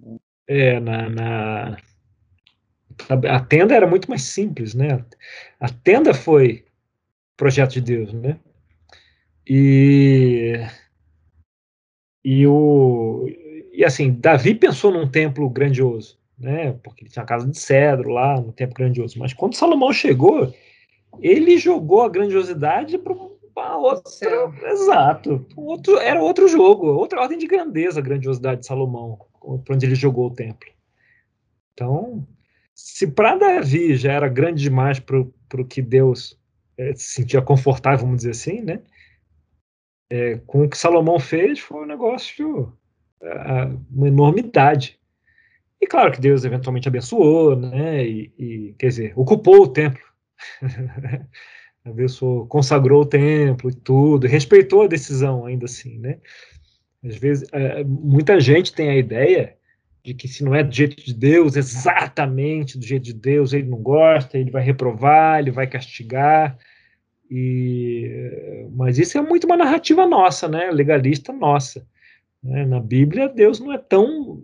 É, 0.48 0.80
na, 0.80 1.10
na 1.10 1.78
a, 3.10 3.40
tenda 3.40 3.76
era 3.76 3.88
muito 3.88 4.10
mais 4.10 4.24
simples, 4.24 4.74
né? 4.74 5.04
A 5.60 5.70
tenda 5.70 6.14
foi 6.14 6.66
projeto 7.36 7.74
de 7.74 7.82
Deus, 7.82 8.14
né? 8.14 8.40
E 9.48 10.54
e 12.24 12.48
o 12.48 13.28
e 13.78 13.86
assim, 13.86 14.12
Davi 14.12 14.56
pensou 14.56 14.92
num 14.92 15.08
templo 15.08 15.50
grandioso, 15.50 16.18
né? 16.38 16.74
Porque 16.84 17.04
ele 17.04 17.12
tinha 17.12 17.24
a 17.24 17.28
casa 17.28 17.48
de 17.48 17.58
cedro 17.58 18.10
lá 18.10 18.40
no 18.40 18.52
tempo 18.52 18.74
grandioso. 18.74 19.20
Mas 19.20 19.34
quando 19.34 19.56
Salomão 19.56 19.92
chegou, 19.92 20.54
ele 21.20 21.58
jogou 21.58 22.02
a 22.02 22.10
grandiosidade 22.10 22.98
para 22.98 23.14
uma 23.14 23.78
outra. 23.78 24.54
Exato. 24.64 25.46
Outro, 25.56 25.98
era 25.98 26.22
outro 26.22 26.48
jogo, 26.48 26.88
outra 26.88 27.22
ordem 27.22 27.38
de 27.38 27.48
grandeza 27.48 28.00
a 28.00 28.04
grandiosidade 28.04 28.62
de 28.62 28.68
Salomão, 28.68 29.20
para 29.64 29.76
onde 29.76 29.86
ele 29.86 29.96
jogou 29.96 30.28
o 30.28 30.34
templo. 30.34 30.70
Então, 31.74 32.26
se 32.74 33.08
para 33.08 33.36
Davi 33.36 33.96
já 33.96 34.14
era 34.14 34.28
grande 34.28 34.62
demais 34.62 35.00
para 35.00 35.20
o 35.20 35.66
que 35.66 35.82
Deus 35.82 36.38
é, 36.78 36.94
se 36.94 37.16
sentia 37.16 37.42
confortável, 37.42 38.06
vamos 38.06 38.18
dizer 38.18 38.32
assim, 38.32 38.62
né? 38.62 38.82
É, 40.10 40.38
com 40.46 40.64
o 40.64 40.70
que 40.70 40.78
Salomão 40.78 41.20
fez, 41.20 41.60
foi 41.60 41.84
um 41.84 41.88
negócio, 41.88 42.72
uma 43.92 44.08
enormidade. 44.08 45.00
E 45.82 45.88
claro 45.88 46.12
que 46.12 46.22
Deus 46.22 46.46
eventualmente 46.46 46.88
abençoou, 46.88 47.56
né? 47.56 48.06
E, 48.06 48.32
e 48.38 48.76
quer 48.78 48.88
dizer, 48.88 49.14
ocupou 49.16 49.64
o 49.64 49.68
templo. 49.68 50.04
abençoou, 51.86 52.48
consagrou 52.48 53.04
o 53.04 53.06
templo 53.06 53.70
e 53.70 53.76
tudo, 53.76 54.28
respeitou 54.28 54.84
a 54.84 54.88
decisão 54.88 55.46
ainda 55.46 55.66
assim, 55.66 56.00
né? 56.00 56.18
Às 57.04 57.16
vezes, 57.18 57.48
é, 57.54 57.84
muita 57.84 58.40
gente 58.40 58.74
tem 58.74 58.90
a 58.90 58.98
ideia 58.98 59.56
de 60.04 60.14
que 60.14 60.28
se 60.28 60.44
não 60.44 60.56
é 60.56 60.64
do 60.64 60.74
jeito 60.74 61.04
de 61.04 61.14
Deus, 61.14 61.56
exatamente 61.56 62.78
do 62.78 62.86
jeito 62.86 63.04
de 63.04 63.14
Deus, 63.14 63.54
ele 63.54 63.68
não 63.68 63.78
gosta, 63.78 64.38
ele 64.38 64.52
vai 64.52 64.64
reprovar, 64.64 65.40
ele 65.40 65.52
vai 65.52 65.68
castigar. 65.68 66.58
E 67.30 68.68
mas 68.72 69.00
isso 69.00 69.18
é 69.18 69.22
muito 69.22 69.46
uma 69.46 69.58
narrativa 69.58 70.06
nossa, 70.06 70.48
né? 70.48 70.70
Legalista 70.72 71.32
nossa. 71.34 71.86
Né? 72.46 72.66
Na 72.66 72.80
Bíblia, 72.80 73.28
Deus 73.28 73.60
não 73.60 73.74
é 73.74 73.78
tão 73.78 74.42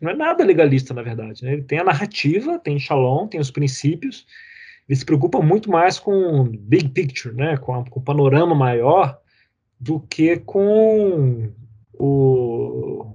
não 0.00 0.10
é 0.10 0.16
nada 0.16 0.44
legalista, 0.44 0.94
na 0.94 1.02
verdade. 1.02 1.44
Né? 1.44 1.52
Ele 1.52 1.62
tem 1.62 1.78
a 1.78 1.84
narrativa, 1.84 2.58
tem 2.58 2.78
Shalom, 2.78 3.28
tem 3.28 3.38
os 3.38 3.50
princípios. 3.50 4.26
Ele 4.88 4.96
se 4.96 5.04
preocupa 5.04 5.42
muito 5.42 5.70
mais 5.70 5.98
com 5.98 6.44
big 6.44 6.88
picture, 6.88 7.34
né? 7.34 7.56
com, 7.58 7.74
a, 7.74 7.84
com 7.84 8.00
o 8.00 8.02
panorama 8.02 8.54
maior, 8.54 9.18
do 9.78 10.00
que 10.00 10.38
com 10.38 11.52
o, 11.92 13.14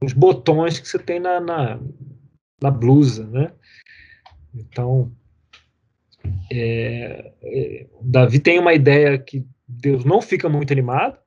os 0.00 0.12
botões 0.12 0.78
que 0.78 0.86
você 0.86 0.98
tem 0.98 1.18
na, 1.18 1.40
na, 1.40 1.80
na 2.62 2.70
blusa, 2.70 3.26
né? 3.26 3.52
Então, 4.54 5.12
é, 6.52 7.32
é, 7.42 7.86
Davi 8.00 8.38
tem 8.38 8.58
uma 8.58 8.74
ideia 8.74 9.18
que 9.18 9.44
Deus 9.66 10.04
não 10.04 10.20
fica 10.20 10.48
muito 10.48 10.72
animado. 10.72 11.18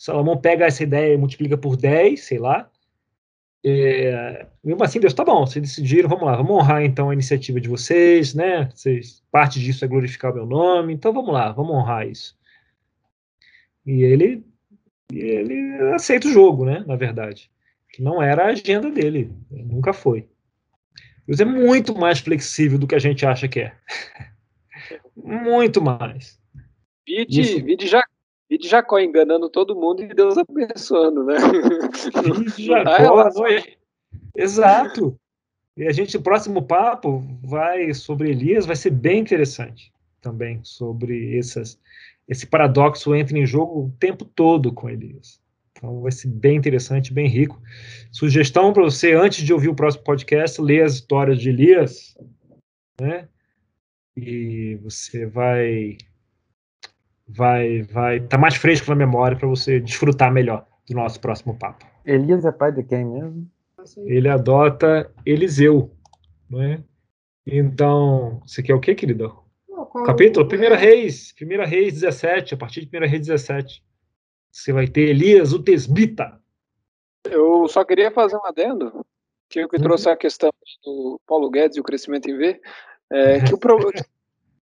Salomão 0.00 0.36
pega 0.36 0.64
essa 0.64 0.82
ideia 0.82 1.14
e 1.14 1.18
multiplica 1.18 1.58
por 1.58 1.76
10, 1.76 2.20
sei 2.20 2.38
lá. 2.38 2.70
É, 3.62 4.46
mesmo 4.64 4.82
assim, 4.82 4.98
Deus, 4.98 5.12
tá 5.12 5.22
bom, 5.22 5.44
vocês 5.44 5.62
decidiram, 5.62 6.08
vamos 6.08 6.24
lá, 6.24 6.36
vamos 6.36 6.52
honrar 6.52 6.82
então 6.82 7.10
a 7.10 7.12
iniciativa 7.12 7.60
de 7.60 7.68
vocês, 7.68 8.34
né? 8.34 8.70
Vocês, 8.74 9.22
parte 9.30 9.60
disso 9.60 9.84
é 9.84 9.88
glorificar 9.88 10.32
o 10.32 10.34
meu 10.34 10.46
nome, 10.46 10.94
então 10.94 11.12
vamos 11.12 11.34
lá, 11.34 11.52
vamos 11.52 11.74
honrar 11.74 12.08
isso. 12.08 12.38
E 13.84 14.02
ele, 14.02 14.42
ele 15.12 15.92
aceita 15.92 16.28
o 16.28 16.32
jogo, 16.32 16.64
né? 16.64 16.82
Na 16.86 16.96
verdade 16.96 17.50
que 17.92 18.02
não 18.02 18.22
era 18.22 18.44
a 18.44 18.50
agenda 18.50 18.90
dele, 18.90 19.30
nunca 19.50 19.92
foi. 19.92 20.28
Deus 21.26 21.40
é 21.40 21.44
muito 21.44 21.94
mais 21.94 22.20
flexível 22.20 22.78
do 22.78 22.86
que 22.86 22.94
a 22.94 22.98
gente 22.98 23.26
acha 23.26 23.48
que 23.48 23.60
é. 23.60 23.76
muito 25.14 25.82
mais. 25.82 26.40
Vide, 27.06 27.62
vide, 27.62 27.86
vide 28.60 28.68
Jacó 28.68 28.98
enganando 28.98 29.48
todo 29.48 29.74
mundo 29.74 30.02
e 30.02 30.08
Deus 30.08 30.36
abençoando, 30.36 31.24
né? 31.24 31.36
Jacó, 32.58 33.28
é? 33.48 33.76
Exato. 34.36 35.18
E 35.76 35.86
a 35.86 35.92
gente, 35.92 36.16
o 36.16 36.22
próximo 36.22 36.62
papo 36.62 37.24
vai 37.42 37.94
sobre 37.94 38.30
Elias, 38.30 38.66
vai 38.66 38.76
ser 38.76 38.90
bem 38.90 39.20
interessante 39.20 39.90
também, 40.20 40.60
sobre 40.62 41.38
essas, 41.38 41.80
esse 42.28 42.46
paradoxo 42.46 43.14
entra 43.14 43.38
em 43.38 43.46
jogo 43.46 43.86
o 43.86 43.92
tempo 43.98 44.24
todo 44.24 44.72
com 44.72 44.90
Elias. 44.90 45.40
Então 45.72 46.02
vai 46.02 46.12
ser 46.12 46.28
bem 46.28 46.56
interessante, 46.56 47.12
bem 47.12 47.26
rico. 47.26 47.60
Sugestão 48.12 48.72
para 48.72 48.82
você, 48.82 49.14
antes 49.14 49.42
de 49.42 49.52
ouvir 49.52 49.68
o 49.68 49.74
próximo 49.74 50.04
podcast, 50.04 50.60
ler 50.60 50.84
as 50.84 50.94
histórias 50.94 51.40
de 51.40 51.48
Elias, 51.48 52.14
né? 53.00 53.26
E 54.14 54.78
você 54.82 55.24
vai 55.24 55.96
vai 57.34 57.82
vai 57.82 58.16
estar 58.16 58.28
tá 58.28 58.38
mais 58.38 58.56
fresco 58.56 58.90
na 58.90 58.96
memória 58.96 59.36
para 59.36 59.48
você 59.48 59.80
desfrutar 59.80 60.32
melhor 60.32 60.66
do 60.88 60.94
nosso 60.94 61.20
próximo 61.20 61.56
papo. 61.56 61.86
Elias 62.04 62.44
é 62.44 62.52
pai 62.52 62.72
de 62.72 62.82
quem 62.82 63.04
mesmo? 63.04 63.50
Ele 64.04 64.28
adota 64.28 65.10
Eliseu, 65.24 65.90
né? 66.48 66.82
Então, 67.46 68.40
você 68.46 68.62
quer 68.62 68.74
o 68.74 68.80
quê, 68.80 68.94
querido? 68.94 69.34
Capítulo? 70.04 70.46
Primeira 70.46 70.76
Reis, 70.76 71.32
Primeira 71.32 71.64
Reis 71.64 71.94
17, 71.94 72.54
a 72.54 72.56
partir 72.56 72.80
de 72.80 72.86
Primeira 72.86 73.10
Reis 73.10 73.26
17. 73.26 73.82
Você 74.50 74.72
vai 74.72 74.86
ter 74.86 75.08
Elias, 75.08 75.52
o 75.52 75.62
Tesbita. 75.62 76.40
Eu 77.24 77.66
só 77.68 77.84
queria 77.84 78.10
fazer 78.10 78.36
um 78.36 78.44
adendo, 78.44 79.04
que 79.48 79.60
eu 79.60 79.68
que 79.68 79.76
uhum. 79.76 79.82
trouxe 79.82 80.08
a 80.08 80.16
questão 80.16 80.50
do 80.84 81.20
Paulo 81.26 81.50
Guedes 81.50 81.76
e 81.76 81.80
o 81.80 81.84
crescimento 81.84 82.28
em 82.28 82.36
V, 82.36 82.60
é 83.10 83.40
que 83.40 83.54
o, 83.54 83.58
pro... 83.58 83.78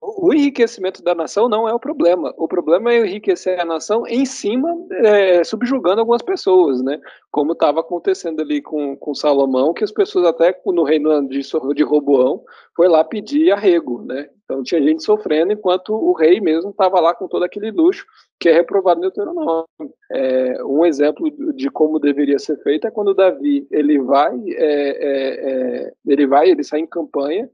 o 0.01 0.33
enriquecimento 0.33 1.03
da 1.03 1.13
nação 1.13 1.47
não 1.47 1.69
é 1.69 1.73
o 1.73 1.79
problema. 1.79 2.33
O 2.35 2.47
problema 2.47 2.91
é 2.91 3.05
enriquecer 3.05 3.59
a 3.59 3.65
nação 3.65 4.05
em 4.07 4.25
cima, 4.25 4.75
é, 4.91 5.43
subjugando 5.43 5.99
algumas 5.99 6.23
pessoas, 6.23 6.81
né? 6.81 6.99
Como 7.29 7.51
estava 7.53 7.81
acontecendo 7.81 8.41
ali 8.41 8.63
com, 8.63 8.97
com 8.97 9.13
Salomão, 9.13 9.73
que 9.73 9.83
as 9.83 9.91
pessoas 9.91 10.25
até 10.25 10.59
no 10.65 10.83
reino 10.83 11.27
de, 11.27 11.41
de 11.75 11.83
Roboão 11.83 12.43
foi 12.75 12.87
lá 12.87 13.03
pedir 13.03 13.51
arrego, 13.51 14.01
né? 14.01 14.27
Então 14.43 14.63
tinha 14.63 14.81
gente 14.81 15.03
sofrendo 15.03 15.53
enquanto 15.53 15.93
o 15.93 16.13
rei 16.13 16.41
mesmo 16.41 16.71
estava 16.71 16.99
lá 16.99 17.13
com 17.13 17.27
todo 17.27 17.43
aquele 17.43 17.69
luxo 17.69 18.05
que 18.39 18.49
é 18.49 18.53
reprovado 18.53 18.99
no 18.99 19.07
Deuteronômio. 19.07 19.67
É, 20.11 20.65
um 20.65 20.83
exemplo 20.83 21.29
de 21.53 21.69
como 21.69 21.99
deveria 21.99 22.39
ser 22.39 22.57
feito 22.63 22.87
é 22.87 22.91
quando 22.91 23.13
Davi 23.13 23.67
ele 23.69 23.99
vai, 23.99 24.35
é, 24.47 24.55
é, 24.57 25.85
é, 25.85 25.93
ele 26.07 26.25
vai, 26.25 26.49
ele 26.49 26.63
sai 26.63 26.79
em 26.79 26.87
campanha 26.87 27.47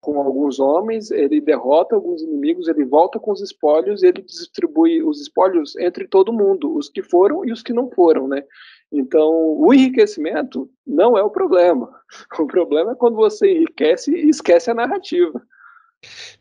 com 0.00 0.18
alguns 0.20 0.58
homens, 0.58 1.10
ele 1.10 1.40
derrota 1.40 1.94
alguns 1.94 2.22
inimigos, 2.22 2.68
ele 2.68 2.84
volta 2.84 3.18
com 3.18 3.32
os 3.32 3.42
espólios, 3.42 4.02
ele 4.02 4.22
distribui 4.22 5.02
os 5.02 5.20
espólios 5.20 5.76
entre 5.76 6.08
todo 6.08 6.32
mundo, 6.32 6.74
os 6.74 6.88
que 6.88 7.02
foram 7.02 7.44
e 7.44 7.52
os 7.52 7.62
que 7.62 7.72
não 7.72 7.90
foram, 7.90 8.26
né? 8.26 8.42
Então, 8.90 9.30
o 9.58 9.72
enriquecimento 9.72 10.68
não 10.86 11.16
é 11.16 11.22
o 11.22 11.30
problema. 11.30 11.90
O 12.40 12.46
problema 12.46 12.92
é 12.92 12.94
quando 12.96 13.14
você 13.14 13.52
enriquece 13.52 14.10
e 14.10 14.30
esquece 14.30 14.70
a 14.70 14.74
narrativa. 14.74 15.40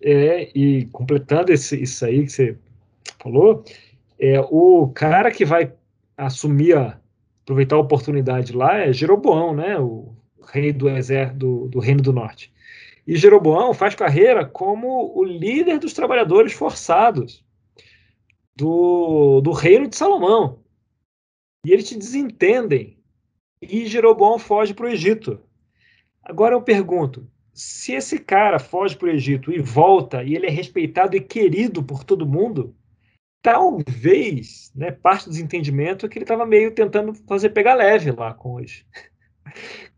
É, 0.02 0.50
e 0.58 0.86
completando 0.86 1.52
esse, 1.52 1.80
isso 1.80 2.06
aí 2.06 2.24
que 2.24 2.32
você 2.32 2.58
falou, 3.22 3.64
é, 4.18 4.40
o 4.50 4.90
cara 4.96 5.30
que 5.30 5.46
vai 5.46 5.74
assumir, 6.18 6.76
a, 6.76 6.98
aproveitar 7.44 7.76
a 7.76 7.80
oportunidade 7.80 8.54
lá 8.54 8.80
é 8.80 8.94
Jeroboão, 8.94 9.54
né, 9.54 9.78
o 9.78 10.16
rei 10.48 10.74
do 10.74 10.90
exército 10.90 11.38
do, 11.38 11.68
do 11.68 11.80
Reino 11.80 12.02
do 12.02 12.14
Norte. 12.14 12.52
E 13.10 13.16
Jeroboão 13.16 13.74
faz 13.74 13.96
carreira 13.96 14.46
como 14.46 15.18
o 15.18 15.24
líder 15.24 15.80
dos 15.80 15.94
trabalhadores 15.94 16.54
forçados 16.54 17.44
do, 18.56 19.42
do 19.42 19.52
reino 19.52 19.88
de 19.88 19.96
Salomão. 19.96 20.60
E 21.66 21.72
eles 21.72 21.88
se 21.88 21.98
desentendem. 21.98 23.00
E 23.60 23.88
Jeroboão 23.88 24.38
foge 24.38 24.76
para 24.76 24.86
o 24.86 24.90
Egito. 24.90 25.42
Agora 26.22 26.54
eu 26.54 26.62
pergunto: 26.62 27.28
se 27.52 27.94
esse 27.94 28.20
cara 28.20 28.60
foge 28.60 28.96
para 28.96 29.08
o 29.08 29.12
Egito 29.12 29.52
e 29.52 29.60
volta, 29.60 30.24
e 30.24 30.36
ele 30.36 30.46
é 30.46 30.52
respeitado 30.52 31.18
e 31.18 31.20
querido 31.20 31.84
por 31.84 32.04
todo 32.04 32.30
mundo, 32.30 32.76
talvez, 33.42 34.72
né, 34.76 34.92
parte 34.92 35.26
do 35.26 35.32
desentendimento 35.32 36.06
é 36.06 36.10
que 36.10 36.20
ele 36.20 36.26
estava 36.26 36.46
meio 36.46 36.76
tentando 36.76 37.16
fazer 37.28 37.50
pegar 37.50 37.74
leve 37.74 38.12
lá 38.12 38.36
com 38.36 38.58
os, 38.58 38.86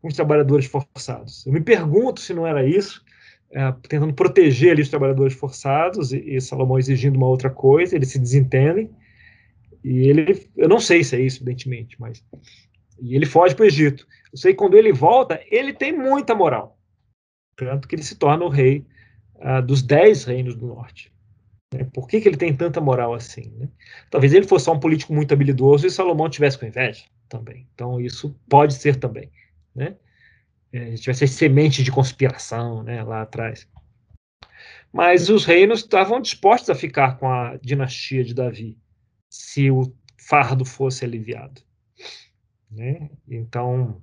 com 0.02 0.08
os 0.08 0.16
trabalhadores 0.16 0.66
forçados. 0.66 1.46
Eu 1.46 1.54
me 1.54 1.62
pergunto 1.62 2.20
se 2.20 2.34
não 2.34 2.46
era 2.46 2.66
isso, 2.66 3.04
é, 3.52 3.72
tentando 3.88 4.14
proteger 4.14 4.72
ali 4.72 4.82
os 4.82 4.90
trabalhadores 4.90 5.34
forçados 5.34 6.14
e, 6.14 6.36
e, 6.36 6.42
Salomão 6.42 6.80
exigindo 6.80 7.18
uma 7.18 7.28
outra 7.28 7.50
coisa, 7.50 7.96
eles 7.96 8.10
se 8.10 8.20
desentendem 8.20 8.90
e 9.84 10.08
ele, 10.08 10.48
eu 10.56 10.70
não 10.70 10.80
sei 10.80 11.04
se 11.04 11.16
é 11.16 11.22
isso, 11.22 11.38
evidentemente, 11.38 12.00
mas 12.00 12.24
e 13.02 13.16
ele 13.16 13.26
foge 13.26 13.56
para 13.56 13.64
o 13.64 13.66
Egito. 13.66 14.08
Eu 14.32 14.38
sei 14.38 14.54
que 14.54 14.60
quando 14.60 14.78
ele 14.78 14.94
volta, 14.94 15.42
ele 15.50 15.74
tem 15.74 15.92
muita 15.92 16.36
moral, 16.36 16.78
tanto 17.56 17.88
que 17.88 17.96
ele 17.96 18.04
se 18.04 18.16
torna 18.16 18.46
o 18.46 18.50
rei 18.50 18.86
uh, 19.38 19.62
dos 19.62 19.82
dez 19.82 20.24
reinos 20.24 20.56
do 20.56 20.68
norte. 20.68 21.12
Né? 21.74 21.84
Por 21.94 22.08
que, 22.08 22.22
que 22.22 22.30
ele 22.30 22.38
tem 22.38 22.56
tanta 22.56 22.80
moral 22.80 23.14
assim? 23.14 23.52
Né? 23.58 23.68
Talvez 24.10 24.34
ele 24.34 24.48
fosse 24.48 24.66
só 24.66 24.74
um 24.74 24.80
político 24.80 25.14
muito 25.14 25.34
habilidoso 25.34 25.88
e 25.88 25.92
Salomão 25.92 26.30
tivesse 26.30 26.58
com 26.58 26.66
inveja 26.66 27.06
também. 27.28 27.68
Então 27.74 28.00
isso 28.00 28.36
pode 28.48 28.76
ser 28.76 28.98
também, 28.98 29.32
né? 29.76 29.96
É, 30.74 30.96
tivesse 30.96 31.28
semente 31.28 31.84
de 31.84 31.92
conspiração, 31.92 32.82
né, 32.84 33.04
lá 33.04 33.22
atrás. 33.22 33.68
Mas 34.92 35.30
os 35.30 35.46
reinos 35.46 35.80
estavam 35.80 36.22
dispostos 36.22 36.70
a 36.70 36.76
ficar 36.76 37.18
com 37.18 37.30
a 37.30 37.58
dinastia 37.58 38.24
de 38.24 38.34
Davi, 38.34 38.78
se 39.30 39.70
o 39.70 39.94
fardo 40.18 40.64
fosse 40.64 41.04
aliviado. 41.04 41.62
Né? 42.70 43.10
Então, 43.28 44.02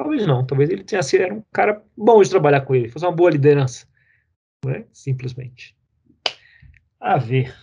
Talvez 0.00 0.26
não, 0.26 0.46
talvez 0.46 0.70
ele 0.70 0.82
tenha 0.82 1.02
sido 1.02 1.34
um 1.34 1.42
cara 1.52 1.84
bom 1.94 2.22
de 2.22 2.30
trabalhar 2.30 2.62
com 2.62 2.74
ele, 2.74 2.88
fosse 2.88 3.04
uma 3.04 3.14
boa 3.14 3.30
liderança. 3.30 3.86
Né? 4.64 4.86
Simplesmente. 4.94 5.76
A 6.98 7.18
ver. 7.18 7.54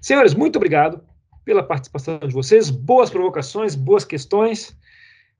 Senhores, 0.00 0.34
muito 0.34 0.54
obrigado 0.54 1.04
pela 1.44 1.62
participação 1.62 2.20
de 2.20 2.32
vocês. 2.32 2.70
Boas 2.70 3.10
provocações, 3.10 3.74
boas 3.74 4.04
questões. 4.04 4.78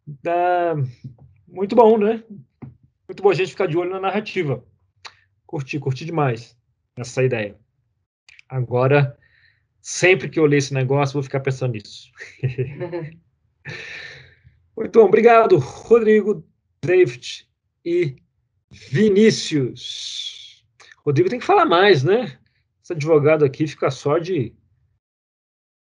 Da... 0.06 0.74
Muito 1.46 1.76
bom, 1.76 1.98
né? 1.98 2.24
Muito 3.08 3.22
bom 3.22 3.30
a 3.30 3.34
gente 3.34 3.50
ficar 3.50 3.66
de 3.66 3.76
olho 3.76 3.90
na 3.90 4.00
narrativa. 4.00 4.64
Curti, 5.46 5.78
curti 5.78 6.04
demais 6.04 6.56
essa 6.96 7.22
ideia. 7.22 7.58
Agora, 8.48 9.18
sempre 9.80 10.28
que 10.28 10.38
eu 10.38 10.46
ler 10.46 10.58
esse 10.58 10.74
negócio, 10.74 11.14
vou 11.14 11.22
ficar 11.22 11.40
pensando 11.40 11.72
nisso. 11.72 12.10
Muito 14.76 14.98
bom, 14.98 15.06
obrigado, 15.06 15.58
Rodrigo, 15.58 16.44
David 16.84 17.46
e 17.84 18.16
Vinícius. 18.70 20.64
Rodrigo 21.04 21.28
tem 21.28 21.38
que 21.38 21.44
falar 21.44 21.66
mais, 21.66 22.02
né? 22.02 22.38
Esse 22.82 22.92
advogado 22.92 23.44
aqui 23.44 23.66
fica 23.66 23.90
só 23.90 24.18
de. 24.18 24.54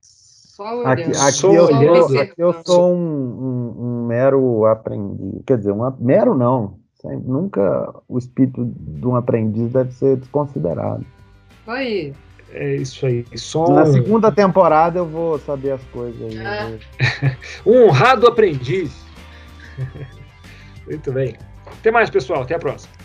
Só 0.03 0.79
olhando. 0.79 0.89
Aqui, 0.89 1.03
aqui, 1.03 1.33
só 1.33 1.53
eu, 1.53 2.21
aqui 2.21 2.35
eu 2.37 2.63
sou 2.65 2.95
um, 2.95 2.99
um, 2.99 3.69
um, 3.79 3.90
mero 4.11 4.67
aprendiz. 4.67 5.43
Quer 5.47 5.59
dizer, 5.59 5.73
um 5.73 5.93
mero 5.99 6.35
não. 6.35 6.79
Nunca 7.25 7.95
o 8.09 8.19
espírito 8.19 8.71
de 8.77 9.07
um 9.07 9.17
aprendiz 9.17 9.73
deve 9.73 9.93
ser 9.93 10.17
desconsiderado. 10.17 11.05
Aí. 11.67 12.13
É 12.53 12.75
isso 12.75 13.07
aí. 13.07 13.25
Só 13.37 13.71
Na 13.71 13.85
um... 13.85 13.93
segunda 13.93 14.33
temporada 14.33 14.99
eu 14.99 15.07
vou 15.07 15.39
saber 15.39 15.71
as 15.73 15.85
coisas 15.85 16.21
aí. 16.21 16.39
Ah. 16.45 17.37
um 17.65 17.85
honrado 17.85 18.27
aprendiz. 18.27 18.93
Muito 20.87 21.13
bem. 21.13 21.37
Até 21.67 21.91
mais, 21.93 22.11
pessoal. 22.11 22.43
Até 22.43 22.57
a 22.57 22.59
próxima. 22.59 23.00